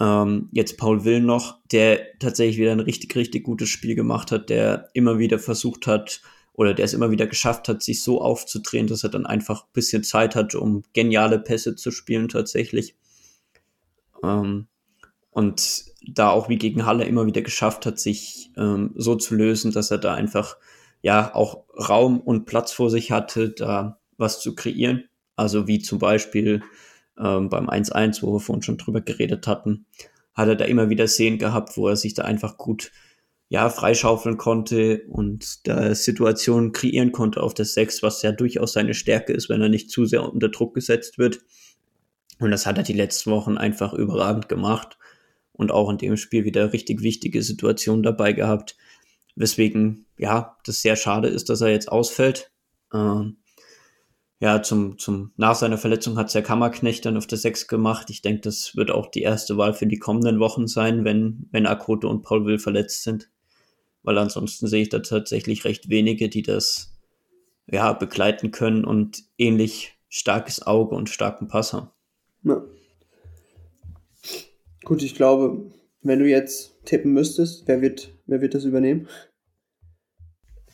Ähm, 0.00 0.48
jetzt 0.50 0.76
Paul 0.76 1.04
Will 1.04 1.20
noch, 1.20 1.58
der 1.70 2.18
tatsächlich 2.18 2.58
wieder 2.58 2.72
ein 2.72 2.80
richtig, 2.80 3.14
richtig 3.14 3.44
gutes 3.44 3.68
Spiel 3.68 3.94
gemacht 3.94 4.32
hat, 4.32 4.50
der 4.50 4.88
immer 4.94 5.18
wieder 5.18 5.38
versucht 5.38 5.86
hat, 5.86 6.20
oder 6.52 6.74
der 6.74 6.84
es 6.84 6.92
immer 6.92 7.10
wieder 7.10 7.26
geschafft 7.26 7.68
hat, 7.68 7.82
sich 7.82 8.02
so 8.02 8.20
aufzudrehen, 8.20 8.86
dass 8.86 9.04
er 9.04 9.10
dann 9.10 9.26
einfach 9.26 9.64
ein 9.64 9.72
bisschen 9.72 10.04
Zeit 10.04 10.34
hat, 10.34 10.54
um 10.54 10.82
geniale 10.92 11.38
Pässe 11.38 11.76
zu 11.76 11.90
spielen 11.90 12.28
tatsächlich. 12.28 12.96
Ähm, 14.22 14.66
und 15.30 15.84
da 16.06 16.30
auch 16.30 16.48
wie 16.48 16.58
gegen 16.58 16.86
Halle 16.86 17.04
immer 17.04 17.26
wieder 17.26 17.42
geschafft 17.42 17.86
hat, 17.86 17.98
sich 17.98 18.50
ähm, 18.56 18.92
so 18.94 19.14
zu 19.14 19.34
lösen, 19.34 19.72
dass 19.72 19.90
er 19.90 19.98
da 19.98 20.14
einfach 20.14 20.56
ja 21.02 21.34
auch 21.34 21.64
Raum 21.76 22.20
und 22.20 22.46
Platz 22.46 22.72
vor 22.72 22.90
sich 22.90 23.10
hatte, 23.10 23.50
da 23.50 24.00
was 24.16 24.40
zu 24.40 24.54
kreieren. 24.54 25.04
Also 25.36 25.66
wie 25.66 25.78
zum 25.78 25.98
Beispiel 25.98 26.62
ähm, 27.18 27.48
beim 27.48 27.68
1-1, 27.68 28.22
wo 28.22 28.34
wir 28.34 28.40
vorhin 28.40 28.62
schon 28.62 28.76
drüber 28.76 29.00
geredet 29.00 29.46
hatten, 29.46 29.86
hat 30.34 30.48
er 30.48 30.56
da 30.56 30.64
immer 30.64 30.90
wieder 30.90 31.06
Szenen 31.06 31.38
gehabt, 31.38 31.76
wo 31.76 31.88
er 31.88 31.96
sich 31.96 32.14
da 32.14 32.24
einfach 32.24 32.56
gut 32.56 32.92
ja, 33.50 33.68
freischaufeln 33.68 34.36
konnte 34.36 35.02
und 35.08 35.66
da 35.66 35.92
Situationen 35.92 36.70
kreieren 36.70 37.10
konnte 37.10 37.42
auf 37.42 37.52
der 37.52 37.64
6, 37.64 38.00
was 38.00 38.22
ja 38.22 38.30
durchaus 38.30 38.74
seine 38.74 38.94
Stärke 38.94 39.32
ist, 39.32 39.48
wenn 39.48 39.60
er 39.60 39.68
nicht 39.68 39.90
zu 39.90 40.06
sehr 40.06 40.22
unter 40.22 40.48
Druck 40.48 40.72
gesetzt 40.72 41.18
wird. 41.18 41.40
Und 42.38 42.52
das 42.52 42.64
hat 42.64 42.78
er 42.78 42.84
die 42.84 42.92
letzten 42.92 43.32
Wochen 43.32 43.58
einfach 43.58 43.92
überragend 43.92 44.48
gemacht 44.48 44.98
und 45.52 45.72
auch 45.72 45.90
in 45.90 45.98
dem 45.98 46.16
Spiel 46.16 46.44
wieder 46.44 46.72
richtig 46.72 47.02
wichtige 47.02 47.42
Situationen 47.42 48.04
dabei 48.04 48.32
gehabt. 48.32 48.76
Weswegen, 49.34 50.06
ja, 50.16 50.56
das 50.64 50.80
sehr 50.80 50.94
schade 50.94 51.26
ist, 51.26 51.48
dass 51.48 51.60
er 51.60 51.70
jetzt 51.70 51.90
ausfällt. 51.90 52.52
Ähm, 52.94 53.38
ja, 54.38 54.62
zum, 54.62 54.96
zum, 54.96 55.32
nach 55.36 55.56
seiner 55.56 55.76
Verletzung 55.76 56.16
hat 56.16 56.28
es 56.28 56.34
der 56.34 56.42
Kammerknecht 56.42 57.04
dann 57.04 57.16
auf 57.16 57.26
der 57.26 57.38
6 57.38 57.66
gemacht. 57.66 58.10
Ich 58.10 58.22
denke, 58.22 58.42
das 58.42 58.76
wird 58.76 58.92
auch 58.92 59.10
die 59.10 59.22
erste 59.22 59.56
Wahl 59.56 59.74
für 59.74 59.88
die 59.88 59.98
kommenden 59.98 60.38
Wochen 60.38 60.68
sein, 60.68 61.04
wenn, 61.04 61.48
wenn 61.50 61.66
Akoto 61.66 62.08
und 62.08 62.22
Paul 62.22 62.44
Will 62.44 62.60
verletzt 62.60 63.02
sind. 63.02 63.28
Weil 64.02 64.18
ansonsten 64.18 64.66
sehe 64.66 64.82
ich 64.82 64.88
da 64.88 65.00
tatsächlich 65.00 65.64
recht 65.64 65.88
wenige, 65.88 66.28
die 66.28 66.42
das 66.42 66.92
ja, 67.66 67.92
begleiten 67.92 68.50
können 68.50 68.84
und 68.84 69.24
ähnlich 69.38 69.96
starkes 70.08 70.66
Auge 70.66 70.94
und 70.94 71.08
starken 71.08 71.48
Pass 71.48 71.72
haben. 71.72 71.90
Ja. 72.42 72.62
Gut, 74.84 75.02
ich 75.02 75.14
glaube, 75.14 75.70
wenn 76.02 76.18
du 76.18 76.28
jetzt 76.28 76.84
tippen 76.84 77.12
müsstest, 77.12 77.64
wer 77.66 77.80
wird, 77.80 78.12
wer 78.26 78.40
wird 78.40 78.54
das 78.54 78.64
übernehmen? 78.64 79.08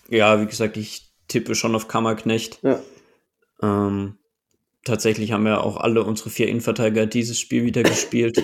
Ja, 0.09 0.41
wie 0.41 0.47
gesagt, 0.47 0.77
ich 0.77 1.13
tippe 1.29 1.55
schon 1.55 1.75
auf 1.75 1.89
Kammerknecht. 1.89 2.61
Ja. 2.63 2.81
Ähm, 3.61 4.19
tatsächlich 4.85 5.33
haben 5.33 5.47
ja 5.47 5.61
auch 5.61 5.77
alle 5.77 6.05
unsere 6.05 6.31
vier 6.31 6.49
Innenverteidiger 6.49 7.07
dieses 7.07 7.39
Spiel 7.39 7.65
wieder 7.65 7.83
gespielt. 7.83 8.43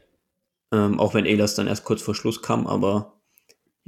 ähm, 0.72 0.98
auch 0.98 1.14
wenn 1.14 1.26
Elas 1.26 1.54
dann 1.54 1.66
erst 1.66 1.84
kurz 1.84 2.02
vor 2.02 2.14
Schluss 2.14 2.42
kam, 2.42 2.66
aber 2.66 3.17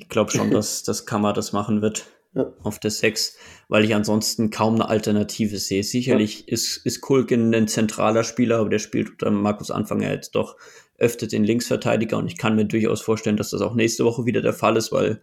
ich 0.02 0.08
glaube 0.08 0.30
schon, 0.30 0.50
dass 0.52 0.82
das 0.82 1.06
Kammer 1.06 1.32
das 1.32 1.52
machen 1.52 1.82
wird 1.82 2.06
ja. 2.34 2.52
auf 2.62 2.78
der 2.78 2.90
6, 2.90 3.36
weil 3.68 3.84
ich 3.84 3.94
ansonsten 3.94 4.50
kaum 4.50 4.74
eine 4.74 4.88
Alternative 4.88 5.58
sehe. 5.58 5.82
Sicherlich 5.82 6.40
ja. 6.40 6.54
ist, 6.54 6.78
ist 6.78 7.00
Kulkin 7.00 7.54
ein 7.54 7.68
zentraler 7.68 8.24
Spieler, 8.24 8.58
aber 8.58 8.70
der 8.70 8.78
spielt 8.78 9.10
unter 9.10 9.30
Markus 9.30 9.70
Anfang 9.70 10.02
jetzt 10.02 10.34
doch 10.34 10.56
öfter 10.98 11.26
den 11.26 11.44
Linksverteidiger 11.44 12.18
und 12.18 12.26
ich 12.26 12.36
kann 12.36 12.56
mir 12.56 12.66
durchaus 12.66 13.00
vorstellen, 13.00 13.38
dass 13.38 13.50
das 13.50 13.62
auch 13.62 13.74
nächste 13.74 14.04
Woche 14.04 14.26
wieder 14.26 14.42
der 14.42 14.52
Fall 14.52 14.76
ist, 14.76 14.92
weil 14.92 15.22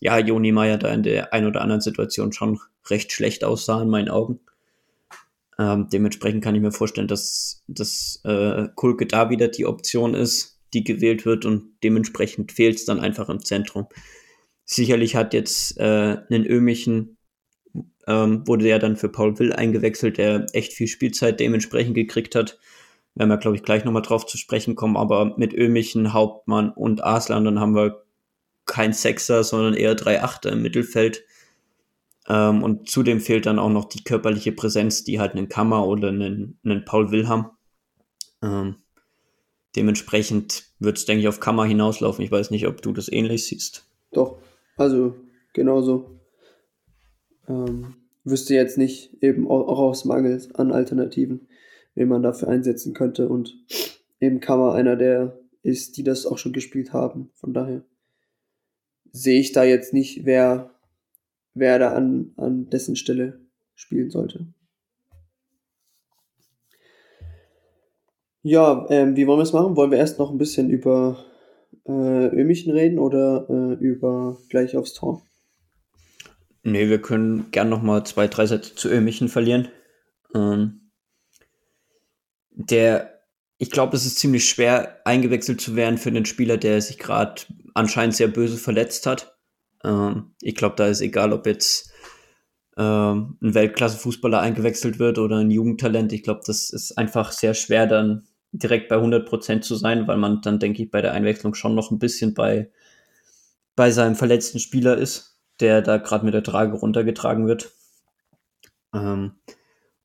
ja, 0.00 0.18
Joni 0.18 0.52
Meyer 0.52 0.78
da 0.78 0.92
in 0.92 1.02
der 1.02 1.32
ein 1.34 1.46
oder 1.46 1.60
anderen 1.60 1.80
Situation 1.80 2.32
schon 2.32 2.58
recht 2.88 3.12
schlecht 3.12 3.44
aussah 3.44 3.82
in 3.82 3.90
meinen 3.90 4.08
Augen. 4.08 4.40
Ähm, 5.58 5.88
dementsprechend 5.92 6.42
kann 6.42 6.54
ich 6.54 6.62
mir 6.62 6.70
vorstellen, 6.70 7.08
dass, 7.08 7.62
dass 7.66 8.20
äh, 8.24 8.68
Kulke 8.74 9.06
da 9.06 9.28
wieder 9.28 9.48
die 9.48 9.66
Option 9.66 10.14
ist, 10.14 10.60
die 10.72 10.84
gewählt 10.84 11.26
wird 11.26 11.44
und 11.44 11.72
dementsprechend 11.82 12.52
fehlt 12.52 12.76
es 12.76 12.84
dann 12.84 13.00
einfach 13.00 13.28
im 13.28 13.44
Zentrum. 13.44 13.88
Sicherlich 14.70 15.16
hat 15.16 15.34
jetzt 15.34 15.78
äh, 15.78 16.18
einen 16.30 16.46
Ömichen, 16.46 17.16
ähm, 18.06 18.46
wurde 18.46 18.68
ja 18.68 18.78
dann 18.78 18.96
für 18.96 19.08
Paul 19.08 19.38
Will 19.38 19.52
eingewechselt, 19.52 20.18
der 20.18 20.46
echt 20.52 20.72
viel 20.74 20.88
Spielzeit 20.88 21.40
dementsprechend 21.40 21.94
gekriegt 21.94 22.34
hat 22.34 22.58
werden 23.18 23.30
wir, 23.30 23.36
glaube 23.36 23.56
ich, 23.56 23.64
gleich 23.64 23.84
nochmal 23.84 24.02
drauf 24.02 24.26
zu 24.26 24.38
sprechen 24.38 24.76
kommen, 24.76 24.96
aber 24.96 25.36
mit 25.36 25.52
Ömichen, 25.52 26.12
Hauptmann 26.12 26.70
und 26.70 27.02
Arslan, 27.02 27.44
dann 27.44 27.58
haben 27.58 27.74
wir 27.74 28.04
kein 28.64 28.92
Sechser, 28.92 29.42
sondern 29.42 29.74
eher 29.74 29.96
drei 29.96 30.22
Achter 30.22 30.52
im 30.52 30.62
Mittelfeld. 30.62 31.24
Ähm, 32.28 32.62
und 32.62 32.88
zudem 32.88 33.20
fehlt 33.20 33.46
dann 33.46 33.58
auch 33.58 33.70
noch 33.70 33.86
die 33.86 34.04
körperliche 34.04 34.52
Präsenz, 34.52 35.02
die 35.02 35.18
halt 35.18 35.32
einen 35.32 35.48
Kammer 35.48 35.86
oder 35.86 36.08
einen, 36.08 36.58
einen 36.64 36.84
Paul 36.84 37.10
Will 37.10 37.26
haben. 37.26 37.46
Ähm, 38.40 38.76
dementsprechend 39.74 40.66
wird 40.78 40.98
es, 40.98 41.04
denke 41.04 41.22
ich, 41.22 41.28
auf 41.28 41.40
Kammer 41.40 41.64
hinauslaufen. 41.64 42.24
Ich 42.24 42.30
weiß 42.30 42.50
nicht, 42.52 42.68
ob 42.68 42.82
du 42.82 42.92
das 42.92 43.10
ähnlich 43.10 43.46
siehst. 43.46 43.84
Doch, 44.12 44.38
also 44.78 45.14
genauso. 45.52 46.18
Ähm, 47.46 47.94
wüsste 48.24 48.54
jetzt 48.54 48.78
nicht, 48.78 49.22
eben 49.22 49.48
auch, 49.48 49.78
aus 49.78 50.04
Mangel 50.04 50.40
an 50.54 50.72
Alternativen 50.72 51.48
wen 51.98 52.08
man 52.08 52.22
dafür 52.22 52.48
einsetzen 52.48 52.94
könnte. 52.94 53.28
Und 53.28 53.58
eben 54.20 54.40
Kammer 54.40 54.72
einer 54.72 54.94
der 54.94 55.36
ist, 55.62 55.96
die 55.96 56.04
das 56.04 56.26
auch 56.26 56.38
schon 56.38 56.52
gespielt 56.52 56.92
haben. 56.92 57.30
Von 57.34 57.52
daher 57.52 57.82
sehe 59.10 59.40
ich 59.40 59.50
da 59.50 59.64
jetzt 59.64 59.92
nicht, 59.92 60.24
wer, 60.24 60.70
wer 61.54 61.80
da 61.80 61.92
an, 61.92 62.32
an 62.36 62.70
dessen 62.70 62.94
Stelle 62.94 63.40
spielen 63.74 64.10
sollte. 64.10 64.46
Ja, 68.42 68.86
ähm, 68.90 69.16
wie 69.16 69.26
wollen 69.26 69.40
wir 69.40 69.42
es 69.42 69.52
machen? 69.52 69.74
Wollen 69.74 69.90
wir 69.90 69.98
erst 69.98 70.20
noch 70.20 70.30
ein 70.30 70.38
bisschen 70.38 70.70
über 70.70 71.24
äh, 71.86 72.28
Ömichen 72.28 72.72
reden 72.72 72.98
oder 72.98 73.46
äh, 73.48 73.74
über 73.74 74.38
gleich 74.48 74.76
aufs 74.76 74.94
Tor? 74.94 75.22
Nee, 76.62 76.88
wir 76.88 77.00
können 77.00 77.50
gern 77.50 77.68
noch 77.68 77.82
mal 77.82 78.04
zwei, 78.04 78.28
drei 78.28 78.46
Sätze 78.46 78.74
zu 78.74 78.88
Ömichen 78.88 79.28
verlieren. 79.28 79.68
Ähm, 80.34 80.90
der, 82.50 83.22
ich 83.58 83.70
glaube, 83.70 83.96
es 83.96 84.04
ist 84.04 84.18
ziemlich 84.18 84.48
schwer, 84.48 85.00
eingewechselt 85.04 85.60
zu 85.60 85.76
werden 85.76 85.98
für 85.98 86.10
einen 86.10 86.26
Spieler, 86.26 86.56
der 86.56 86.80
sich 86.80 86.98
gerade 86.98 87.42
anscheinend 87.74 88.16
sehr 88.16 88.28
böse 88.28 88.58
verletzt 88.58 89.06
hat. 89.06 89.38
Ähm, 89.84 90.34
ich 90.42 90.56
glaube, 90.56 90.76
da 90.76 90.88
ist 90.88 91.00
egal, 91.00 91.32
ob 91.32 91.46
jetzt 91.46 91.92
ähm, 92.76 93.38
ein 93.42 93.54
Weltklasse-Fußballer 93.54 94.40
eingewechselt 94.40 94.98
wird 94.98 95.18
oder 95.18 95.38
ein 95.38 95.50
Jugendtalent. 95.50 96.12
Ich 96.12 96.22
glaube, 96.22 96.42
das 96.46 96.70
ist 96.70 96.98
einfach 96.98 97.32
sehr 97.32 97.54
schwer, 97.54 97.86
dann 97.86 98.27
direkt 98.52 98.88
bei 98.88 98.96
100% 98.96 99.60
zu 99.60 99.74
sein, 99.74 100.06
weil 100.06 100.16
man 100.16 100.40
dann, 100.40 100.58
denke 100.58 100.82
ich, 100.82 100.90
bei 100.90 101.02
der 101.02 101.12
Einwechslung 101.12 101.54
schon 101.54 101.74
noch 101.74 101.90
ein 101.90 101.98
bisschen 101.98 102.34
bei, 102.34 102.70
bei 103.76 103.90
seinem 103.90 104.16
verletzten 104.16 104.58
Spieler 104.58 104.96
ist, 104.96 105.38
der 105.60 105.82
da 105.82 105.98
gerade 105.98 106.24
mit 106.24 106.34
der 106.34 106.42
Trage 106.42 106.76
runtergetragen 106.76 107.46
wird. 107.46 107.72
Ähm, 108.94 109.32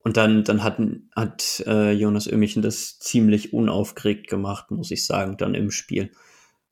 und 0.04 0.18
dann, 0.18 0.44
dann 0.44 0.64
hat, 0.64 0.80
hat 1.16 1.64
äh, 1.66 1.92
Jonas 1.94 2.28
Ömichen 2.28 2.62
das 2.62 3.00
ziemlich 3.00 3.54
unaufgeregt 3.54 4.28
gemacht, 4.28 4.70
muss 4.70 4.92
ich 4.92 5.06
sagen, 5.06 5.38
dann 5.38 5.56
im 5.56 5.72
Spiel. 5.72 6.12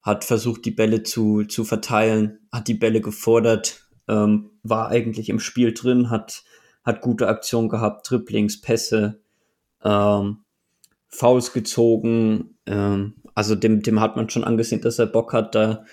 Hat 0.01 0.25
versucht, 0.25 0.65
die 0.65 0.71
Bälle 0.71 1.03
zu, 1.03 1.45
zu 1.45 1.63
verteilen, 1.63 2.39
hat 2.51 2.67
die 2.67 2.73
Bälle 2.73 2.99
gefordert, 2.99 3.87
ähm, 4.09 4.51
war 4.63 4.89
eigentlich 4.89 5.29
im 5.29 5.39
Spiel 5.39 5.73
drin, 5.73 6.09
hat, 6.09 6.43
hat 6.83 7.01
gute 7.01 7.29
Aktionen 7.29 7.69
gehabt, 7.69 8.05
Triplings, 8.05 8.59
Pässe, 8.59 9.21
ähm, 9.83 10.40
Fouls 11.11 11.53
gezogen. 11.53 12.57
Ähm, 12.65 13.15
also 13.35 13.55
dem, 13.55 13.81
dem 13.81 13.99
hat 13.99 14.15
man 14.15 14.29
schon 14.29 14.43
angesehen, 14.43 14.81
dass 14.81 14.99
er 14.99 15.07
Bock 15.07 15.33
hat, 15.33 15.55
da 15.55 15.85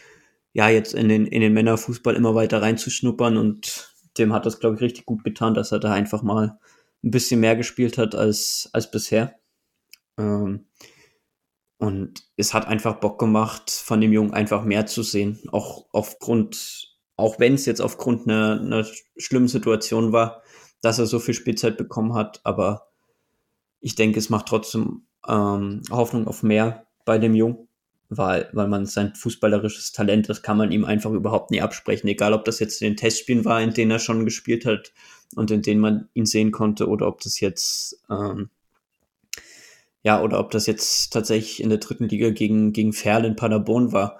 ja 0.52 0.68
jetzt 0.68 0.94
in 0.94 1.08
den, 1.08 1.26
in 1.26 1.40
den 1.40 1.52
Männerfußball 1.52 2.16
immer 2.16 2.34
weiter 2.34 2.62
reinzuschnuppern 2.62 3.36
und 3.36 3.94
dem 4.18 4.32
hat 4.32 4.46
das, 4.46 4.58
glaube 4.58 4.76
ich, 4.76 4.82
richtig 4.82 5.06
gut 5.06 5.24
getan, 5.24 5.54
dass 5.54 5.72
er 5.72 5.78
da 5.78 5.92
einfach 5.92 6.22
mal 6.22 6.58
ein 7.04 7.10
bisschen 7.10 7.40
mehr 7.40 7.56
gespielt 7.56 7.98
hat 7.98 8.14
als, 8.14 8.68
als 8.72 8.90
bisher. 8.90 9.38
Ähm, 10.18 10.66
und 11.78 12.24
es 12.36 12.54
hat 12.54 12.66
einfach 12.66 12.98
Bock 12.98 13.20
gemacht, 13.20 13.70
von 13.70 14.00
dem 14.00 14.12
Jungen 14.12 14.34
einfach 14.34 14.64
mehr 14.64 14.86
zu 14.86 15.04
sehen. 15.04 15.38
Auch 15.52 15.86
aufgrund, 15.92 16.96
auch 17.16 17.38
wenn 17.38 17.54
es 17.54 17.66
jetzt 17.66 17.80
aufgrund 17.80 18.26
einer, 18.26 18.60
einer 18.60 18.86
schlimmen 19.16 19.46
Situation 19.46 20.12
war, 20.12 20.42
dass 20.80 20.98
er 20.98 21.06
so 21.06 21.20
viel 21.20 21.34
Spielzeit 21.34 21.76
bekommen 21.76 22.14
hat. 22.14 22.40
Aber 22.42 22.88
ich 23.80 23.94
denke, 23.94 24.18
es 24.18 24.28
macht 24.28 24.46
trotzdem 24.46 25.06
ähm, 25.26 25.82
Hoffnung 25.90 26.26
auf 26.26 26.42
mehr 26.42 26.86
bei 27.04 27.18
dem 27.18 27.34
Jungen. 27.34 27.68
weil, 28.10 28.48
weil 28.52 28.68
man 28.68 28.86
sein 28.86 29.14
fußballerisches 29.14 29.92
Talent, 29.92 30.28
das 30.28 30.42
kann 30.42 30.56
man 30.56 30.72
ihm 30.72 30.84
einfach 30.84 31.10
überhaupt 31.10 31.50
nie 31.50 31.60
absprechen, 31.60 32.08
egal 32.08 32.32
ob 32.32 32.44
das 32.44 32.58
jetzt 32.58 32.80
in 32.80 32.90
den 32.90 32.96
Testspielen 32.96 33.44
war, 33.44 33.60
in 33.60 33.74
denen 33.74 33.90
er 33.90 33.98
schon 33.98 34.24
gespielt 34.24 34.64
hat 34.64 34.92
und 35.36 35.50
in 35.50 35.62
denen 35.62 35.80
man 35.80 36.08
ihn 36.14 36.26
sehen 36.26 36.50
konnte, 36.52 36.88
oder 36.88 37.06
ob 37.06 37.20
das 37.20 37.40
jetzt 37.40 38.02
ähm, 38.10 38.50
ja, 40.02 40.22
oder 40.22 40.38
ob 40.40 40.50
das 40.52 40.66
jetzt 40.66 41.12
tatsächlich 41.12 41.62
in 41.62 41.68
der 41.70 41.78
dritten 41.78 42.08
Liga 42.08 42.30
gegen, 42.30 42.72
gegen 42.72 42.92
Ferl 42.92 43.24
in 43.24 43.36
Paderborn 43.36 43.92
war. 43.92 44.18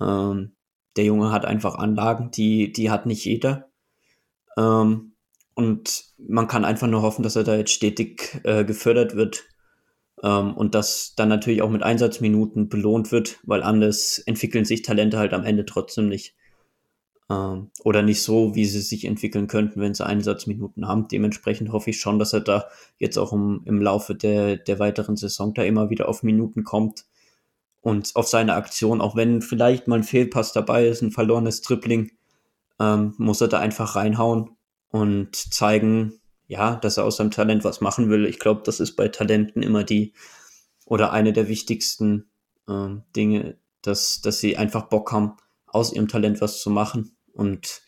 Ähm, 0.00 0.52
der 0.96 1.04
Junge 1.04 1.30
hat 1.30 1.44
einfach 1.44 1.76
Anlagen, 1.76 2.30
die, 2.32 2.72
die 2.72 2.90
hat 2.90 3.06
nicht 3.06 3.24
jeder. 3.24 3.68
Ähm, 4.56 5.12
und 5.54 6.04
man 6.18 6.48
kann 6.48 6.64
einfach 6.64 6.88
nur 6.88 7.02
hoffen, 7.02 7.22
dass 7.22 7.36
er 7.36 7.44
da 7.44 7.54
jetzt 7.54 7.72
stetig 7.72 8.40
äh, 8.44 8.64
gefördert 8.64 9.14
wird 9.14 9.44
ähm, 10.22 10.54
und 10.54 10.74
das 10.74 11.14
dann 11.16 11.28
natürlich 11.28 11.62
auch 11.62 11.70
mit 11.70 11.82
Einsatzminuten 11.82 12.68
belohnt 12.68 13.12
wird, 13.12 13.38
weil 13.44 13.62
anders 13.62 14.18
entwickeln 14.18 14.64
sich 14.64 14.82
Talente 14.82 15.18
halt 15.18 15.32
am 15.32 15.44
Ende 15.44 15.64
trotzdem 15.64 16.08
nicht. 16.08 16.34
Ähm, 17.30 17.70
oder 17.84 18.02
nicht 18.02 18.22
so, 18.22 18.54
wie 18.54 18.64
sie 18.66 18.80
sich 18.80 19.04
entwickeln 19.04 19.46
könnten, 19.46 19.80
wenn 19.80 19.94
sie 19.94 20.04
Einsatzminuten 20.04 20.88
haben. 20.88 21.08
Dementsprechend 21.08 21.72
hoffe 21.72 21.90
ich 21.90 22.00
schon, 22.00 22.18
dass 22.18 22.32
er 22.32 22.40
da 22.40 22.66
jetzt 22.98 23.18
auch 23.18 23.32
im, 23.32 23.62
im 23.64 23.80
Laufe 23.80 24.14
der, 24.14 24.56
der 24.56 24.78
weiteren 24.78 25.16
Saison 25.16 25.54
da 25.54 25.62
immer 25.62 25.90
wieder 25.90 26.08
auf 26.08 26.22
Minuten 26.22 26.64
kommt 26.64 27.06
und 27.80 28.14
auf 28.14 28.28
seine 28.28 28.54
Aktion, 28.54 29.00
auch 29.00 29.16
wenn 29.16 29.42
vielleicht 29.42 29.88
mal 29.88 29.96
ein 29.96 30.04
Fehlpass 30.04 30.52
dabei 30.52 30.86
ist, 30.86 31.02
ein 31.02 31.12
verlorenes 31.12 31.62
Tripling, 31.62 32.10
ähm, 32.78 33.14
muss 33.16 33.40
er 33.40 33.48
da 33.48 33.58
einfach 33.58 33.96
reinhauen 33.96 34.50
und 34.90 35.34
zeigen, 35.36 36.19
ja, 36.50 36.74
dass 36.74 36.96
er 36.96 37.04
aus 37.04 37.16
seinem 37.16 37.30
Talent 37.30 37.62
was 37.62 37.80
machen 37.80 38.10
will. 38.10 38.26
Ich 38.26 38.40
glaube, 38.40 38.62
das 38.64 38.80
ist 38.80 38.96
bei 38.96 39.06
Talenten 39.06 39.62
immer 39.62 39.84
die 39.84 40.14
oder 40.84 41.12
eine 41.12 41.32
der 41.32 41.46
wichtigsten 41.46 42.28
äh, 42.68 42.88
Dinge, 43.14 43.56
dass, 43.82 44.20
dass 44.20 44.40
sie 44.40 44.56
einfach 44.56 44.88
Bock 44.88 45.12
haben, 45.12 45.36
aus 45.68 45.92
ihrem 45.92 46.08
Talent 46.08 46.40
was 46.40 46.60
zu 46.60 46.68
machen 46.68 47.16
und 47.32 47.82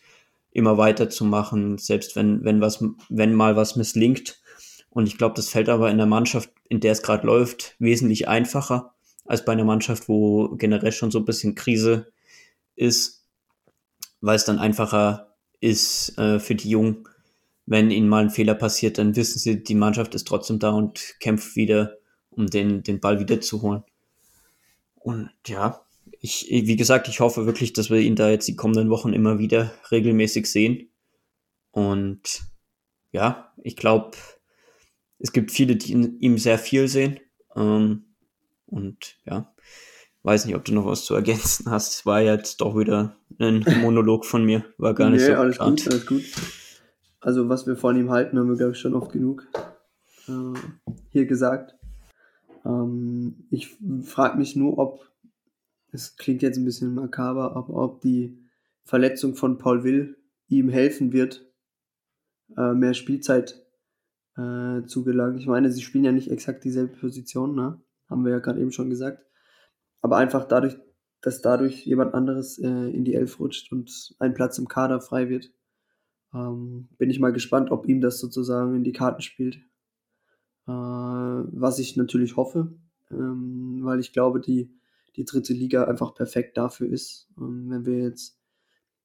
immer 0.51 0.77
weiterzumachen, 0.77 1.77
selbst 1.77 2.15
wenn, 2.15 2.45
wenn 2.45 2.61
was, 2.61 2.81
wenn 3.09 3.33
mal 3.33 3.57
was 3.57 3.75
misslingt. 3.75 4.41
Und 4.89 5.07
ich 5.07 5.17
glaube, 5.17 5.35
das 5.35 5.49
fällt 5.49 5.67
aber 5.67 5.91
in 5.91 5.97
der 5.97 6.07
Mannschaft, 6.07 6.49
in 6.69 6.79
der 6.79 6.93
es 6.93 7.03
gerade 7.03 7.27
läuft, 7.27 7.75
wesentlich 7.79 8.29
einfacher 8.29 8.93
als 9.25 9.43
bei 9.43 9.51
einer 9.51 9.65
Mannschaft, 9.65 10.07
wo 10.07 10.55
generell 10.55 10.93
schon 10.93 11.11
so 11.11 11.19
ein 11.19 11.25
bisschen 11.25 11.55
Krise 11.55 12.13
ist, 12.77 13.25
weil 14.21 14.37
es 14.37 14.45
dann 14.45 14.59
einfacher 14.59 15.35
ist 15.59 16.17
äh, 16.17 16.39
für 16.39 16.55
die 16.55 16.69
Jungen, 16.69 17.09
wenn 17.65 17.91
ihnen 17.91 18.09
mal 18.09 18.23
ein 18.23 18.29
Fehler 18.29 18.55
passiert, 18.55 18.97
dann 18.97 19.15
wissen 19.15 19.39
sie, 19.39 19.63
die 19.63 19.75
Mannschaft 19.75 20.15
ist 20.15 20.27
trotzdem 20.27 20.59
da 20.59 20.71
und 20.71 21.15
kämpft 21.19 21.55
wieder, 21.55 21.97
um 22.29 22.47
den, 22.47 22.83
den 22.83 22.99
Ball 22.99 23.19
wieder 23.19 23.39
zu 23.41 23.61
holen. 23.61 23.83
Und 24.95 25.29
ja, 25.47 25.85
ich, 26.19 26.47
wie 26.49 26.75
gesagt, 26.75 27.07
ich 27.07 27.19
hoffe 27.19 27.45
wirklich, 27.45 27.73
dass 27.73 27.89
wir 27.89 27.99
ihn 27.99 28.15
da 28.15 28.29
jetzt 28.29 28.47
die 28.47 28.55
kommenden 28.55 28.89
Wochen 28.89 29.13
immer 29.13 29.39
wieder 29.39 29.73
regelmäßig 29.91 30.49
sehen. 30.49 30.89
Und 31.71 32.43
ja, 33.11 33.53
ich 33.61 33.75
glaube, 33.75 34.17
es 35.19 35.31
gibt 35.31 35.51
viele, 35.51 35.75
die 35.75 35.91
in 35.91 36.19
ihm 36.19 36.37
sehr 36.37 36.57
viel 36.57 36.87
sehen. 36.87 37.19
Ähm, 37.55 38.15
und 38.65 39.17
ja, 39.25 39.53
weiß 40.23 40.45
nicht, 40.45 40.55
ob 40.55 40.65
du 40.65 40.73
noch 40.73 40.85
was 40.85 41.05
zu 41.05 41.13
ergänzen 41.13 41.69
hast. 41.69 42.05
War 42.05 42.21
jetzt 42.21 42.61
doch 42.61 42.77
wieder 42.77 43.17
ein 43.39 43.65
Monolog 43.81 44.25
von 44.25 44.43
mir. 44.43 44.65
War 44.77 44.93
gar 44.93 45.09
nicht 45.09 45.21
nee, 45.21 45.27
so 45.27 45.35
alles 45.35 45.57
gut, 45.57 45.87
alles 45.87 46.05
gut. 46.05 46.23
Also 47.23 47.47
was 47.47 47.65
wir 47.65 47.77
von 47.77 47.95
ihm 47.95 48.11
halten, 48.11 48.37
haben 48.37 48.49
wir, 48.49 48.57
glaube 48.57 48.73
ich, 48.73 48.79
schon 48.79 48.95
oft 48.95 49.13
genug 49.13 49.47
äh, 50.27 50.59
hier 51.09 51.25
gesagt. 51.25 51.73
Ähm, 52.65 53.47
ich 53.49 53.77
frage 54.03 54.37
mich 54.37 54.57
nur, 54.57 54.77
ob, 54.77 55.09
es 55.93 56.17
klingt 56.17 56.41
jetzt 56.41 56.57
ein 56.57 56.65
bisschen 56.65 56.93
makaber, 56.93 57.55
aber 57.55 57.75
ob 57.75 58.01
die 58.01 58.37
Verletzung 58.83 59.35
von 59.35 59.57
Paul 59.57 59.85
Will 59.85 60.17
ihm 60.49 60.67
helfen 60.67 61.13
wird, 61.13 61.49
äh, 62.57 62.73
mehr 62.73 62.93
Spielzeit 62.93 63.65
äh, 64.35 64.83
zu 64.85 65.05
gelangen. 65.05 65.37
Ich 65.37 65.47
meine, 65.47 65.71
sie 65.71 65.81
spielen 65.81 66.03
ja 66.03 66.11
nicht 66.11 66.29
exakt 66.29 66.65
dieselbe 66.65 66.97
Position, 66.97 67.55
ne? 67.55 67.81
haben 68.09 68.25
wir 68.25 68.33
ja 68.33 68.39
gerade 68.39 68.59
eben 68.59 68.73
schon 68.73 68.89
gesagt. 68.89 69.25
Aber 70.01 70.17
einfach 70.17 70.43
dadurch, 70.43 70.75
dass 71.21 71.41
dadurch 71.41 71.85
jemand 71.85 72.13
anderes 72.13 72.59
äh, 72.59 72.67
in 72.67 73.05
die 73.05 73.15
Elf 73.15 73.39
rutscht 73.39 73.71
und 73.71 74.13
ein 74.19 74.33
Platz 74.33 74.57
im 74.57 74.67
Kader 74.67 74.99
frei 74.99 75.29
wird, 75.29 75.53
ähm, 76.33 76.87
bin 76.97 77.09
ich 77.09 77.19
mal 77.19 77.33
gespannt, 77.33 77.71
ob 77.71 77.87
ihm 77.87 78.01
das 78.01 78.19
sozusagen 78.19 78.75
in 78.75 78.83
die 78.83 78.91
Karten 78.91 79.21
spielt. 79.21 79.55
Äh, 80.67 80.71
was 80.71 81.79
ich 81.79 81.97
natürlich 81.97 82.37
hoffe, 82.37 82.73
ähm, 83.11 83.79
weil 83.83 83.99
ich 83.99 84.13
glaube, 84.13 84.39
die, 84.39 84.71
die 85.15 85.25
dritte 85.25 85.53
Liga 85.53 85.85
einfach 85.85 86.15
perfekt 86.15 86.57
dafür 86.57 86.89
ist. 86.89 87.27
Ähm, 87.37 87.69
wenn 87.69 87.85
wir 87.85 87.99
jetzt 87.99 88.39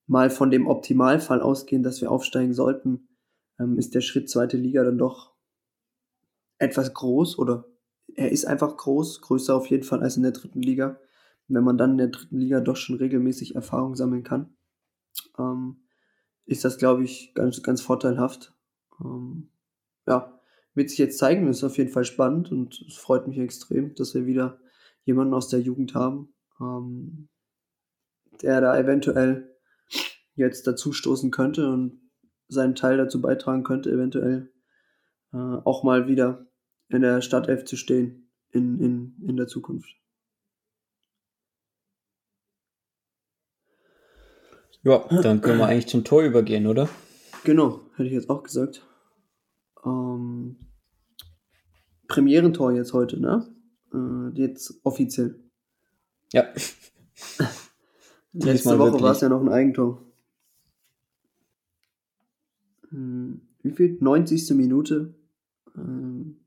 mal 0.07 0.31
von 0.31 0.51
dem 0.51 0.67
Optimalfall 0.67 1.43
ausgehen, 1.43 1.83
dass 1.83 2.01
wir 2.01 2.11
aufsteigen 2.11 2.55
sollten, 2.55 3.09
ähm, 3.59 3.79
ist 3.79 3.95
der 3.95 4.01
Schritt 4.01 4.31
zweite 4.31 4.57
Liga 4.57 4.85
dann 4.85 4.99
doch 4.99 5.35
etwas 6.59 6.95
groß 6.95 7.39
oder 7.39 7.67
er 8.15 8.33
ist 8.33 8.47
einfach 8.47 8.77
groß, 8.77 9.21
größer 9.21 9.55
auf 9.55 9.67
jeden 9.67 9.85
Fall 9.85 10.01
als 10.03 10.17
in 10.17 10.23
der 10.23 10.33
dritten 10.33 10.63
Liga. 10.63 10.99
wenn 11.51 11.65
man 11.65 11.79
dann 11.79 11.93
in 11.93 11.99
der 11.99 12.09
dritten 12.09 12.39
Liga 12.39 12.61
doch 12.61 12.77
schon 12.77 12.97
regelmäßig 12.97 13.55
Erfahrung 13.55 13.95
sammeln 13.97 14.23
kann, 14.23 14.55
ähm, 15.39 15.88
ist 16.49 16.65
das, 16.65 16.79
glaube 16.79 17.05
ich, 17.05 17.33
ganz, 17.35 17.63
ganz 17.63 17.83
vorteilhaft. 17.83 18.55
Ähm, 19.05 19.51
ja, 20.07 20.41
wird 20.75 20.89
sich 20.89 20.99
jetzt 20.99 21.19
zeigen, 21.19 21.47
ist 21.47 21.63
auf 21.63 21.77
jeden 21.77 21.91
Fall 21.91 22.05
spannend 22.05 22.51
und 22.51 22.81
es 22.89 22.97
freut 22.97 23.29
mich 23.29 23.39
extrem, 23.39 23.95
dass 23.95 24.15
wir 24.15 24.25
wieder 24.25 24.59
jemanden 25.05 25.35
aus 25.35 25.49
der 25.49 25.61
Jugend 25.61 25.95
haben, 25.95 26.35
ähm, 26.61 27.29
der 28.41 28.63
da 28.63 28.79
eventuell 28.79 29.55
jetzt 30.35 30.67
dazu 30.67 30.93
stoßen 30.93 31.31
könnte 31.31 31.69
und 31.69 32.01
seinen 32.49 32.75
Teil 32.75 32.97
dazu 32.97 33.21
beitragen 33.21 33.63
könnte, 33.63 33.91
eventuell 33.91 34.51
äh, 35.35 35.37
auch 35.37 35.85
mal 35.85 36.09
wieder 36.09 36.47
in 36.89 37.03
der 37.03 37.21
Startelf 37.21 37.65
zu 37.65 37.77
stehen 37.77 38.31
in, 38.51 38.81
in, 38.81 39.17
in 39.29 39.37
der 39.37 39.49
Zukunft. 39.49 39.91
Ja, 44.83 45.05
dann 45.23 45.41
können 45.41 45.59
wir 45.59 45.67
eigentlich 45.67 45.89
zum 45.89 46.05
Tor 46.05 46.23
übergehen, 46.23 46.67
oder? 46.67 46.89
Genau, 47.45 47.81
hätte 47.97 48.09
ich 48.09 48.15
jetzt 48.15 48.31
auch 48.31 48.43
gesagt. 48.43 48.87
Ähm, 49.85 50.57
Premierentor 52.07 52.73
jetzt 52.73 52.93
heute, 52.93 53.21
ne? 53.21 53.47
Äh, 53.93 54.41
jetzt 54.41 54.81
offiziell. 54.85 55.41
Ja. 56.33 56.45
Letzte 58.33 58.79
Woche 58.79 59.01
war 59.01 59.13
es 59.13 59.21
ja 59.21 59.29
noch 59.29 59.41
ein 59.41 59.49
Eigentor. 59.49 60.05
Hm, 62.91 63.41
wie 63.63 63.73
viel? 63.73 63.99
90. 64.01 64.51
Minute. 64.51 65.15
Ähm, 65.77 66.41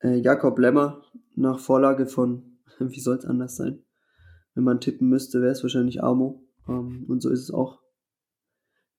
äh, 0.00 0.16
Jakob 0.16 0.58
Lemmer 0.58 1.02
nach 1.34 1.58
Vorlage 1.58 2.06
von, 2.06 2.58
wie 2.78 3.00
soll 3.00 3.16
es 3.16 3.24
anders 3.24 3.56
sein? 3.56 3.82
Wenn 4.54 4.64
man 4.64 4.80
tippen 4.80 5.08
müsste, 5.08 5.40
wäre 5.40 5.52
es 5.52 5.62
wahrscheinlich 5.62 6.02
Amo. 6.02 6.46
Ähm, 6.68 7.04
und 7.08 7.20
so 7.20 7.30
ist 7.30 7.40
es 7.40 7.50
auch. 7.50 7.80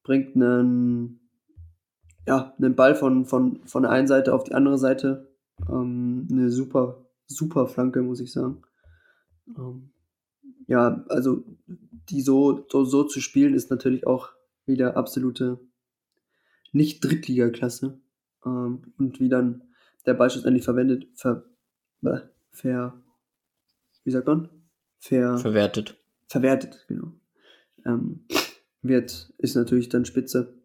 Bringt 0.04 0.36
einen, 0.36 1.20
ja, 2.28 2.54
einen 2.58 2.76
Ball 2.76 2.96
von, 2.96 3.26
von, 3.26 3.66
von 3.66 3.84
der 3.84 3.92
einen 3.92 4.08
Seite 4.08 4.34
auf 4.34 4.44
die 4.44 4.54
andere 4.54 4.78
Seite. 4.78 5.32
Ähm, 5.70 6.28
eine 6.32 6.50
super, 6.50 7.06
super 7.28 7.68
Flanke, 7.68 8.02
muss 8.02 8.20
ich 8.20 8.32
sagen. 8.32 8.64
Ähm, 9.58 9.92
ja, 10.68 11.04
also 11.10 11.44
die 12.10 12.22
so, 12.22 12.66
so, 12.70 12.84
so 12.84 13.04
zu 13.04 13.22
spielen, 13.22 13.54
ist 13.54 13.70
natürlich 13.70 14.08
auch 14.08 14.30
wieder 14.66 14.98
absolute 14.98 15.60
nicht 16.72 17.04
Drittliga-Klasse. 17.04 18.00
Ähm, 18.46 18.94
und 18.98 19.20
wie 19.20 19.30
dann 19.30 19.64
der 20.06 20.14
Ball 20.16 20.30
schlussendlich 20.30 20.64
verwendet, 20.64 21.08
ver, 21.14 21.44
ver, 22.52 23.00
wie 24.04 24.12
sagt 24.12 24.26
man? 24.26 24.50
Ver, 24.98 25.38
verwertet. 25.38 25.98
Verwertet, 26.28 26.86
genau 26.88 27.12
ähm, 27.86 28.26
wird, 28.82 29.34
ist 29.38 29.56
natürlich 29.56 29.90
dann 29.90 30.06
spitze. 30.06 30.58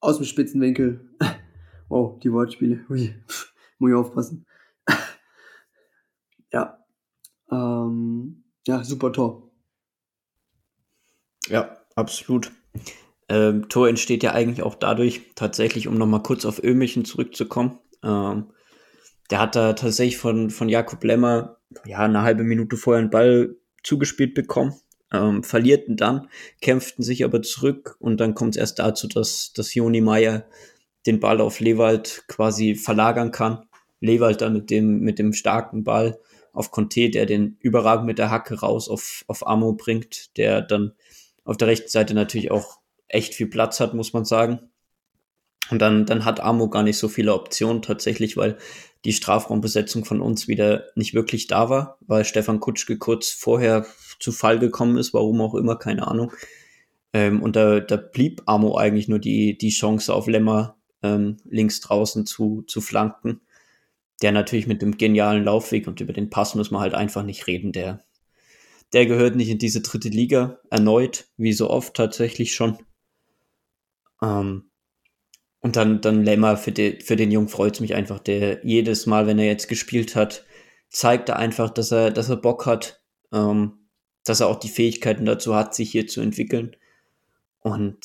Aus 0.00 0.16
dem 0.16 0.26
Spitzenwinkel. 0.26 1.08
wow, 1.88 2.18
die 2.20 2.32
Wortspiele. 2.32 2.84
Ui, 2.88 3.14
muss 3.78 3.90
ich 3.90 3.96
aufpassen. 3.96 4.46
ja. 6.52 6.78
Ähm, 7.50 8.44
ja, 8.66 8.82
super 8.84 9.12
Tor. 9.12 9.50
Ja, 11.48 11.76
absolut. 11.94 12.52
Ähm, 13.28 13.68
Tor 13.68 13.88
entsteht 13.88 14.22
ja 14.22 14.32
eigentlich 14.32 14.62
auch 14.62 14.74
dadurch, 14.74 15.34
tatsächlich, 15.34 15.88
um 15.88 15.96
nochmal 15.96 16.22
kurz 16.22 16.44
auf 16.44 16.62
Ömichen 16.62 17.04
zurückzukommen. 17.04 17.78
Ähm, 18.02 18.50
der 19.30 19.40
hat 19.40 19.56
da 19.56 19.72
tatsächlich 19.72 20.18
von, 20.18 20.50
von 20.50 20.68
Jakob 20.68 21.02
Lemmer 21.02 21.58
ja, 21.86 21.98
eine 22.00 22.22
halbe 22.22 22.44
Minute 22.44 22.76
vorher 22.76 23.00
einen 23.00 23.10
Ball 23.10 23.56
zugespielt 23.82 24.34
bekommen 24.34 24.74
ähm, 25.14 25.42
verlierten 25.42 25.96
dann, 25.96 26.28
kämpften 26.60 27.04
sich 27.04 27.24
aber 27.24 27.42
zurück 27.42 27.96
und 28.00 28.18
dann 28.18 28.34
kommt 28.34 28.56
es 28.56 28.60
erst 28.60 28.78
dazu, 28.78 29.08
dass, 29.08 29.52
dass 29.52 29.74
Joni 29.74 30.00
Meier 30.00 30.46
den 31.06 31.20
Ball 31.20 31.40
auf 31.40 31.60
Lewald 31.60 32.24
quasi 32.28 32.74
verlagern 32.74 33.30
kann. 33.30 33.66
Lewald 34.00 34.40
dann 34.40 34.52
mit 34.52 34.70
dem, 34.70 35.00
mit 35.00 35.18
dem 35.18 35.32
starken 35.32 35.84
Ball 35.84 36.18
auf 36.52 36.70
Conte, 36.70 37.10
der 37.10 37.26
den 37.26 37.56
überragend 37.60 38.06
mit 38.06 38.18
der 38.18 38.30
Hacke 38.30 38.60
raus 38.60 38.88
auf, 38.88 39.24
auf 39.26 39.46
Amo 39.46 39.72
bringt, 39.72 40.36
der 40.36 40.62
dann 40.62 40.92
auf 41.44 41.56
der 41.56 41.68
rechten 41.68 41.88
Seite 41.88 42.14
natürlich 42.14 42.50
auch 42.50 42.78
echt 43.08 43.34
viel 43.34 43.48
Platz 43.48 43.80
hat, 43.80 43.94
muss 43.94 44.12
man 44.12 44.24
sagen. 44.24 44.70
Und 45.70 45.80
dann, 45.80 46.06
dann 46.06 46.24
hat 46.24 46.40
Amo 46.40 46.68
gar 46.68 46.82
nicht 46.82 46.98
so 46.98 47.08
viele 47.08 47.34
Optionen 47.34 47.82
tatsächlich, 47.82 48.36
weil 48.36 48.58
die 49.04 49.12
Strafraumbesetzung 49.12 50.04
von 50.04 50.20
uns 50.20 50.48
wieder 50.48 50.84
nicht 50.94 51.14
wirklich 51.14 51.46
da 51.46 51.68
war, 51.68 51.98
weil 52.00 52.24
Stefan 52.24 52.60
Kutschke 52.60 52.98
kurz 52.98 53.30
vorher 53.30 53.86
zu 54.20 54.32
Fall 54.32 54.58
gekommen 54.58 54.96
ist, 54.96 55.14
warum 55.14 55.40
auch 55.40 55.54
immer, 55.54 55.76
keine 55.76 56.06
Ahnung. 56.06 56.32
Ähm, 57.12 57.42
und 57.42 57.56
da, 57.56 57.80
da 57.80 57.96
blieb 57.96 58.42
Amo 58.46 58.76
eigentlich 58.76 59.08
nur 59.08 59.18
die, 59.18 59.56
die 59.56 59.70
Chance 59.70 60.12
auf 60.12 60.26
Lemmer 60.26 60.76
ähm, 61.02 61.36
links 61.48 61.80
draußen 61.80 62.26
zu, 62.26 62.62
zu 62.66 62.80
flanken. 62.80 63.40
Der 64.22 64.32
natürlich 64.32 64.66
mit 64.66 64.82
dem 64.82 64.96
genialen 64.96 65.44
Laufweg 65.44 65.86
und 65.86 66.00
über 66.00 66.12
den 66.12 66.30
Pass 66.30 66.54
muss 66.54 66.70
man 66.70 66.80
halt 66.80 66.94
einfach 66.94 67.22
nicht 67.22 67.46
reden. 67.46 67.72
Der, 67.72 68.04
der 68.92 69.06
gehört 69.06 69.36
nicht 69.36 69.48
in 69.48 69.58
diese 69.58 69.80
dritte 69.80 70.08
Liga 70.08 70.58
erneut, 70.70 71.26
wie 71.36 71.52
so 71.52 71.70
oft 71.70 71.94
tatsächlich 71.94 72.54
schon. 72.54 72.78
Ähm, 74.22 74.70
und 75.60 75.76
dann, 75.76 76.00
dann 76.00 76.24
Lemmer, 76.24 76.56
für, 76.56 76.72
den 76.72 77.00
für 77.00 77.16
den 77.16 77.30
Jungen 77.30 77.48
freut 77.48 77.74
es 77.74 77.80
mich 77.80 77.94
einfach, 77.94 78.18
der 78.18 78.64
jedes 78.66 79.06
Mal, 79.06 79.26
wenn 79.26 79.38
er 79.38 79.46
jetzt 79.46 79.68
gespielt 79.68 80.14
hat, 80.14 80.44
zeigt 80.90 81.28
er 81.28 81.36
einfach, 81.36 81.70
dass 81.70 81.90
er, 81.90 82.10
dass 82.10 82.28
er 82.28 82.36
Bock 82.36 82.66
hat, 82.66 83.02
ähm, 83.32 83.83
dass 84.24 84.40
er 84.40 84.48
auch 84.48 84.58
die 84.58 84.68
Fähigkeiten 84.68 85.24
dazu 85.24 85.54
hat, 85.54 85.74
sich 85.74 85.90
hier 85.90 86.06
zu 86.06 86.20
entwickeln. 86.20 86.76
Und 87.60 87.98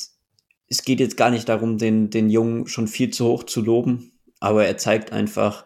es 0.67 0.83
geht 0.83 0.99
jetzt 0.99 1.17
gar 1.17 1.31
nicht 1.31 1.49
darum, 1.49 1.77
den, 1.77 2.09
den 2.09 2.29
Jungen 2.29 2.67
schon 2.67 2.87
viel 2.87 3.09
zu 3.09 3.25
hoch 3.25 3.43
zu 3.43 3.61
loben, 3.61 4.11
aber 4.39 4.65
er 4.65 4.77
zeigt 4.77 5.11
einfach 5.11 5.65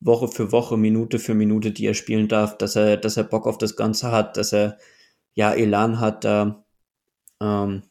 Woche 0.00 0.28
für 0.28 0.52
Woche, 0.52 0.76
Minute 0.76 1.18
für 1.18 1.34
Minute, 1.34 1.72
die 1.72 1.86
er 1.86 1.94
spielen 1.94 2.28
darf, 2.28 2.58
dass 2.58 2.76
er, 2.76 2.96
dass 2.96 3.16
er 3.16 3.24
Bock 3.24 3.46
auf 3.46 3.58
das 3.58 3.74
Ganze 3.74 4.12
hat, 4.12 4.36
dass 4.36 4.52
er 4.52 4.78
ja 5.32 5.52
Elan 5.52 5.98
hat, 5.98 6.24
da 6.24 6.64
ähm, 7.40 7.82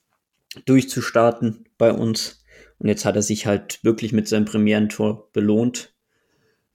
durchzustarten 0.65 1.65
bei 1.77 1.91
uns. 1.91 2.43
Und 2.77 2.87
jetzt 2.87 3.05
hat 3.05 3.15
er 3.15 3.21
sich 3.21 3.47
halt 3.47 3.83
wirklich 3.83 4.13
mit 4.13 4.27
seinem 4.27 4.45
Premierentor 4.45 5.31
belohnt. 5.33 5.95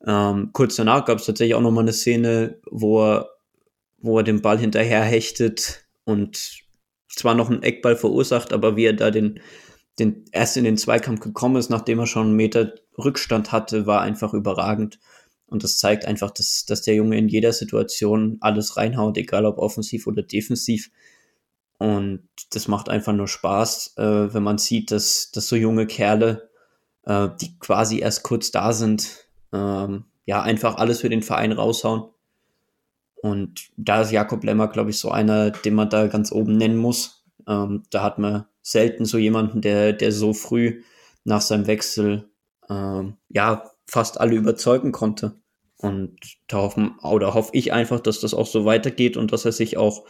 Ähm, 0.07 0.51
kurz 0.53 0.77
danach 0.77 1.05
gab 1.05 1.19
es 1.19 1.27
tatsächlich 1.27 1.55
auch 1.55 1.61
nochmal 1.61 1.85
eine 1.85 1.93
Szene, 1.93 2.61
wo 2.71 3.05
er, 3.05 3.31
wo 3.99 4.19
er 4.19 4.25
den 4.25 4.43
Ball 4.43 4.59
hinterher 4.59 5.03
hechtet 5.03 5.85
und 6.05 6.65
zwar 7.09 7.35
noch 7.35 7.51
einen 7.51 7.63
Eckball 7.63 7.97
verursacht, 7.97 8.53
aber 8.53 8.77
wie 8.77 8.85
er 8.85 8.93
da 8.93 9.11
den, 9.11 9.41
den 9.99 10.25
erst 10.33 10.57
in 10.57 10.65
den 10.65 10.77
Zweikampf 10.77 11.21
gekommen 11.21 11.57
ist, 11.57 11.71
nachdem 11.71 11.99
er 11.99 12.07
schon 12.07 12.29
einen 12.29 12.37
Meter 12.37 12.75
Rückstand 12.97 13.53
hatte, 13.53 13.87
war 13.87 14.01
einfach 14.03 14.35
überragend. 14.35 14.99
Und 15.47 15.65
das 15.65 15.79
zeigt 15.79 16.05
einfach, 16.05 16.31
dass, 16.31 16.67
dass 16.67 16.83
der 16.83 16.95
Junge 16.95 17.17
in 17.17 17.29
jeder 17.29 17.53
Situation 17.53 18.37
alles 18.41 18.77
reinhaut, 18.77 19.17
egal 19.17 19.47
ob 19.47 19.59
offensiv 19.59 20.07
oder 20.07 20.23
defensiv. 20.23 20.91
Und 21.79 22.29
das 22.51 22.69
macht 22.69 22.89
einfach 22.89 23.13
nur 23.13 23.29
Spaß, 23.29 23.95
äh, 23.97 24.35
wenn 24.35 24.43
man 24.43 24.59
sieht, 24.59 24.91
dass, 24.91 25.31
dass 25.31 25.49
so 25.49 25.57
junge 25.57 25.87
Kerle, 25.87 26.51
äh, 27.05 27.29
die 27.41 27.59
quasi 27.59 28.01
erst 28.01 28.25
kurz 28.25 28.51
da 28.51 28.73
sind, 28.73 29.29
ähm, 29.53 30.05
ja, 30.27 30.43
einfach 30.43 30.77
alles 30.77 31.01
für 31.01 31.09
den 31.09 31.23
Verein 31.23 31.53
raushauen. 31.53 32.11
Und 33.23 33.71
da 33.77 34.03
ist 34.03 34.13
Jakob 34.13 34.45
Lemmer, 34.45 34.69
glaube 34.69 34.91
ich, 34.91 34.99
so 34.99 35.11
einer, 35.11 35.51
den 35.51 35.75
man 35.75 35.91
da 35.91 36.07
ganz 36.07 36.33
oben 36.33 36.57
nennen 36.57 36.77
muss. 36.77 37.25
Ähm, 37.47 37.83
da 37.91 38.03
hat 38.03 38.19
man 38.19 38.45
selten 38.63 39.05
so 39.05 39.19
jemanden, 39.19 39.61
der, 39.61 39.93
der 39.93 40.13
so 40.13 40.33
früh 40.33 40.83
nach 41.25 41.41
seinem 41.41 41.67
Wechsel 41.67 42.29
ähm, 42.69 43.17
ja 43.29 43.71
fast 43.87 44.21
alle 44.21 44.37
überzeugen 44.37 44.93
konnte. 44.93 45.35
Und 45.79 46.17
da 46.49 46.59
hoffen, 46.59 46.99
oder 47.03 47.35
hoffe 47.35 47.51
ich 47.55 47.73
einfach, 47.73 48.01
dass 48.01 48.21
das 48.21 48.35
auch 48.35 48.47
so 48.47 48.65
weitergeht 48.65 49.17
und 49.17 49.33
dass 49.33 49.45
er 49.45 49.53
sich 49.53 49.77
auch 49.77 50.05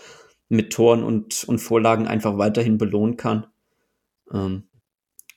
mit 0.48 0.72
Toren 0.72 1.02
und, 1.02 1.44
und 1.44 1.58
Vorlagen 1.58 2.06
einfach 2.06 2.38
weiterhin 2.38 2.78
belohnen 2.78 3.16
kann. 3.16 3.46
Ähm, 4.32 4.64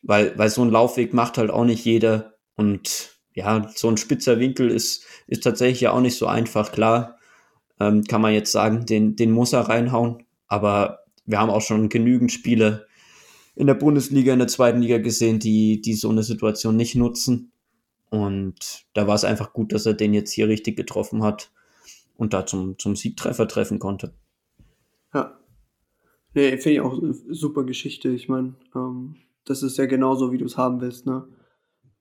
weil, 0.01 0.37
weil 0.37 0.49
so 0.49 0.61
ein 0.61 0.71
Laufweg 0.71 1.13
macht 1.13 1.37
halt 1.37 1.51
auch 1.51 1.65
nicht 1.65 1.85
jeder. 1.85 2.35
Und 2.55 3.19
ja, 3.33 3.69
so 3.75 3.89
ein 3.89 3.97
spitzer 3.97 4.39
Winkel 4.39 4.71
ist, 4.71 5.05
ist 5.27 5.43
tatsächlich 5.43 5.81
ja 5.81 5.91
auch 5.91 6.01
nicht 6.01 6.17
so 6.17 6.27
einfach. 6.27 6.71
Klar, 6.71 7.17
ähm, 7.81 8.03
kann 8.03 8.21
man 8.21 8.33
jetzt 8.33 8.51
sagen, 8.51 8.85
den, 8.85 9.15
den 9.15 9.31
muss 9.31 9.53
er 9.53 9.61
reinhauen. 9.61 10.23
Aber 10.47 10.99
wir 11.25 11.39
haben 11.39 11.49
auch 11.49 11.61
schon 11.61 11.89
genügend 11.89 12.31
Spiele 12.31 12.85
in 13.55 13.67
der 13.67 13.73
Bundesliga, 13.73 14.33
in 14.33 14.39
der 14.39 14.47
zweiten 14.47 14.81
Liga 14.81 14.99
gesehen, 14.99 15.39
die, 15.39 15.81
die 15.81 15.93
so 15.95 16.09
eine 16.09 16.23
Situation 16.23 16.75
nicht 16.75 16.95
nutzen. 16.95 17.51
Und 18.09 18.85
da 18.93 19.07
war 19.07 19.15
es 19.15 19.23
einfach 19.23 19.53
gut, 19.53 19.73
dass 19.73 19.85
er 19.85 19.93
den 19.93 20.13
jetzt 20.13 20.31
hier 20.31 20.47
richtig 20.47 20.77
getroffen 20.77 21.23
hat 21.23 21.51
und 22.17 22.33
da 22.33 22.45
zum, 22.45 22.77
zum 22.77 22.95
Siegtreffer 22.95 23.47
treffen 23.47 23.79
konnte. 23.79 24.13
Ja. 25.13 25.39
Nee, 26.33 26.57
finde 26.57 26.71
ich 26.71 26.81
auch 26.81 27.01
super 27.29 27.63
Geschichte. 27.63 28.09
Ich 28.09 28.29
meine, 28.29 28.55
ähm, 28.75 29.15
das 29.45 29.63
ist 29.63 29.77
ja 29.77 29.85
genauso, 29.85 30.31
wie 30.31 30.37
du 30.37 30.45
es 30.45 30.57
haben 30.57 30.81
willst, 30.81 31.05
ne? 31.05 31.27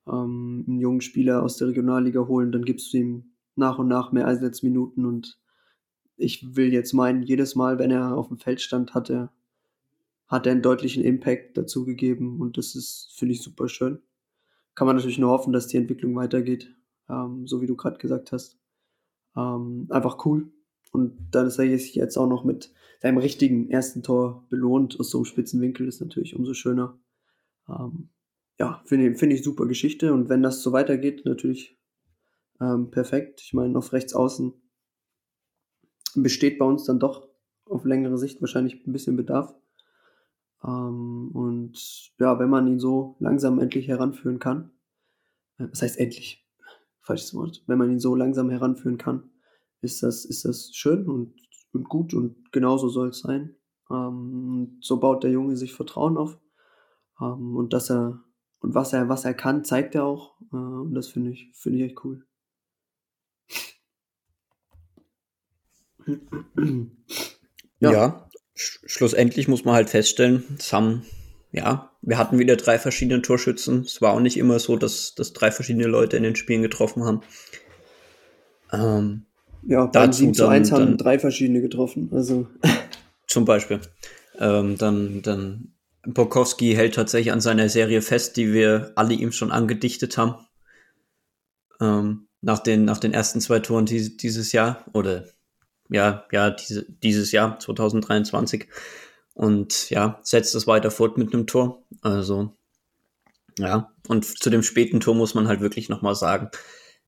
Ähm, 0.06 0.64
einen 0.68 0.80
jungen 0.80 1.00
Spieler 1.00 1.42
aus 1.42 1.56
der 1.56 1.68
Regionalliga 1.68 2.26
holen, 2.26 2.52
dann 2.52 2.64
gibst 2.64 2.92
du 2.92 2.98
ihm 2.98 3.32
nach 3.56 3.78
und 3.78 3.88
nach 3.88 4.12
mehr 4.12 4.26
Einsatzminuten 4.26 5.04
und 5.04 5.40
ich 6.20 6.56
will 6.56 6.72
jetzt 6.72 6.92
meinen, 6.92 7.22
jedes 7.22 7.54
Mal, 7.54 7.78
wenn 7.78 7.90
er 7.90 8.16
auf 8.16 8.28
dem 8.28 8.38
Feld 8.38 8.60
stand, 8.60 8.94
hat 8.94 9.10
er, 9.10 9.32
hat 10.26 10.46
er 10.46 10.52
einen 10.52 10.62
deutlichen 10.62 11.02
Impact 11.02 11.56
dazu 11.56 11.84
gegeben 11.84 12.40
und 12.40 12.58
das 12.58 12.74
ist, 12.74 13.12
finde 13.16 13.34
ich, 13.34 13.42
super 13.42 13.68
schön. 13.68 14.00
Kann 14.74 14.86
man 14.86 14.96
natürlich 14.96 15.18
nur 15.18 15.30
hoffen, 15.30 15.52
dass 15.52 15.66
die 15.66 15.76
Entwicklung 15.76 16.14
weitergeht, 16.14 16.74
ähm, 17.08 17.46
so 17.46 17.60
wie 17.60 17.66
du 17.66 17.76
gerade 17.76 17.98
gesagt 17.98 18.32
hast. 18.32 18.58
Ähm, 19.36 19.86
einfach 19.90 20.24
cool. 20.24 20.52
Und 20.92 21.16
dann 21.30 21.46
ist 21.46 21.58
er 21.58 21.64
jetzt 21.64 22.16
auch 22.16 22.28
noch 22.28 22.44
mit 22.44 22.72
seinem 23.00 23.18
richtigen 23.18 23.70
ersten 23.70 24.02
Tor 24.02 24.46
belohnt 24.50 24.98
aus 24.98 25.10
so 25.10 25.18
einem 25.18 25.24
spitzen 25.24 25.60
Winkel, 25.60 25.88
ist 25.88 26.00
natürlich 26.00 26.36
umso 26.36 26.54
schöner. 26.54 26.98
Ähm, 27.68 28.10
ja, 28.58 28.82
finde 28.84 29.14
find 29.14 29.32
ich 29.32 29.42
super 29.42 29.66
Geschichte. 29.66 30.12
Und 30.12 30.28
wenn 30.28 30.42
das 30.42 30.62
so 30.62 30.72
weitergeht, 30.72 31.24
natürlich 31.24 31.78
ähm, 32.60 32.90
perfekt. 32.90 33.40
Ich 33.42 33.54
meine, 33.54 33.76
auf 33.78 33.92
rechts 33.92 34.14
außen 34.14 34.52
besteht 36.16 36.58
bei 36.58 36.64
uns 36.64 36.84
dann 36.84 36.98
doch 36.98 37.28
auf 37.64 37.84
längere 37.84 38.18
Sicht 38.18 38.40
wahrscheinlich 38.40 38.86
ein 38.86 38.92
bisschen 38.92 39.16
Bedarf. 39.16 39.54
Ähm, 40.64 41.30
und 41.32 42.12
ja, 42.18 42.38
wenn 42.38 42.50
man 42.50 42.66
ihn 42.66 42.78
so 42.78 43.16
langsam 43.20 43.58
endlich 43.58 43.88
heranführen 43.88 44.38
kann, 44.38 44.70
äh, 45.58 45.68
was 45.70 45.82
heißt 45.82 45.98
endlich? 45.98 46.46
Falsches 47.00 47.34
Wort. 47.34 47.64
Wenn 47.66 47.78
man 47.78 47.90
ihn 47.90 48.00
so 48.00 48.14
langsam 48.14 48.50
heranführen 48.50 48.98
kann, 48.98 49.30
ist 49.80 50.02
das, 50.02 50.24
ist 50.24 50.44
das 50.44 50.74
schön 50.74 51.08
und, 51.08 51.34
und 51.72 51.88
gut 51.88 52.12
und 52.12 52.52
genauso 52.52 52.88
soll 52.88 53.08
es 53.08 53.20
sein. 53.20 53.56
Ähm, 53.90 54.78
so 54.80 55.00
baut 55.00 55.24
der 55.24 55.30
Junge 55.30 55.56
sich 55.56 55.72
Vertrauen 55.72 56.16
auf. 56.16 56.38
Ähm, 57.20 57.56
und 57.56 57.72
dass 57.72 57.90
er, 57.90 58.22
und 58.60 58.74
was 58.74 58.92
er, 58.92 59.08
was 59.08 59.24
er 59.24 59.34
kann, 59.34 59.64
zeigt 59.64 59.94
er 59.94 60.04
auch. 60.04 60.38
Äh, 60.52 60.56
und 60.56 60.94
das 60.94 61.08
finde 61.08 61.30
ich, 61.30 61.50
finde 61.54 61.78
ich 61.78 61.84
echt 61.84 62.04
cool. 62.04 62.26
Ja, 67.80 67.92
ja 67.92 68.30
sch 68.54 68.80
schlussendlich 68.86 69.48
muss 69.48 69.64
man 69.64 69.74
halt 69.74 69.90
feststellen, 69.90 70.44
es 70.58 70.72
haben, 70.72 71.02
ja, 71.52 71.90
wir 72.02 72.18
hatten 72.18 72.38
wieder 72.38 72.56
drei 72.56 72.78
verschiedene 72.78 73.22
Torschützen. 73.22 73.80
Es 73.80 74.00
war 74.00 74.12
auch 74.12 74.20
nicht 74.20 74.36
immer 74.36 74.58
so, 74.58 74.76
dass, 74.76 75.14
dass 75.14 75.32
drei 75.32 75.50
verschiedene 75.50 75.86
Leute 75.86 76.16
in 76.16 76.22
den 76.22 76.36
Spielen 76.36 76.62
getroffen 76.62 77.04
haben. 77.04 77.20
Ähm, 78.72 79.26
ja, 79.62 79.86
beim 79.86 80.12
7 80.12 80.34
zu 80.34 80.46
1 80.46 80.72
haben 80.72 80.86
dann, 80.86 80.96
drei 80.98 81.18
verschiedene 81.18 81.60
getroffen. 81.60 82.10
Also. 82.12 82.46
Zum 83.26 83.44
Beispiel. 83.44 83.80
Ähm, 84.38 84.78
dann, 84.78 85.22
dann 85.22 85.74
Bokowski 86.06 86.74
hält 86.74 86.94
tatsächlich 86.94 87.32
an 87.32 87.42
seiner 87.42 87.68
Serie 87.68 88.00
fest, 88.00 88.36
die 88.36 88.52
wir 88.52 88.92
alle 88.94 89.14
ihm 89.14 89.32
schon 89.32 89.52
angedichtet 89.52 90.16
haben. 90.16 90.36
Ähm, 91.80 92.28
nach, 92.40 92.60
den, 92.60 92.84
nach 92.84 92.98
den 92.98 93.12
ersten 93.12 93.40
zwei 93.40 93.58
Toren 93.58 93.84
die, 93.84 94.16
dieses 94.16 94.52
Jahr. 94.52 94.86
Oder 94.94 95.26
ja, 95.90 96.24
ja, 96.32 96.50
diese, 96.50 96.86
dieses 96.90 97.32
Jahr, 97.32 97.58
2023. 97.58 98.68
Und 99.34 99.90
ja, 99.90 100.20
setzt 100.22 100.54
es 100.54 100.66
weiter 100.66 100.90
fort 100.90 101.18
mit 101.18 101.32
einem 101.32 101.46
Tor. 101.46 101.84
Also, 102.02 102.56
ja, 103.58 103.92
und 104.08 104.24
zu 104.24 104.50
dem 104.50 104.62
späten 104.62 105.00
Tor 105.00 105.14
muss 105.14 105.34
man 105.34 105.48
halt 105.48 105.60
wirklich 105.60 105.88
nochmal 105.88 106.14
sagen, 106.14 106.50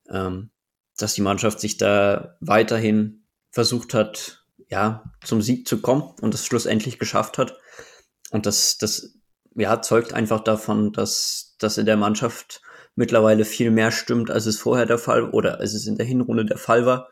ähm, 0.09 0.51
dass 0.97 1.15
die 1.15 1.21
Mannschaft 1.21 1.59
sich 1.59 1.77
da 1.77 2.37
weiterhin 2.39 3.25
versucht 3.51 3.93
hat, 3.93 4.45
ja, 4.69 5.03
zum 5.23 5.41
Sieg 5.41 5.67
zu 5.67 5.81
kommen 5.81 6.13
und 6.21 6.33
es 6.33 6.45
schlussendlich 6.45 6.99
geschafft 6.99 7.37
hat. 7.37 7.57
Und 8.31 8.45
das, 8.45 8.77
das, 8.77 9.15
ja, 9.55 9.81
zeugt 9.81 10.13
einfach 10.13 10.43
davon, 10.43 10.91
dass, 10.91 11.55
dass 11.59 11.77
in 11.77 11.85
der 11.85 11.97
Mannschaft 11.97 12.61
mittlerweile 12.95 13.45
viel 13.45 13.71
mehr 13.71 13.91
stimmt, 13.91 14.31
als 14.31 14.45
es 14.45 14.59
vorher 14.59 14.85
der 14.85 14.97
Fall 14.97 15.29
oder 15.29 15.59
als 15.59 15.73
es 15.73 15.87
in 15.87 15.97
der 15.97 16.05
Hinrunde 16.05 16.45
der 16.45 16.57
Fall 16.57 16.85
war. 16.85 17.09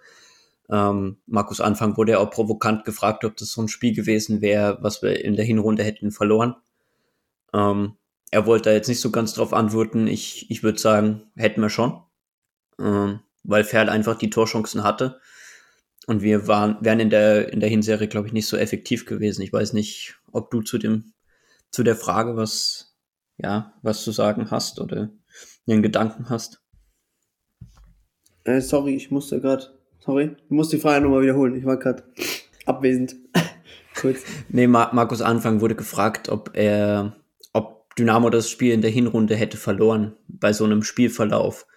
Ähm, 0.71 1.17
Markus 1.25 1.59
Anfang 1.59 1.97
wurde 1.97 2.13
ja 2.13 2.19
auch 2.19 2.31
provokant 2.31 2.85
gefragt, 2.85 3.25
ob 3.25 3.35
das 3.35 3.51
so 3.51 3.61
ein 3.61 3.67
Spiel 3.67 3.93
gewesen 3.93 4.41
wäre, 4.41 4.77
was 4.81 5.01
wir 5.01 5.23
in 5.23 5.35
der 5.35 5.45
Hinrunde 5.45 5.83
hätten 5.83 6.11
verloren. 6.11 6.55
Ähm, 7.53 7.97
er 8.31 8.45
wollte 8.45 8.69
da 8.69 8.73
jetzt 8.73 8.87
nicht 8.87 9.01
so 9.01 9.11
ganz 9.11 9.33
drauf 9.33 9.53
antworten. 9.53 10.07
Ich, 10.07 10.49
ich 10.49 10.63
würde 10.63 10.79
sagen, 10.79 11.29
hätten 11.35 11.61
wir 11.61 11.69
schon. 11.69 12.01
Ähm, 12.79 13.19
weil 13.43 13.65
Ferl 13.65 13.89
einfach 13.89 14.17
die 14.17 14.29
Torchancen 14.29 14.83
hatte. 14.83 15.19
Und 16.07 16.21
wir 16.21 16.47
waren, 16.47 16.77
wären 16.81 16.99
in 16.99 17.09
der, 17.09 17.51
in 17.51 17.59
der 17.59 17.69
Hinserie, 17.69 18.07
glaube 18.07 18.27
ich, 18.27 18.33
nicht 18.33 18.47
so 18.47 18.57
effektiv 18.57 19.05
gewesen. 19.05 19.41
Ich 19.41 19.53
weiß 19.53 19.73
nicht, 19.73 20.15
ob 20.31 20.49
du 20.49 20.61
zu 20.61 20.77
dem, 20.77 21.13
zu 21.69 21.83
der 21.83 21.95
Frage 21.95 22.35
was, 22.37 22.95
ja, 23.37 23.73
was 23.81 24.03
zu 24.03 24.11
sagen 24.11 24.49
hast 24.49 24.79
oder 24.79 25.09
einen 25.67 25.83
Gedanken 25.83 26.29
hast. 26.29 26.61
Äh, 28.45 28.61
sorry, 28.61 28.95
ich 28.95 29.11
musste 29.11 29.39
gerade, 29.41 29.80
sorry, 30.01 30.35
ich 30.43 30.51
muss 30.51 30.69
die 30.69 30.77
Frage 30.77 31.03
nochmal 31.03 31.21
wiederholen. 31.21 31.55
Ich 31.55 31.65
war 31.65 31.77
gerade 31.77 32.03
abwesend. 32.65 33.15
Kurz. 33.95 34.21
Nee, 34.49 34.67
Mar 34.67 34.93
Markus 34.93 35.21
Anfang 35.21 35.61
wurde 35.61 35.75
gefragt, 35.75 36.29
ob 36.29 36.51
er, 36.53 37.15
ob 37.53 37.95
Dynamo 37.95 38.29
das 38.29 38.49
Spiel 38.49 38.73
in 38.73 38.81
der 38.81 38.91
Hinrunde 38.91 39.35
hätte 39.35 39.57
verloren 39.57 40.13
bei 40.27 40.53
so 40.53 40.63
einem 40.65 40.83
Spielverlauf, 40.83 41.67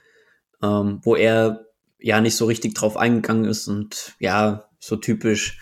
ähm, 0.63 1.01
wo 1.03 1.17
er 1.17 1.67
ja 1.99 2.21
nicht 2.21 2.37
so 2.37 2.47
richtig 2.47 2.75
drauf 2.75 2.97
eingegangen 2.97 3.45
ist 3.45 3.67
und 3.69 4.15
ja, 4.19 4.69
so 4.79 4.97
typisch 4.97 5.59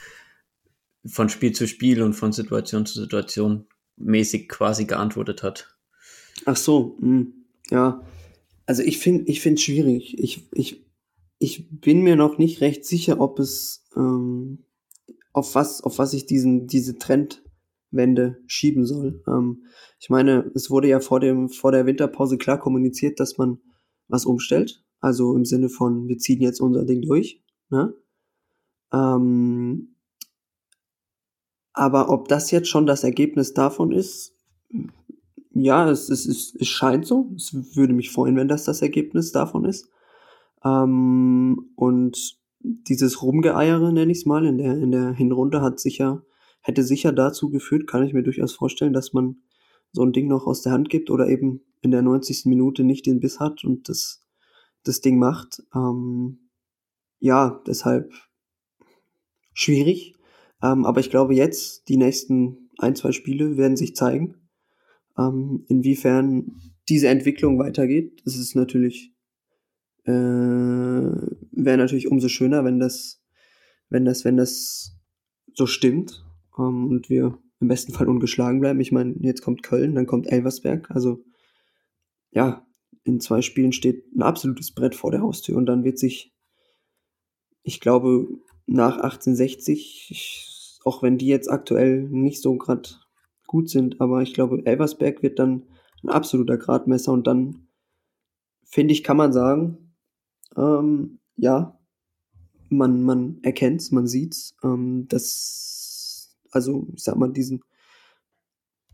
von 1.06 1.28
Spiel 1.28 1.52
zu 1.52 1.66
Spiel 1.66 2.02
und 2.02 2.14
von 2.14 2.32
Situation 2.32 2.86
zu 2.86 3.00
Situation 3.00 3.66
mäßig 3.96 4.48
quasi 4.48 4.84
geantwortet 4.84 5.42
hat. 5.42 5.76
Ach 6.44 6.56
so, 6.56 6.96
mh, 7.00 7.06
hm, 7.06 7.34
ja. 7.70 8.02
Also 8.66 8.82
ich 8.82 8.98
finde, 8.98 9.30
ich 9.30 9.40
finde 9.40 9.60
schwierig. 9.60 10.18
Ich, 10.18 10.48
ich, 10.52 10.84
ich 11.42 11.68
bin 11.68 12.02
mir 12.02 12.14
noch 12.14 12.38
nicht 12.38 12.60
recht 12.60 12.84
sicher, 12.84 13.20
ob 13.20 13.40
es 13.40 13.84
ähm, 13.96 14.64
auf 15.32 15.56
was, 15.56 15.82
auf 15.82 15.98
was 15.98 16.12
ich 16.12 16.24
diesen, 16.24 16.68
diese 16.68 16.98
Trendwende 16.98 18.38
schieben 18.46 18.86
soll. 18.86 19.24
Ähm, 19.26 19.64
ich 19.98 20.08
meine, 20.08 20.52
es 20.54 20.70
wurde 20.70 20.86
ja 20.86 21.00
vor 21.00 21.18
dem, 21.18 21.48
vor 21.48 21.72
der 21.72 21.84
Winterpause 21.84 22.38
klar 22.38 22.60
kommuniziert, 22.60 23.18
dass 23.18 23.38
man 23.38 23.58
was 24.06 24.24
umstellt. 24.24 24.84
Also 25.00 25.34
im 25.34 25.44
Sinne 25.44 25.68
von, 25.68 26.06
wir 26.06 26.18
ziehen 26.18 26.40
jetzt 26.40 26.60
unser 26.60 26.84
Ding 26.84 27.02
durch. 27.02 27.42
Ne? 27.70 27.92
Ähm, 28.92 29.96
aber 31.72 32.08
ob 32.08 32.28
das 32.28 32.52
jetzt 32.52 32.68
schon 32.68 32.86
das 32.86 33.02
Ergebnis 33.02 33.52
davon 33.52 33.90
ist, 33.90 34.36
ja, 35.54 35.90
es, 35.90 36.08
es, 36.08 36.24
es, 36.24 36.54
es 36.54 36.68
scheint 36.68 37.04
so. 37.04 37.32
Es 37.34 37.52
würde 37.76 37.94
mich 37.94 38.12
freuen, 38.12 38.36
wenn 38.36 38.48
das 38.48 38.64
das 38.64 38.80
Ergebnis 38.80 39.32
davon 39.32 39.64
ist. 39.64 39.88
Ähm, 40.64 41.72
und 41.76 42.38
dieses 42.60 43.22
Rumgeeiere, 43.22 43.92
nenne 43.92 44.12
ich 44.12 44.18
es 44.18 44.26
mal, 44.26 44.44
in 44.44 44.58
der, 44.58 44.76
in 44.78 44.92
der 44.92 45.12
Hinrunde 45.12 45.60
hat 45.60 45.80
sicher, 45.80 46.24
hätte 46.60 46.82
sicher 46.82 47.12
dazu 47.12 47.50
geführt, 47.50 47.86
kann 47.86 48.04
ich 48.04 48.12
mir 48.12 48.22
durchaus 48.22 48.54
vorstellen, 48.54 48.92
dass 48.92 49.12
man 49.12 49.36
so 49.92 50.02
ein 50.02 50.12
Ding 50.12 50.28
noch 50.28 50.46
aus 50.46 50.62
der 50.62 50.72
Hand 50.72 50.88
gibt 50.88 51.10
oder 51.10 51.28
eben 51.28 51.62
in 51.80 51.90
der 51.90 52.02
90. 52.02 52.46
Minute 52.46 52.84
nicht 52.84 53.06
den 53.06 53.20
Biss 53.20 53.40
hat 53.40 53.64
und 53.64 53.88
das, 53.88 54.24
das 54.84 55.00
Ding 55.00 55.18
macht. 55.18 55.62
Ähm, 55.74 56.48
ja, 57.18 57.60
deshalb 57.66 58.12
schwierig. 59.52 60.14
Ähm, 60.62 60.84
aber 60.84 61.00
ich 61.00 61.10
glaube 61.10 61.34
jetzt, 61.34 61.88
die 61.88 61.96
nächsten 61.96 62.70
ein, 62.78 62.94
zwei 62.94 63.12
Spiele 63.12 63.56
werden 63.56 63.76
sich 63.76 63.94
zeigen, 63.96 64.36
ähm, 65.18 65.64
inwiefern 65.68 66.60
diese 66.88 67.08
Entwicklung 67.08 67.58
weitergeht. 67.58 68.22
Das 68.24 68.36
ist 68.36 68.54
natürlich 68.54 69.11
äh, 70.04 70.10
wäre 70.10 71.76
natürlich 71.78 72.08
umso 72.08 72.28
schöner, 72.28 72.64
wenn 72.64 72.78
das, 72.78 73.22
wenn 73.88 74.04
das, 74.04 74.24
wenn 74.24 74.36
das 74.36 74.98
so 75.54 75.66
stimmt 75.66 76.24
ähm, 76.58 76.88
und 76.88 77.08
wir 77.10 77.38
im 77.60 77.68
besten 77.68 77.92
Fall 77.92 78.08
ungeschlagen 78.08 78.60
bleiben. 78.60 78.80
Ich 78.80 78.92
meine, 78.92 79.14
jetzt 79.20 79.42
kommt 79.42 79.62
Köln, 79.62 79.94
dann 79.94 80.06
kommt 80.06 80.26
Elversberg. 80.26 80.90
Also 80.90 81.24
ja, 82.30 82.66
in 83.04 83.20
zwei 83.20 83.42
Spielen 83.42 83.72
steht 83.72 84.14
ein 84.14 84.22
absolutes 84.22 84.72
Brett 84.72 84.94
vor 84.94 85.10
der 85.10 85.22
Haustür 85.22 85.56
und 85.56 85.66
dann 85.66 85.84
wird 85.84 85.98
sich, 85.98 86.34
ich 87.62 87.80
glaube, 87.80 88.28
nach 88.66 88.96
1860, 88.96 90.80
auch 90.84 91.02
wenn 91.02 91.18
die 91.18 91.26
jetzt 91.26 91.50
aktuell 91.50 92.02
nicht 92.02 92.42
so 92.42 92.56
gerade 92.56 92.88
gut 93.46 93.68
sind, 93.68 94.00
aber 94.00 94.22
ich 94.22 94.34
glaube, 94.34 94.62
Elversberg 94.64 95.22
wird 95.22 95.38
dann 95.38 95.64
ein 96.02 96.08
absoluter 96.08 96.56
Gradmesser 96.56 97.12
und 97.12 97.26
dann, 97.26 97.68
finde 98.64 98.92
ich, 98.92 99.04
kann 99.04 99.16
man 99.16 99.32
sagen, 99.32 99.91
ähm, 100.56 101.18
ja, 101.36 101.78
man, 102.68 103.02
man 103.02 103.38
erkennt's, 103.42 103.90
man 103.90 104.06
sieht's, 104.06 104.56
ähm, 104.62 105.06
dass, 105.08 106.36
also 106.50 106.86
ich 106.94 107.04
sag 107.04 107.16
mal, 107.16 107.32
diesen 107.32 107.62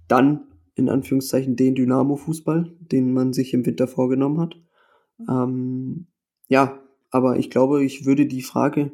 dann 0.09 0.47
in 0.75 0.89
Anführungszeichen 0.89 1.57
den 1.57 1.75
Dynamo-Fußball, 1.75 2.77
den 2.81 3.13
man 3.13 3.33
sich 3.33 3.53
im 3.53 3.67
Winter 3.67 3.89
vorgenommen 3.89 4.41
hat. 4.41 4.57
Ähm, 5.29 6.07
ja, 6.49 6.81
aber 7.11 7.39
ich 7.39 7.51
glaube, 7.51 7.85
ich 7.85 8.07
würde 8.07 8.27
die 8.27 8.43
Frage 8.43 8.93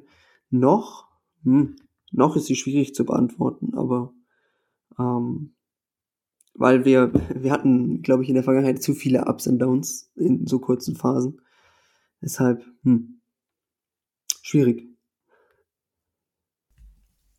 noch, 0.51 1.09
hm, 1.43 1.77
noch 2.11 2.37
ist 2.37 2.47
sie 2.47 2.57
schwierig 2.57 2.95
zu 2.95 3.05
beantworten, 3.05 3.75
aber 3.75 4.15
ähm, 4.99 5.55
weil 6.55 6.85
wir, 6.85 7.13
wir 7.35 7.53
hatten, 7.53 8.03
glaube 8.03 8.23
ich, 8.23 8.29
in 8.29 8.35
der 8.35 8.45
Vergangenheit 8.45 8.83
zu 8.83 8.95
viele 8.95 9.27
Ups 9.27 9.47
und 9.47 9.59
Downs 9.59 10.11
in 10.17 10.47
so 10.47 10.59
kurzen 10.59 10.97
Phasen. 10.97 11.41
Deshalb, 12.25 12.65
hm, 12.85 13.21
schwierig. 14.41 14.89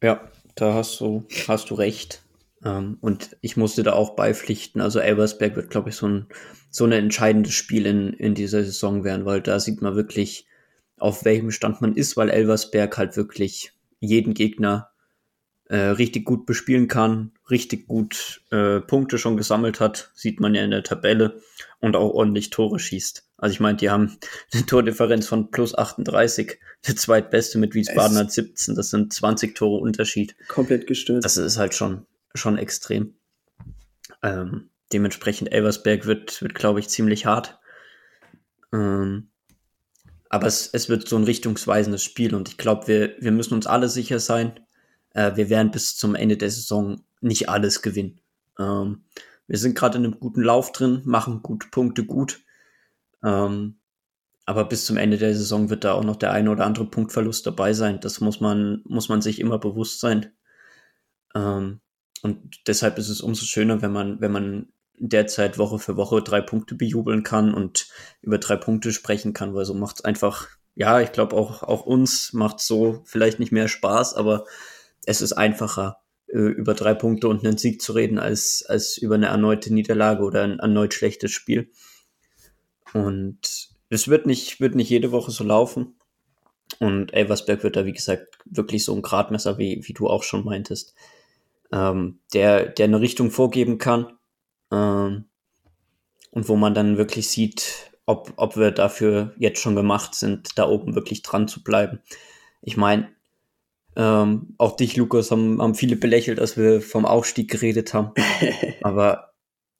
Ja, 0.03 0.29
da 0.53 0.75
hast 0.75 0.99
du, 0.99 1.25
hast 1.47 1.71
du 1.71 1.73
recht. 1.73 2.21
Ähm, 2.63 2.99
und 3.01 3.35
ich 3.41 3.57
musste 3.57 3.81
da 3.81 3.93
auch 3.93 4.15
beipflichten. 4.15 4.81
Also 4.81 4.99
Elbersberg 4.99 5.55
wird, 5.55 5.71
glaube 5.71 5.89
ich, 5.89 5.95
so 5.95 6.07
ein, 6.07 6.27
so 6.69 6.85
ein 6.85 6.91
entscheidendes 6.91 7.53
Spiel 7.53 7.87
in, 7.87 8.13
in 8.13 8.35
dieser 8.35 8.63
Saison 8.63 9.03
werden, 9.03 9.25
weil 9.25 9.41
da 9.41 9.59
sieht 9.59 9.81
man 9.81 9.95
wirklich, 9.95 10.45
auf 10.97 11.25
welchem 11.25 11.49
Stand 11.49 11.81
man 11.81 11.95
ist, 11.95 12.15
weil 12.15 12.29
Elversberg 12.29 12.95
halt 12.95 13.17
wirklich 13.17 13.73
jeden 13.99 14.35
Gegner 14.35 14.91
äh, 15.67 15.77
richtig 15.77 16.25
gut 16.25 16.45
bespielen 16.45 16.87
kann, 16.87 17.31
richtig 17.49 17.87
gut 17.87 18.41
äh, 18.51 18.81
Punkte 18.81 19.17
schon 19.17 19.37
gesammelt 19.37 19.79
hat, 19.79 20.11
sieht 20.13 20.39
man 20.39 20.53
ja 20.53 20.63
in 20.63 20.71
der 20.71 20.83
Tabelle 20.83 21.41
und 21.79 21.95
auch 21.95 22.13
ordentlich 22.13 22.51
Tore 22.51 22.79
schießt. 22.79 23.27
Also 23.37 23.53
ich 23.53 23.59
meine, 23.59 23.77
die 23.77 23.89
haben 23.89 24.17
eine 24.53 24.65
Tordifferenz 24.65 25.27
von 25.27 25.51
plus 25.51 25.75
38, 25.75 26.59
der 26.87 26.95
zweitbeste 26.95 27.57
mit 27.57 27.73
Wiesbaden 27.73 28.17
hat 28.17 28.31
17, 28.31 28.75
das 28.75 28.89
sind 28.91 29.11
20 29.11 29.55
Tore 29.55 29.81
Unterschied. 29.81 30.35
Komplett 30.47 30.87
gestört. 30.87 31.25
Das 31.25 31.37
ist 31.37 31.57
halt 31.57 31.73
schon, 31.73 32.05
schon 32.33 32.57
extrem. 32.57 33.15
Ähm, 34.21 34.69
dementsprechend 34.93 35.51
Elversberg 35.51 36.05
wird, 36.05 36.41
wird 36.41 36.53
glaube 36.55 36.79
ich, 36.79 36.89
ziemlich 36.89 37.25
hart. 37.25 37.59
Ähm, 38.71 39.29
aber 40.29 40.47
es, 40.47 40.69
es 40.71 40.89
wird 40.89 41.07
so 41.07 41.15
ein 41.15 41.23
richtungsweisendes 41.23 42.03
Spiel 42.03 42.35
und 42.35 42.49
ich 42.49 42.57
glaube, 42.57 42.87
wir, 42.87 43.15
wir 43.19 43.31
müssen 43.31 43.53
uns 43.53 43.67
alle 43.67 43.89
sicher 43.89 44.19
sein, 44.19 44.59
äh, 45.15 45.35
wir 45.35 45.49
werden 45.49 45.71
bis 45.71 45.95
zum 45.95 46.13
Ende 46.13 46.37
der 46.37 46.51
Saison 46.51 47.01
nicht 47.21 47.49
alles 47.49 47.81
gewinnen. 47.81 48.19
Ähm, 48.59 49.05
wir 49.47 49.57
sind 49.57 49.75
gerade 49.75 49.97
in 49.97 50.03
einem 50.03 50.19
guten 50.19 50.41
Lauf 50.41 50.71
drin, 50.71 51.01
machen 51.05 51.41
gute 51.41 51.69
Punkte 51.69 52.05
gut. 52.05 52.41
Ähm, 53.23 53.79
aber 54.45 54.65
bis 54.65 54.85
zum 54.85 54.97
Ende 54.97 55.17
der 55.17 55.33
Saison 55.33 55.69
wird 55.69 55.83
da 55.85 55.93
auch 55.93 56.03
noch 56.03 56.17
der 56.17 56.31
eine 56.31 56.51
oder 56.51 56.65
andere 56.65 56.85
Punktverlust 56.85 57.47
dabei 57.47 57.73
sein. 57.73 57.99
Das 58.01 58.19
muss 58.19 58.41
man, 58.41 58.83
muss 58.85 59.09
man 59.09 59.21
sich 59.21 59.39
immer 59.39 59.57
bewusst 59.57 60.01
sein. 60.01 60.33
Ähm, 61.33 61.79
und 62.21 62.67
deshalb 62.67 62.97
ist 62.97 63.09
es 63.09 63.21
umso 63.21 63.45
schöner, 63.45 63.81
wenn 63.81 63.91
man, 63.91 64.19
wenn 64.19 64.31
man 64.31 64.67
derzeit 64.97 65.57
Woche 65.57 65.79
für 65.79 65.95
Woche 65.95 66.21
drei 66.21 66.41
Punkte 66.41 66.75
bejubeln 66.75 67.23
kann 67.23 67.53
und 67.53 67.87
über 68.21 68.37
drei 68.37 68.57
Punkte 68.57 68.91
sprechen 68.91 69.33
kann, 69.33 69.55
weil 69.55 69.65
so 69.65 69.73
macht 69.73 69.97
es 69.97 70.05
einfach, 70.05 70.47
ja, 70.75 70.99
ich 70.99 71.11
glaube 71.11 71.35
auch, 71.35 71.63
auch 71.63 71.85
uns 71.85 72.33
macht 72.33 72.59
so 72.59 73.01
vielleicht 73.05 73.39
nicht 73.39 73.51
mehr 73.51 73.67
Spaß, 73.67 74.13
aber 74.15 74.45
es 75.05 75.21
ist 75.21 75.33
einfacher, 75.33 75.97
äh, 76.27 76.37
über 76.37 76.73
drei 76.73 76.93
Punkte 76.93 77.27
und 77.27 77.45
einen 77.45 77.57
Sieg 77.57 77.81
zu 77.81 77.93
reden, 77.93 78.19
als, 78.19 78.65
als 78.67 78.97
über 78.97 79.15
eine 79.15 79.27
erneute 79.27 79.73
Niederlage 79.73 80.23
oder 80.23 80.43
ein 80.43 80.59
erneut 80.59 80.93
schlechtes 80.93 81.31
Spiel. 81.31 81.71
Und 82.93 83.69
es 83.89 84.07
wird 84.07 84.25
nicht, 84.25 84.59
wird 84.59 84.75
nicht 84.75 84.89
jede 84.89 85.11
Woche 85.11 85.31
so 85.31 85.43
laufen. 85.43 85.95
Und 86.79 87.13
Elversberg 87.13 87.63
wird 87.63 87.75
da, 87.75 87.85
wie 87.85 87.93
gesagt, 87.93 88.37
wirklich 88.45 88.83
so 88.83 88.93
ein 88.95 89.01
Gradmesser, 89.01 89.57
wie, 89.57 89.81
wie 89.87 89.93
du 89.93 90.07
auch 90.07 90.23
schon 90.23 90.43
meintest, 90.43 90.95
ähm, 91.71 92.19
der, 92.33 92.67
der 92.67 92.85
eine 92.85 93.01
Richtung 93.01 93.31
vorgeben 93.31 93.77
kann. 93.77 94.13
Ähm, 94.71 95.25
und 96.31 96.49
wo 96.49 96.57
man 96.57 96.73
dann 96.73 96.97
wirklich 96.97 97.29
sieht, 97.29 97.91
ob, 98.05 98.33
ob 98.35 98.57
wir 98.57 98.71
dafür 98.71 99.33
jetzt 99.37 99.61
schon 99.61 99.75
gemacht 99.75 100.15
sind, 100.15 100.57
da 100.57 100.67
oben 100.67 100.95
wirklich 100.95 101.21
dran 101.21 101.47
zu 101.47 101.63
bleiben. 101.63 102.01
Ich 102.61 102.77
meine, 102.77 103.14
ähm, 103.95 104.55
auch 104.57 104.75
dich, 104.75 104.97
Lukas, 104.97 105.31
haben, 105.31 105.61
haben 105.61 105.75
viele 105.75 105.95
belächelt, 105.95 106.39
als 106.39 106.57
wir 106.57 106.81
vom 106.81 107.05
Aufstieg 107.05 107.49
geredet 107.49 107.93
haben. 107.93 108.11
aber, 108.81 109.33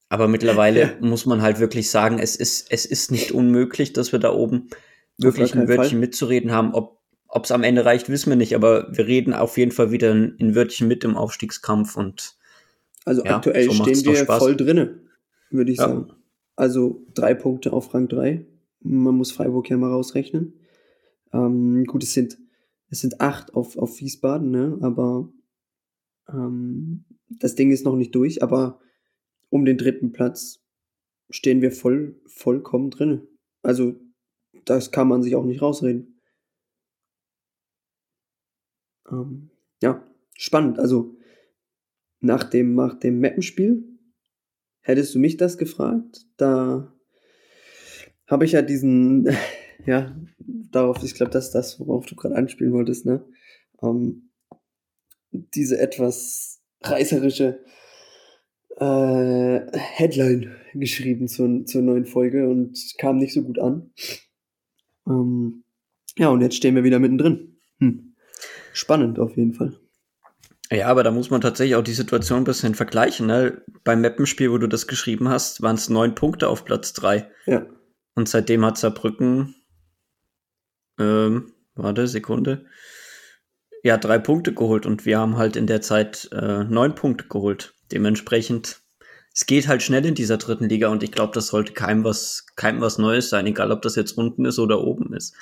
aber 0.10 0.28
mittlerweile 0.28 0.82
ja. 0.82 0.92
muss 1.02 1.26
man 1.26 1.42
halt 1.42 1.60
wirklich 1.60 1.90
sagen, 1.90 2.20
es 2.20 2.36
ist, 2.36 2.72
es 2.72 2.86
ist 2.86 3.12
nicht 3.12 3.32
unmöglich, 3.32 3.94
dass 3.94 4.12
wir 4.12 4.20
da 4.20 4.34
oben 4.34 4.70
wirklich 5.18 5.54
ein 5.56 5.68
Wörtchen 5.68 5.90
Fall. 5.90 6.00
mitzureden 6.00 6.52
haben. 6.52 6.74
Ob 6.74 7.44
es 7.44 7.52
am 7.52 7.64
Ende 7.64 7.84
reicht, 7.84 8.10
wissen 8.10 8.30
wir 8.30 8.38
nicht, 8.38 8.56
aber 8.56 8.88
wir 8.96 9.08
reden 9.08 9.34
auf 9.34 9.58
jeden 9.58 9.72
Fall 9.72 9.92
wieder 9.92 10.12
in, 10.12 10.36
in 10.38 10.56
Wörtchen 10.56 10.88
mit 10.88 11.04
im 11.04 11.18
Aufstiegskampf 11.18 11.98
und 11.98 12.38
also 13.04 13.24
ja, 13.24 13.36
aktuell 13.36 13.66
so 13.66 13.74
stehen 13.74 14.04
wir 14.06 14.26
voll 14.26 14.56
drinne, 14.56 15.00
würde 15.52 15.72
ich 15.72 15.78
ja. 15.78 15.88
sagen. 15.88 16.12
Also 16.56 17.06
drei 17.14 17.34
Punkte 17.34 17.74
auf 17.74 17.94
Rang 17.94 18.08
3. 18.08 18.46
Man 18.82 19.16
muss 19.16 19.32
Freiburg 19.32 19.70
ja 19.70 19.78
mal 19.78 19.92
rausrechnen. 19.92 20.54
Ähm, 21.34 21.84
gut, 21.86 22.04
es 22.04 22.14
sind, 22.14 22.38
es 22.90 23.00
sind 23.00 23.22
acht 23.22 23.54
auf, 23.54 23.78
auf 23.78 24.00
Wiesbaden, 24.00 24.52
ne? 24.52 24.78
aber 24.82 25.32
ähm, 26.30 27.06
das 27.30 27.56
Ding 27.56 27.72
ist 27.72 27.86
noch 27.86 27.96
nicht 27.96 28.14
durch, 28.16 28.44
aber 28.44 28.80
um 29.50 29.66
den 29.66 29.78
dritten 29.78 30.12
Platz 30.12 30.64
stehen 31.30 31.62
wir 31.62 31.72
voll, 31.72 32.20
vollkommen 32.26 32.92
drin. 32.92 33.28
Also, 33.62 34.00
das 34.66 34.92
kann 34.92 35.08
man 35.08 35.24
sich 35.24 35.36
auch 35.36 35.46
nicht 35.46 35.62
rausreden. 35.62 36.22
Ähm, 39.10 39.50
ja, 39.82 40.06
spannend. 40.36 40.80
Also, 40.80 41.18
nach 42.20 42.44
dem, 42.44 42.76
nach 42.76 42.98
dem 43.00 43.20
Mappenspiel 43.20 43.84
hättest 44.82 45.16
du 45.16 45.20
mich 45.20 45.38
das 45.38 45.58
gefragt, 45.58 46.26
da 46.38 46.94
habe 48.28 48.46
ich 48.46 48.54
ja 48.54 48.62
diesen, 48.62 49.28
ja, 49.86 50.16
darauf, 50.40 51.04
ich 51.04 51.16
glaube, 51.16 51.32
das 51.32 51.48
ist 51.48 51.56
das, 51.56 51.80
worauf 51.80 52.06
du 52.06 52.16
gerade 52.16 52.36
anspielen 52.36 52.74
wolltest, 52.74 53.06
ne? 53.06 53.26
Ähm, 53.82 54.32
diese 55.32 55.80
etwas 55.80 56.62
reißerische 56.82 57.60
äh, 58.78 59.78
Headline 59.78 60.56
geschrieben 60.74 61.28
zur, 61.28 61.66
zur 61.66 61.82
neuen 61.82 62.06
Folge 62.06 62.48
und 62.48 62.78
kam 62.98 63.18
nicht 63.18 63.34
so 63.34 63.44
gut 63.44 63.60
an. 63.60 63.92
Ähm, 65.08 65.64
ja, 66.18 66.30
und 66.30 66.42
jetzt 66.42 66.56
stehen 66.56 66.76
wir 66.76 66.84
wieder 66.84 67.00
mittendrin. 67.00 67.58
Hm. 67.80 68.16
Spannend 68.74 69.20
auf 69.20 69.36
jeden 69.38 69.54
Fall. 69.54 69.80
Ja, 70.72 70.88
aber 70.88 71.04
da 71.04 71.12
muss 71.12 71.30
man 71.30 71.42
tatsächlich 71.42 71.76
auch 71.76 71.84
die 71.84 71.94
Situation 71.94 72.40
ein 72.40 72.46
bisschen 72.46 72.76
vergleichen. 72.76 73.28
Ne? 73.28 73.64
Beim 73.84 74.02
Mappenspiel, 74.02 74.52
wo 74.52 74.58
du 74.58 74.68
das 74.68 74.88
geschrieben 74.88 75.30
hast, 75.30 75.62
waren 75.62 75.76
es 75.76 75.90
neun 75.90 76.16
Punkte 76.16 76.50
auf 76.50 76.66
Platz 76.66 76.94
drei. 76.94 77.30
Ja. 77.46 77.66
Und 78.16 78.28
seitdem 78.28 78.66
hat 78.66 78.78
Saarbrücken, 78.78 79.56
ähm, 81.00 81.54
warte, 81.76 82.08
Sekunde, 82.08 82.66
ja, 83.84 83.98
drei 83.98 84.18
Punkte 84.18 84.54
geholt 84.54 84.86
und 84.86 85.06
wir 85.06 85.20
haben 85.20 85.38
halt 85.38 85.56
in 85.56 85.68
der 85.68 85.82
Zeit 85.82 86.30
äh, 86.32 86.64
neun 86.64 86.96
Punkte 86.96 87.28
geholt. 87.28 87.76
Dementsprechend, 87.92 88.82
es 89.34 89.46
geht 89.46 89.68
halt 89.68 89.84
schnell 89.84 90.06
in 90.06 90.16
dieser 90.16 90.38
dritten 90.38 90.68
Liga 90.70 90.88
und 90.88 91.04
ich 91.04 91.12
glaube, 91.12 91.34
das 91.34 91.48
sollte 91.48 91.74
keinem 91.74 92.04
was, 92.04 92.48
keinem 92.56 92.82
was 92.82 92.98
Neues 92.98 93.30
sein, 93.30 93.46
egal 93.46 93.72
ob 93.72 93.82
das 93.82 93.96
jetzt 93.96 94.18
unten 94.18 94.46
ist 94.46 94.58
oder 94.58 94.82
oben 94.82 95.14
ist. 95.14 95.36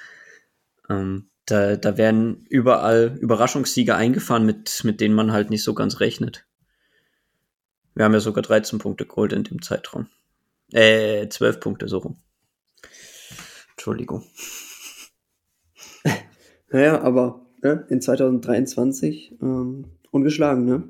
Ähm, 0.90 1.30
da, 1.46 1.76
da 1.76 1.98
werden 1.98 2.46
überall 2.50 3.18
Überraschungssiege 3.20 3.96
eingefahren, 3.96 4.46
mit, 4.46 4.84
mit 4.84 5.02
denen 5.02 5.16
man 5.16 5.32
halt 5.32 5.50
nicht 5.50 5.64
so 5.64 5.74
ganz 5.74 6.00
rechnet. 6.00 6.46
Wir 7.96 8.06
haben 8.06 8.14
ja 8.14 8.20
sogar 8.20 8.42
13 8.42 8.80
Punkte 8.80 9.06
geholt 9.06 9.34
in 9.34 9.44
dem 9.44 9.62
Zeitraum. 9.62 10.08
Äh, 10.72 11.28
12 11.30 11.60
Punkte 11.60 11.88
so 11.88 12.00
rum. 12.00 12.18
Entschuldigung. 13.72 14.26
Naja, 16.74 17.02
aber 17.02 17.46
ne, 17.62 17.86
in 17.90 18.02
2023 18.02 19.38
ähm, 19.42 19.86
ungeschlagen, 20.10 20.66
ne? 20.66 20.84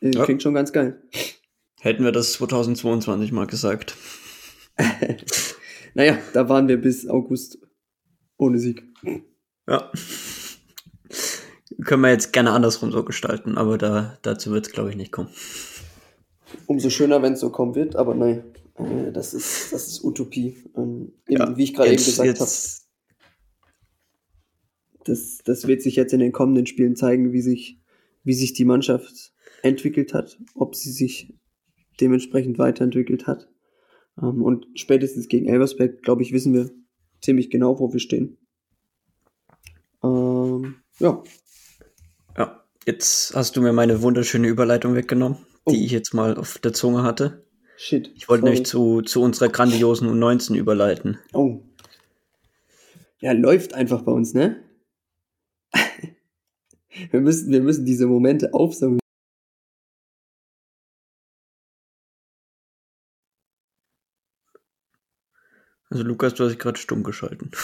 Ja. 0.00 0.24
Klingt 0.24 0.42
schon 0.42 0.54
ganz 0.54 0.72
geil. 0.72 1.00
Hätten 1.80 2.02
wir 2.02 2.12
das 2.12 2.32
2022 2.32 3.30
mal 3.30 3.46
gesagt. 3.46 3.94
naja, 5.94 6.16
da 6.32 6.48
waren 6.48 6.66
wir 6.66 6.80
bis 6.80 7.06
August 7.06 7.58
ohne 8.38 8.58
Sieg. 8.58 8.84
Ja. 9.68 9.92
Können 11.84 12.02
wir 12.02 12.10
jetzt 12.10 12.32
gerne 12.32 12.52
andersrum 12.52 12.90
so 12.90 13.04
gestalten, 13.04 13.58
aber 13.58 13.76
da, 13.76 14.18
dazu 14.22 14.50
wird 14.50 14.66
es, 14.66 14.72
glaube 14.72 14.90
ich, 14.90 14.96
nicht 14.96 15.12
kommen. 15.12 15.28
Umso 16.66 16.88
schöner, 16.88 17.20
wenn 17.20 17.34
es 17.34 17.40
so 17.40 17.50
kommen 17.50 17.74
wird, 17.74 17.96
aber 17.96 18.14
nein, 18.14 18.44
äh, 18.76 19.12
das, 19.12 19.34
ist, 19.34 19.74
das 19.74 19.88
ist 19.88 20.04
Utopie. 20.04 20.56
Ähm, 20.74 21.12
eben, 21.28 21.40
ja, 21.42 21.56
wie 21.56 21.64
ich 21.64 21.74
gerade 21.74 21.90
eben 21.90 22.02
gesagt 22.02 22.40
habe. 22.40 22.50
Das, 25.04 25.38
das 25.44 25.66
wird 25.66 25.82
sich 25.82 25.96
jetzt 25.96 26.12
in 26.12 26.20
den 26.20 26.32
kommenden 26.32 26.66
Spielen 26.66 26.96
zeigen, 26.96 27.32
wie 27.32 27.42
sich, 27.42 27.78
wie 28.24 28.34
sich 28.34 28.52
die 28.52 28.64
Mannschaft 28.64 29.32
entwickelt 29.62 30.14
hat, 30.14 30.38
ob 30.54 30.74
sie 30.74 30.90
sich 30.90 31.34
dementsprechend 32.00 32.58
weiterentwickelt 32.58 33.26
hat. 33.26 33.48
Ähm, 34.20 34.42
und 34.42 34.66
spätestens 34.74 35.28
gegen 35.28 35.46
Elversberg, 35.46 36.02
glaube 36.02 36.22
ich, 36.22 36.32
wissen 36.32 36.54
wir 36.54 36.70
ziemlich 37.20 37.50
genau, 37.50 37.78
wo 37.78 37.92
wir 37.92 38.00
stehen. 38.00 38.38
Ähm, 40.02 40.76
ja. 40.98 41.22
Ja, 42.36 42.64
jetzt 42.86 43.34
hast 43.34 43.56
du 43.56 43.62
mir 43.62 43.72
meine 43.72 44.02
wunderschöne 44.02 44.48
Überleitung 44.48 44.94
weggenommen, 44.94 45.38
oh. 45.64 45.70
die 45.70 45.84
ich 45.84 45.92
jetzt 45.92 46.12
mal 46.14 46.36
auf 46.36 46.58
der 46.58 46.72
Zunge 46.72 47.02
hatte. 47.02 47.44
Shit. 47.76 48.12
Ich 48.14 48.28
wollte 48.28 48.44
nämlich 48.44 48.66
zu, 48.66 49.02
zu 49.02 49.22
unserer 49.22 49.48
grandiosen 49.48 50.08
U19 50.08 50.56
überleiten. 50.56 51.18
Oh. 51.32 51.60
Ja, 53.20 53.32
läuft 53.32 53.74
einfach 53.74 54.02
bei 54.02 54.12
uns, 54.12 54.34
ne? 54.34 54.62
Wir, 57.12 57.20
müssen, 57.20 57.52
wir 57.52 57.62
müssen 57.62 57.84
diese 57.84 58.06
Momente 58.06 58.54
aufsammeln. 58.54 59.00
Also 65.90 66.04
Lukas, 66.04 66.32
du 66.34 66.44
hast 66.44 66.52
dich 66.52 66.58
gerade 66.58 66.78
stumm 66.78 67.02
geschalten. 67.02 67.50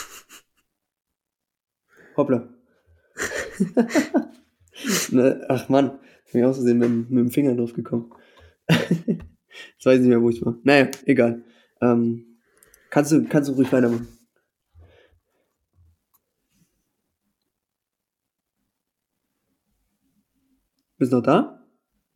Hoppla. 2.16 2.46
ne, 5.10 5.46
ach 5.48 5.68
Mann, 5.70 5.98
ich 6.26 6.32
bin 6.32 6.44
aus 6.44 6.56
Versehen 6.56 6.78
mit, 6.78 7.10
mit 7.10 7.18
dem 7.18 7.30
Finger 7.30 7.54
drauf 7.54 7.72
gekommen. 7.72 8.12
Jetzt 8.68 9.82
weiß 9.82 9.94
ich 9.94 10.00
nicht 10.00 10.08
mehr, 10.08 10.20
wo 10.20 10.28
ich 10.28 10.44
war. 10.44 10.58
Naja, 10.62 10.90
egal. 11.06 11.42
Ähm, 11.80 12.38
kannst, 12.90 13.12
du, 13.12 13.24
kannst 13.24 13.48
du 13.48 13.54
ruhig 13.54 13.72
weitermachen. 13.72 14.17
Bist 20.98 21.12
du 21.12 21.16
noch 21.16 21.22
da? 21.22 21.64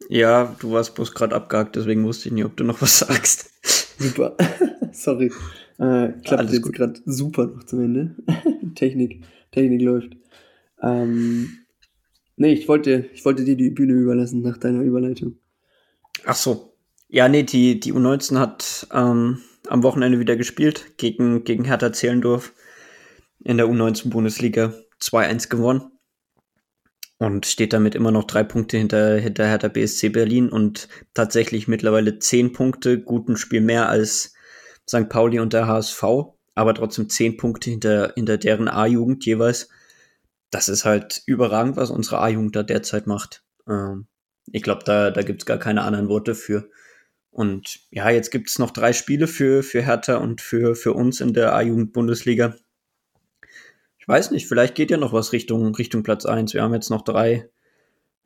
Ja, 0.08 0.56
du 0.58 0.72
warst 0.72 0.96
bloß 0.96 1.14
gerade 1.14 1.34
abgehakt, 1.34 1.76
deswegen 1.76 2.04
wusste 2.04 2.28
ich 2.28 2.34
nicht, 2.34 2.44
ob 2.44 2.56
du 2.56 2.64
noch 2.64 2.82
was 2.82 2.98
sagst. 3.00 3.50
Super. 3.98 4.36
Sorry. 4.92 5.26
Äh, 5.78 6.12
klappt 6.24 6.32
Alles 6.32 6.52
jetzt 6.52 6.72
gerade 6.72 7.00
super 7.04 7.46
noch 7.46 7.64
zum 7.64 7.80
Ende. 7.80 8.16
Technik. 8.74 9.24
Technik 9.52 9.82
läuft. 9.82 10.16
Ähm, 10.82 11.58
nee, 12.36 12.52
ich 12.52 12.66
wollte, 12.66 13.06
ich 13.12 13.24
wollte 13.24 13.44
dir 13.44 13.56
die 13.56 13.70
Bühne 13.70 13.92
überlassen 13.94 14.42
nach 14.42 14.58
deiner 14.58 14.82
Überleitung. 14.82 15.38
Ach 16.24 16.34
so. 16.34 16.74
Ja, 17.08 17.28
nee, 17.28 17.42
die, 17.44 17.78
die 17.78 17.92
U19 17.92 18.38
hat 18.38 18.88
ähm, 18.92 19.38
am 19.68 19.82
Wochenende 19.82 20.18
wieder 20.18 20.34
gespielt 20.34 20.96
gegen, 20.96 21.44
gegen 21.44 21.64
Hertha 21.64 21.92
Zehlendorf 21.92 22.52
in 23.44 23.58
der 23.58 23.66
U19-Bundesliga 23.66 24.74
2-1 25.00 25.48
gewonnen 25.48 25.92
und 27.22 27.46
steht 27.46 27.72
damit 27.72 27.94
immer 27.94 28.10
noch 28.10 28.24
drei 28.24 28.44
Punkte 28.44 28.76
hinter, 28.76 29.16
hinter 29.16 29.46
Hertha 29.46 29.68
BSC 29.68 30.10
Berlin 30.10 30.48
und 30.48 30.88
tatsächlich 31.14 31.68
mittlerweile 31.68 32.18
zehn 32.18 32.52
Punkte, 32.52 33.00
guten 33.00 33.36
Spiel 33.36 33.60
mehr 33.60 33.88
als 33.88 34.34
St. 34.88 35.08
Pauli 35.08 35.38
und 35.38 35.52
der 35.52 35.66
HSV 35.66 36.02
aber 36.54 36.74
trotzdem 36.74 37.08
zehn 37.08 37.36
Punkte 37.36 37.70
hinter, 37.70 38.12
hinter 38.14 38.38
deren 38.38 38.68
A-Jugend 38.68 39.24
jeweils. 39.24 39.68
Das 40.50 40.68
ist 40.68 40.84
halt 40.84 41.22
überragend, 41.26 41.76
was 41.76 41.90
unsere 41.90 42.20
A-Jugend 42.20 42.54
da 42.56 42.62
derzeit 42.62 43.06
macht. 43.06 43.42
Ähm, 43.66 44.06
ich 44.50 44.62
glaube, 44.62 44.82
da, 44.84 45.10
da 45.10 45.22
gibt 45.22 45.42
es 45.42 45.46
gar 45.46 45.58
keine 45.58 45.82
anderen 45.82 46.08
Worte 46.08 46.34
für. 46.34 46.68
Und 47.30 47.80
ja, 47.90 48.10
jetzt 48.10 48.30
gibt 48.30 48.50
es 48.50 48.58
noch 48.58 48.70
drei 48.70 48.92
Spiele 48.92 49.26
für, 49.26 49.62
für 49.62 49.82
Hertha 49.82 50.16
und 50.16 50.42
für, 50.42 50.74
für 50.74 50.92
uns 50.92 51.20
in 51.20 51.32
der 51.32 51.54
A-Jugend-Bundesliga. 51.54 52.56
Weiß 54.12 54.30
nicht, 54.30 54.46
vielleicht 54.46 54.74
geht 54.74 54.90
ja 54.90 54.98
noch 54.98 55.14
was 55.14 55.32
Richtung, 55.32 55.74
Richtung 55.74 56.02
Platz 56.02 56.26
1. 56.26 56.52
Wir 56.52 56.62
haben 56.62 56.74
jetzt 56.74 56.90
noch 56.90 57.00
drei 57.00 57.48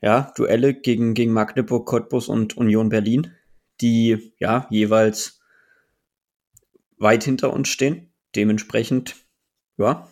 ja, 0.02 0.32
Duelle 0.36 0.74
gegen, 0.74 1.14
gegen 1.14 1.32
Magdeburg, 1.32 1.86
Cottbus 1.86 2.26
und 2.28 2.56
Union 2.56 2.88
Berlin, 2.88 3.30
die 3.80 4.34
ja 4.40 4.66
jeweils 4.68 5.38
weit 6.98 7.22
hinter 7.22 7.52
uns 7.52 7.68
stehen. 7.68 8.12
Dementsprechend, 8.34 9.14
ja, 9.76 10.08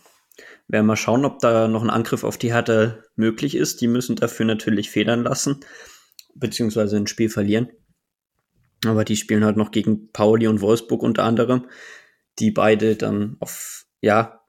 werden 0.69 0.87
wir 0.87 0.97
schauen, 0.97 1.25
ob 1.25 1.41
da 1.41 1.67
noch 1.67 1.83
ein 1.83 1.91
Angriff 1.91 2.23
auf 2.23 2.39
die 2.39 2.53
Härte 2.53 3.03
möglich 3.17 3.57
ist. 3.57 3.81
Die 3.81 3.89
müssen 3.89 4.15
dafür 4.15 4.47
natürlich 4.47 4.91
federn 4.91 5.25
lassen, 5.25 5.59
beziehungsweise 6.37 6.99
ein 6.99 7.09
Spiel 7.09 7.31
verlieren. 7.31 7.69
Aber 8.87 9.05
die 9.05 9.17
spielen 9.17 9.45
halt 9.45 9.57
noch 9.57 9.73
gegen 9.73 10.13
Pauli 10.13 10.47
und 10.47 10.61
Wolfsburg 10.61 11.03
unter 11.03 11.25
anderem, 11.25 11.67
die 12.39 12.53
beide 12.53 12.95
dann 12.95 13.39
auf, 13.41 13.87
ja, 14.01 14.44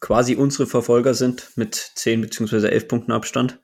quasi 0.00 0.36
unsere 0.36 0.66
Verfolger 0.66 1.14
sind 1.14 1.52
mit 1.56 1.74
10 1.74 2.20
beziehungsweise 2.20 2.70
11 2.70 2.88
Punkten 2.88 3.12
Abstand. 3.12 3.60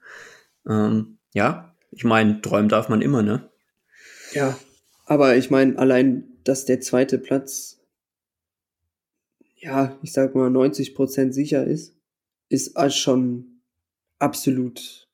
Ähm, 0.68 1.18
ja, 1.32 1.74
ich 1.90 2.04
meine, 2.04 2.40
träumen 2.40 2.68
darf 2.68 2.88
man 2.88 3.02
immer, 3.02 3.22
ne? 3.22 3.50
Ja, 4.32 4.58
aber 5.06 5.36
ich 5.36 5.50
meine, 5.50 5.78
allein, 5.78 6.24
dass 6.44 6.64
der 6.64 6.80
zweite 6.80 7.18
Platz 7.18 7.74
ja, 9.64 9.98
ich 10.02 10.12
sag 10.12 10.34
mal, 10.34 10.50
90% 10.50 11.32
sicher 11.32 11.66
ist, 11.66 11.96
ist 12.50 12.76
schon 12.94 13.62
absolut, 14.18 15.08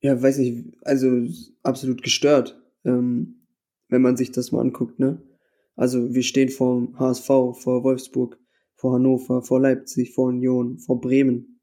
ja, 0.00 0.20
weiß 0.20 0.38
nicht, 0.38 0.76
also 0.82 1.26
absolut 1.62 2.02
gestört, 2.02 2.60
ähm, 2.84 3.46
wenn 3.88 4.02
man 4.02 4.18
sich 4.18 4.30
das 4.30 4.52
mal 4.52 4.60
anguckt, 4.60 4.98
ne? 4.98 5.22
Also 5.74 6.12
wir 6.12 6.22
stehen 6.22 6.50
vor 6.50 6.88
HSV, 6.98 7.26
vor 7.26 7.82
Wolfsburg, 7.82 8.38
vor 8.78 8.94
Hannover, 8.94 9.42
vor 9.42 9.60
Leipzig, 9.60 10.14
vor 10.14 10.28
Union, 10.28 10.78
vor 10.78 11.00
Bremen. 11.00 11.60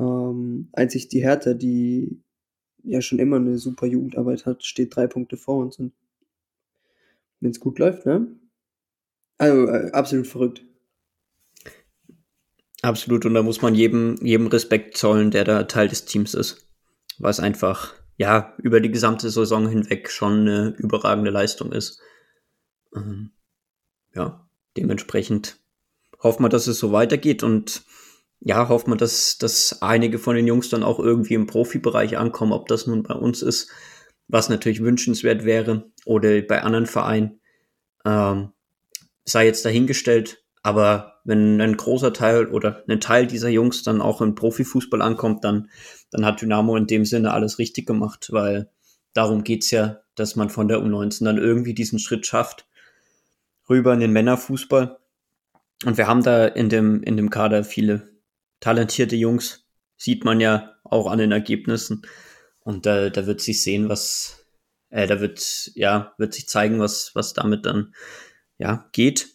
Ähm, 0.00 0.68
einzig 0.72 1.08
die 1.08 1.22
Hertha, 1.22 1.54
die 1.54 2.20
ja 2.82 3.00
schon 3.00 3.20
immer 3.20 3.36
eine 3.36 3.56
super 3.56 3.86
Jugendarbeit 3.86 4.44
hat, 4.44 4.64
steht 4.64 4.94
drei 4.94 5.06
Punkte 5.06 5.36
vor 5.36 5.58
uns. 5.58 5.78
Und 5.78 5.92
wenn 7.40 7.52
es 7.52 7.60
gut 7.60 7.78
läuft, 7.78 8.04
ne? 8.04 8.36
Also 9.38 9.68
äh, 9.68 9.92
absolut 9.92 10.26
verrückt. 10.26 10.64
Absolut, 12.82 13.24
und 13.24 13.34
da 13.34 13.42
muss 13.42 13.62
man 13.62 13.76
jedem, 13.76 14.16
jedem 14.20 14.48
Respekt 14.48 14.96
zollen, 14.96 15.30
der 15.30 15.44
da 15.44 15.64
Teil 15.64 15.88
des 15.88 16.04
Teams 16.04 16.34
ist. 16.34 16.68
Was 17.18 17.38
einfach, 17.38 17.94
ja, 18.16 18.56
über 18.58 18.80
die 18.80 18.90
gesamte 18.90 19.30
Saison 19.30 19.68
hinweg 19.68 20.10
schon 20.10 20.40
eine 20.40 20.74
überragende 20.78 21.30
Leistung 21.30 21.70
ist. 21.70 22.00
Ähm, 22.94 23.30
ja, 24.14 24.48
dementsprechend 24.76 25.60
hoffen 26.20 26.44
wir, 26.44 26.48
dass 26.48 26.66
es 26.66 26.78
so 26.78 26.92
weitergeht 26.92 27.42
und 27.42 27.82
ja, 28.40 28.68
hoffen 28.68 28.92
wir, 28.92 28.96
dass, 28.96 29.38
dass 29.38 29.82
einige 29.82 30.18
von 30.18 30.36
den 30.36 30.46
Jungs 30.46 30.68
dann 30.68 30.82
auch 30.82 30.98
irgendwie 30.98 31.34
im 31.34 31.46
Profibereich 31.46 32.16
ankommen, 32.16 32.52
ob 32.52 32.68
das 32.68 32.86
nun 32.86 33.02
bei 33.02 33.14
uns 33.14 33.42
ist, 33.42 33.70
was 34.28 34.48
natürlich 34.48 34.82
wünschenswert 34.82 35.44
wäre, 35.44 35.90
oder 36.04 36.40
bei 36.42 36.62
anderen 36.62 36.86
Vereinen. 36.86 37.40
Ähm, 38.04 38.52
sei 39.24 39.46
jetzt 39.46 39.64
dahingestellt, 39.64 40.44
aber 40.62 41.20
wenn 41.24 41.60
ein 41.60 41.76
großer 41.76 42.12
Teil 42.12 42.46
oder 42.46 42.84
ein 42.88 43.00
Teil 43.00 43.26
dieser 43.26 43.48
Jungs 43.48 43.82
dann 43.82 44.00
auch 44.00 44.20
im 44.20 44.34
Profifußball 44.34 45.02
ankommt, 45.02 45.44
dann, 45.44 45.70
dann 46.10 46.24
hat 46.24 46.40
Dynamo 46.40 46.76
in 46.76 46.86
dem 46.86 47.04
Sinne 47.04 47.32
alles 47.32 47.58
richtig 47.58 47.86
gemacht, 47.86 48.28
weil 48.32 48.70
darum 49.12 49.44
geht's 49.44 49.70
ja, 49.70 50.00
dass 50.14 50.36
man 50.36 50.50
von 50.50 50.68
der 50.68 50.78
U19 50.78 51.24
dann 51.24 51.38
irgendwie 51.38 51.74
diesen 51.74 51.98
Schritt 51.98 52.26
schafft, 52.26 52.66
rüber 53.68 53.92
in 53.92 54.00
den 54.00 54.12
Männerfußball. 54.12 54.97
Und 55.84 55.96
wir 55.96 56.06
haben 56.06 56.22
da 56.22 56.46
in 56.46 56.68
dem, 56.68 57.02
in 57.02 57.16
dem 57.16 57.30
Kader 57.30 57.64
viele 57.64 58.08
talentierte 58.60 59.16
Jungs, 59.16 59.66
sieht 59.96 60.24
man 60.24 60.40
ja 60.40 60.76
auch 60.84 61.10
an 61.10 61.18
den 61.18 61.32
Ergebnissen. 61.32 62.02
Und 62.60 62.86
da, 62.86 63.10
da 63.10 63.26
wird 63.26 63.40
sich 63.40 63.62
sehen, 63.62 63.88
was, 63.88 64.44
äh, 64.90 65.06
da 65.06 65.20
wird, 65.20 65.70
ja, 65.74 66.14
wird 66.18 66.34
sich 66.34 66.48
zeigen, 66.48 66.80
was, 66.80 67.12
was 67.14 67.32
damit 67.32 67.66
dann, 67.66 67.94
ja, 68.58 68.88
geht. 68.92 69.28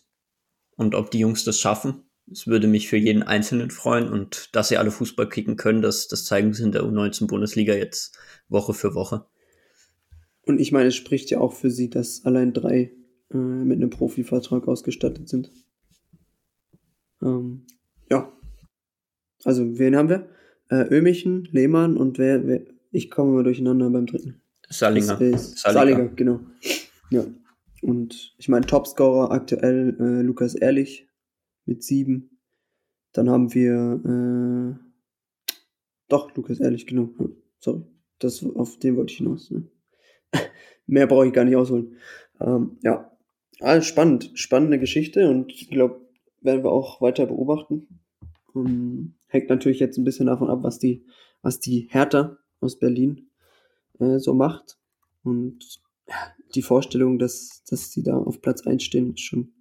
Und 0.76 0.96
ob 0.96 1.12
die 1.12 1.20
Jungs 1.20 1.44
das 1.44 1.60
schaffen. 1.60 2.04
Es 2.32 2.48
würde 2.48 2.68
mich 2.68 2.88
für 2.88 2.98
jeden 2.98 3.24
Einzelnen 3.24 3.70
freuen 3.70 4.10
und 4.10 4.56
dass 4.56 4.70
sie 4.70 4.78
alle 4.78 4.92
Fußball 4.92 5.28
kicken 5.28 5.58
können, 5.58 5.82
das, 5.82 6.08
das 6.08 6.24
zeigen 6.24 6.54
sie 6.54 6.64
in 6.64 6.72
der 6.72 6.84
U19-Bundesliga 6.84 7.74
jetzt 7.74 8.18
Woche 8.48 8.74
für 8.74 8.96
Woche. 8.96 9.26
Und 10.46 10.60
ich 10.60 10.72
meine, 10.72 10.88
es 10.88 10.96
spricht 10.96 11.30
ja 11.32 11.40
auch 11.40 11.54
für 11.54 11.70
sie, 11.70 11.90
dass 11.90 12.24
allein 12.26 12.54
drei 12.54 12.92
äh, 13.32 13.38
mit 13.38 13.78
einem 13.78 13.90
Profivertrag 13.90 14.68
ausgestattet 14.68 15.28
sind. 15.28 15.52
Ähm, 17.24 17.66
ja. 18.10 18.32
Also, 19.44 19.78
wen 19.78 19.96
haben 19.96 20.10
wir? 20.10 20.28
Äh, 20.70 20.88
Ömichen, 20.90 21.48
Lehmann 21.52 21.98
und 21.98 22.18
wer, 22.18 22.48
wer 22.48 22.62
ich 22.92 23.10
komme 23.10 23.32
mal 23.32 23.44
durcheinander 23.44 23.90
beim 23.90 24.06
dritten. 24.06 24.42
Salinger. 24.70 25.18
Salinger. 25.18 25.38
Salinger, 25.38 26.08
genau. 26.10 26.40
Ja. 27.10 27.26
Und 27.82 28.34
ich 28.38 28.48
meine, 28.48 28.66
Topscorer 28.66 29.32
aktuell 29.32 29.98
äh, 30.00 30.22
Lukas 30.22 30.56
Ehrlich 30.56 31.08
mit 31.66 31.84
sieben. 31.84 32.40
Dann 33.12 33.30
haben 33.30 33.54
wir 33.54 34.00
äh, 34.06 35.56
doch 36.08 36.36
Lukas 36.36 36.60
Ehrlich, 36.60 36.88
genau. 36.88 37.10
Sorry. 37.60 37.84
Das, 38.20 38.44
auf 38.44 38.80
den 38.80 38.96
wollte 38.96 39.12
ich 39.12 39.18
hinaus. 39.18 39.52
Ne? 39.52 39.68
Mehr 40.88 41.08
brauche 41.08 41.28
ich 41.28 41.34
gar 41.34 41.44
nicht 41.44 41.56
ausholen. 41.56 41.98
Ähm, 42.40 42.78
ja, 42.84 43.12
alles 43.60 43.86
spannend. 43.86 44.32
Spannende 44.36 44.80
Geschichte 44.80 45.30
und 45.30 45.52
ich 45.52 45.70
glaube, 45.70 46.03
werden 46.44 46.64
wir 46.64 46.72
auch 46.72 47.02
weiter 47.02 47.26
beobachten. 47.26 48.00
Um, 48.54 48.66
ähm, 48.68 49.14
hängt 49.28 49.50
natürlich 49.50 49.80
jetzt 49.80 49.98
ein 49.98 50.04
bisschen 50.04 50.28
davon 50.28 50.50
ab, 50.50 50.60
was 50.62 50.80
die, 50.80 51.06
was 51.42 51.60
die 51.60 51.88
Hertha 51.90 52.38
aus 52.60 52.78
Berlin 52.78 53.30
äh, 54.00 54.20
so 54.20 54.34
macht. 54.34 54.78
Und 55.24 55.82
ja, 56.08 56.16
die 56.54 56.62
Vorstellung, 56.62 57.18
dass, 57.20 57.64
dass 57.70 57.90
die 57.90 58.04
da 58.04 58.18
auf 58.18 58.42
Platz 58.42 58.66
1 58.66 58.84
stehen, 58.84 59.14
ist 59.14 59.22
schon, 59.22 59.54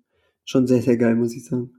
schon 0.44 0.66
sehr, 0.66 0.82
sehr 0.82 0.96
geil, 0.96 1.14
muss 1.14 1.34
ich 1.34 1.44
sagen. 1.44 1.72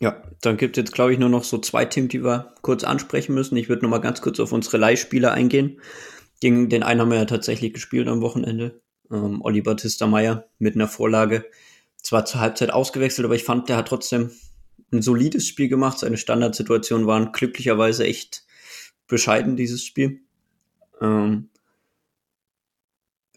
Ja, 0.00 0.22
dann 0.42 0.56
gibt 0.56 0.76
es 0.76 0.82
jetzt, 0.82 0.94
glaube 0.94 1.12
ich, 1.12 1.18
nur 1.18 1.28
noch 1.28 1.42
so 1.42 1.58
zwei 1.58 1.84
Themen, 1.84 2.08
die 2.08 2.22
wir 2.22 2.54
kurz 2.62 2.84
ansprechen 2.84 3.34
müssen. 3.34 3.56
Ich 3.56 3.68
würde 3.68 3.82
noch 3.82 3.90
mal 3.90 3.98
ganz 3.98 4.20
kurz 4.20 4.38
auf 4.38 4.52
unsere 4.52 4.76
Leihspieler 4.76 5.32
eingehen. 5.32 5.80
Den, 6.42 6.68
den 6.68 6.84
einen 6.84 7.00
haben 7.00 7.10
wir 7.10 7.18
ja 7.18 7.24
tatsächlich 7.24 7.72
gespielt 7.72 8.06
am 8.06 8.20
Wochenende. 8.20 8.80
Ähm, 9.10 9.42
Olli 9.42 9.60
Battista 9.60 10.06
Meyer 10.06 10.46
mit 10.58 10.76
einer 10.76 10.86
Vorlage. 10.86 11.46
Zwar 12.02 12.24
zur 12.24 12.40
Halbzeit 12.40 12.72
ausgewechselt, 12.72 13.24
aber 13.24 13.34
ich 13.34 13.44
fand, 13.44 13.68
der 13.68 13.76
hat 13.76 13.88
trotzdem 13.88 14.30
ein 14.92 15.02
solides 15.02 15.46
Spiel 15.46 15.68
gemacht. 15.68 15.98
Seine 15.98 16.16
Standardsituationen 16.16 17.06
waren 17.06 17.32
glücklicherweise 17.32 18.04
echt 18.04 18.44
bescheiden, 19.06 19.56
dieses 19.56 19.84
Spiel. 19.84 20.20
Ähm, 21.00 21.50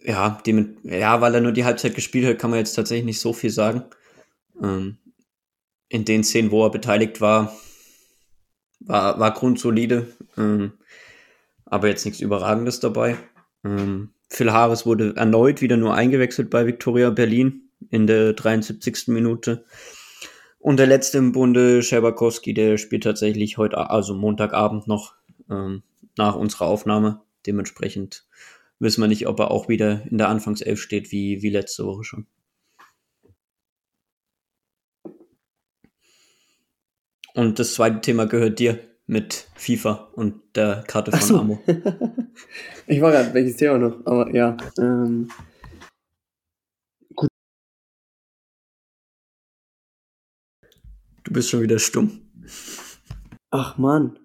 ja, 0.04 0.42
dem, 0.46 0.78
ja, 0.84 1.22
weil 1.22 1.36
er 1.36 1.42
nur 1.42 1.52
die 1.52 1.66
Halbzeit 1.66 1.96
gespielt 1.96 2.26
hat, 2.26 2.40
kann 2.40 2.50
man 2.50 2.60
jetzt 2.60 2.74
tatsächlich 2.74 3.06
nicht 3.06 3.20
so 3.20 3.34
viel 3.34 3.50
sagen. 3.52 3.84
Ähm, 4.62 4.98
in 5.90 6.06
den 6.06 6.24
Szenen, 6.24 6.52
wo 6.52 6.66
er 6.66 6.72
beteiligt 6.72 7.22
war, 7.22 7.56
war, 8.80 9.20
war 9.20 9.34
grundsolide, 9.34 10.08
ähm, 10.38 10.74
aber 11.66 11.90
jetzt 11.90 12.06
nichts 12.06 12.22
Überragendes 12.22 12.80
dabei. 12.80 13.18
Ähm, 13.64 14.14
Phil 14.30 14.52
Harris 14.52 14.86
wurde 14.86 15.16
erneut 15.18 15.62
wieder 15.62 15.78
nur 15.78 15.94
eingewechselt 15.94 16.50
bei 16.50 16.66
Victoria 16.66 17.10
Berlin 17.10 17.71
in 17.90 18.08
der 18.08 18.34
73. 18.34 19.08
Minute. 19.08 19.66
Und 20.60 20.78
der 20.78 20.88
letzte 20.88 21.18
im 21.18 21.32
Bunde, 21.32 21.82
Scherbakowski, 21.82 22.54
der 22.54 22.78
spielt 22.78 23.04
tatsächlich 23.04 23.58
heute, 23.58 23.90
also 23.90 24.14
Montagabend 24.14 24.88
noch 24.88 25.16
ähm, 25.50 25.82
nach 26.18 26.36
unserer 26.36 26.66
Aufnahme. 26.66 27.22
Dementsprechend 27.48 28.26
wissen 28.80 29.02
wir 29.02 29.08
nicht, 29.08 29.28
ob 29.28 29.40
er 29.40 29.52
auch 29.52 29.70
wieder 29.70 30.04
in 30.10 30.18
der 30.18 30.30
Anfangself 30.30 30.80
steht, 30.80 31.12
wie, 31.12 31.42
wie 31.42 31.50
letzte 31.50 31.86
Woche 31.86 32.04
schon. 32.04 32.28
Und 37.34 37.60
das 37.60 37.74
zweite 37.74 38.02
Thema 38.02 38.26
gehört 38.26 38.60
dir 38.60 38.80
mit 39.08 39.48
FIFA 39.56 40.10
und 40.14 40.36
der 40.56 40.84
Karte 40.88 41.12
von 41.12 41.22
so. 41.22 41.40
Amo. 41.40 41.60
ich 42.88 43.02
war 43.02 43.12
gerade, 43.12 43.34
welches 43.34 43.58
Thema 43.58 43.78
noch, 43.78 44.06
aber 44.06 44.34
ja. 44.34 44.58
Ähm, 44.78 45.30
Du 51.24 51.34
bist 51.34 51.50
schon 51.50 51.62
wieder 51.62 51.80
stumm. 51.80 52.22
Ach 53.52 53.78
man. 53.78 54.18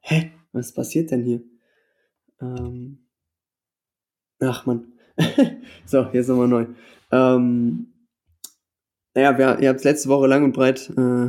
Hä? 0.00 0.32
Was 0.52 0.72
passiert 0.72 1.10
denn 1.10 1.24
hier? 1.24 1.42
Ähm, 2.40 2.98
ach 4.40 4.66
man. 4.66 4.92
so, 5.86 6.06
jetzt 6.12 6.28
nochmal 6.28 6.48
neu. 6.48 6.66
Ähm, 7.10 7.92
naja, 9.14 9.38
wir, 9.38 9.60
ihr 9.60 9.68
habt 9.68 9.84
letzte 9.84 10.08
Woche 10.08 10.26
lang 10.26 10.44
und 10.44 10.52
breit 10.52 10.90
äh, 10.96 11.26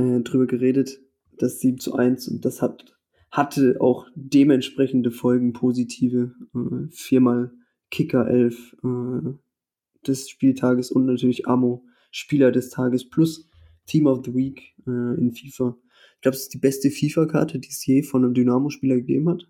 äh, 0.00 0.20
drüber 0.22 0.46
geredet, 0.46 1.00
das 1.38 1.60
7 1.60 1.78
zu 1.78 1.94
1 1.94 2.28
und 2.28 2.44
das 2.44 2.62
hat, 2.62 2.96
hatte 3.30 3.76
auch 3.80 4.06
dementsprechende 4.14 5.10
Folgen, 5.10 5.52
positive. 5.52 6.34
Äh, 6.54 6.88
viermal 6.92 7.52
Kicker 7.90 8.28
11 8.28 8.76
äh, 8.84 10.06
des 10.06 10.28
Spieltages 10.28 10.90
und 10.90 11.06
natürlich 11.06 11.48
Amo, 11.48 11.84
Spieler 12.10 12.52
des 12.52 12.70
Tages 12.70 13.08
plus 13.08 13.48
Team 13.86 14.06
of 14.06 14.24
the 14.24 14.34
Week 14.34 14.74
äh, 14.86 15.20
in 15.20 15.32
FIFA. 15.32 15.76
Ich 16.14 16.20
glaube, 16.20 16.36
es 16.36 16.42
ist 16.42 16.54
die 16.54 16.58
beste 16.58 16.90
FIFA-Karte, 16.90 17.58
die 17.58 17.68
es 17.68 17.84
je 17.86 18.02
von 18.02 18.24
einem 18.24 18.34
Dynamo-Spieler 18.34 18.96
gegeben 18.96 19.28
hat. 19.28 19.48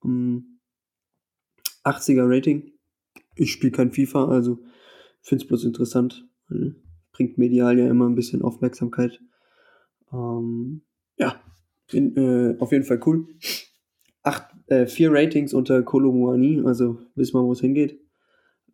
Um, 0.00 0.58
80er 1.84 2.24
Rating. 2.28 2.72
Ich 3.34 3.52
spiele 3.52 3.72
kein 3.72 3.92
FIFA, 3.92 4.28
also 4.28 4.58
finde 5.22 5.42
es 5.42 5.48
bloß 5.48 5.64
interessant. 5.64 6.26
Bringt 7.12 7.38
medial 7.38 7.78
ja 7.78 7.88
immer 7.88 8.08
ein 8.08 8.14
bisschen 8.14 8.42
Aufmerksamkeit. 8.42 9.20
Ähm, 10.12 10.82
ja, 11.16 11.40
in, 11.92 12.16
äh, 12.16 12.56
auf 12.58 12.72
jeden 12.72 12.84
Fall 12.84 13.00
cool. 13.06 13.26
Acht, 14.22 14.54
äh, 14.66 14.86
vier 14.86 15.12
Ratings 15.12 15.54
unter 15.54 15.82
Kolomuani, 15.82 16.62
also 16.64 17.00
wissen 17.14 17.34
wir, 17.34 17.44
wo 17.44 17.52
es 17.52 17.60
hingeht. 17.60 18.00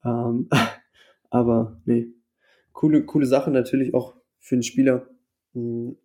Ähm, 0.05 0.49
aber 1.31 1.81
nee, 1.85 2.13
coole, 2.73 3.05
coole 3.05 3.27
Sache 3.27 3.51
natürlich 3.51 3.95
auch 3.95 4.15
für 4.43 4.57
den 4.57 4.63
Spieler. 4.63 5.09
Hm, 5.55 5.97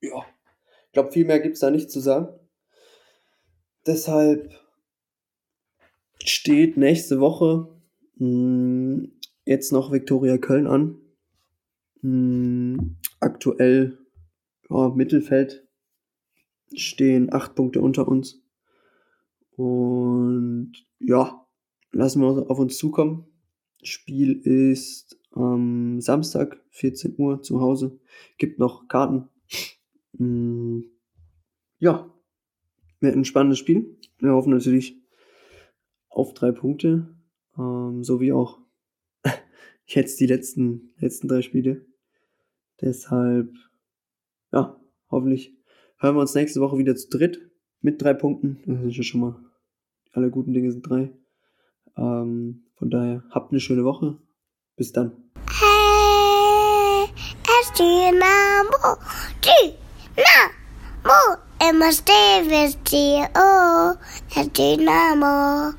ja, 0.00 0.24
ich 0.86 0.92
glaube, 0.92 1.12
viel 1.12 1.26
mehr 1.26 1.40
gibt 1.40 1.54
es 1.54 1.60
da 1.60 1.70
nicht 1.70 1.90
zu 1.90 2.00
sagen. 2.00 2.28
Deshalb 3.86 4.54
steht 6.24 6.76
nächste 6.76 7.20
Woche 7.20 7.68
hm, 8.16 9.12
jetzt 9.44 9.72
noch 9.72 9.92
Viktoria 9.92 10.38
Köln 10.38 10.66
an. 10.66 10.98
Hm, 12.00 12.96
aktuell 13.20 13.98
ja, 14.70 14.88
Mittelfeld 14.88 15.66
stehen 16.74 17.32
acht 17.32 17.54
Punkte 17.54 17.80
unter 17.80 18.08
uns. 18.08 18.42
Und 19.56 20.72
ja, 21.00 21.46
lassen 21.90 22.22
wir 22.22 22.50
auf 22.50 22.58
uns 22.58 22.78
zukommen. 22.78 23.26
Spiel 23.82 24.32
ist 24.32 25.18
Am 25.32 26.00
Samstag, 26.00 26.61
14 26.72 27.14
Uhr 27.18 27.42
zu 27.42 27.60
Hause. 27.60 27.98
Gibt 28.38 28.58
noch 28.58 28.88
Karten. 28.88 29.28
Mm, 30.14 30.80
ja, 31.78 32.12
wird 33.00 33.16
ein 33.16 33.24
spannendes 33.24 33.58
Spiel. 33.58 33.98
Wir 34.18 34.32
hoffen 34.32 34.52
natürlich 34.52 35.00
auf 36.08 36.34
drei 36.34 36.52
Punkte, 36.52 37.14
ähm, 37.58 38.04
so 38.04 38.20
wie 38.20 38.32
auch 38.32 38.58
jetzt 39.86 40.20
die 40.20 40.26
letzten, 40.26 40.92
letzten 40.98 41.28
drei 41.28 41.42
Spiele. 41.42 41.86
Deshalb, 42.80 43.54
ja, 44.52 44.80
hoffentlich 45.10 45.56
hören 45.98 46.16
wir 46.16 46.20
uns 46.20 46.34
nächste 46.34 46.60
Woche 46.60 46.78
wieder 46.78 46.96
zu 46.96 47.08
dritt 47.08 47.50
mit 47.80 48.00
drei 48.00 48.14
Punkten. 48.14 48.60
Das 48.66 48.84
ist 48.84 48.96
ja 48.96 49.02
schon 49.02 49.20
mal, 49.20 49.44
alle 50.12 50.30
guten 50.30 50.52
Dinge 50.52 50.72
sind 50.72 50.88
drei. 50.88 51.12
Ähm, 51.96 52.64
von 52.74 52.90
daher, 52.90 53.24
habt 53.30 53.52
eine 53.52 53.60
schöne 53.60 53.84
Woche. 53.84 54.18
Bis 54.76 54.92
dann. 54.92 55.31
Hey, 57.74 57.78
es 57.78 57.78
Dynamo, 57.78 58.98
Dynamo, 59.40 61.38
immer 61.58 61.92
stay 61.92 62.42
with 62.42 62.76
you, 62.90 63.26
oh, 63.34 63.96
es 64.36 64.52
Dynamo. 64.52 65.70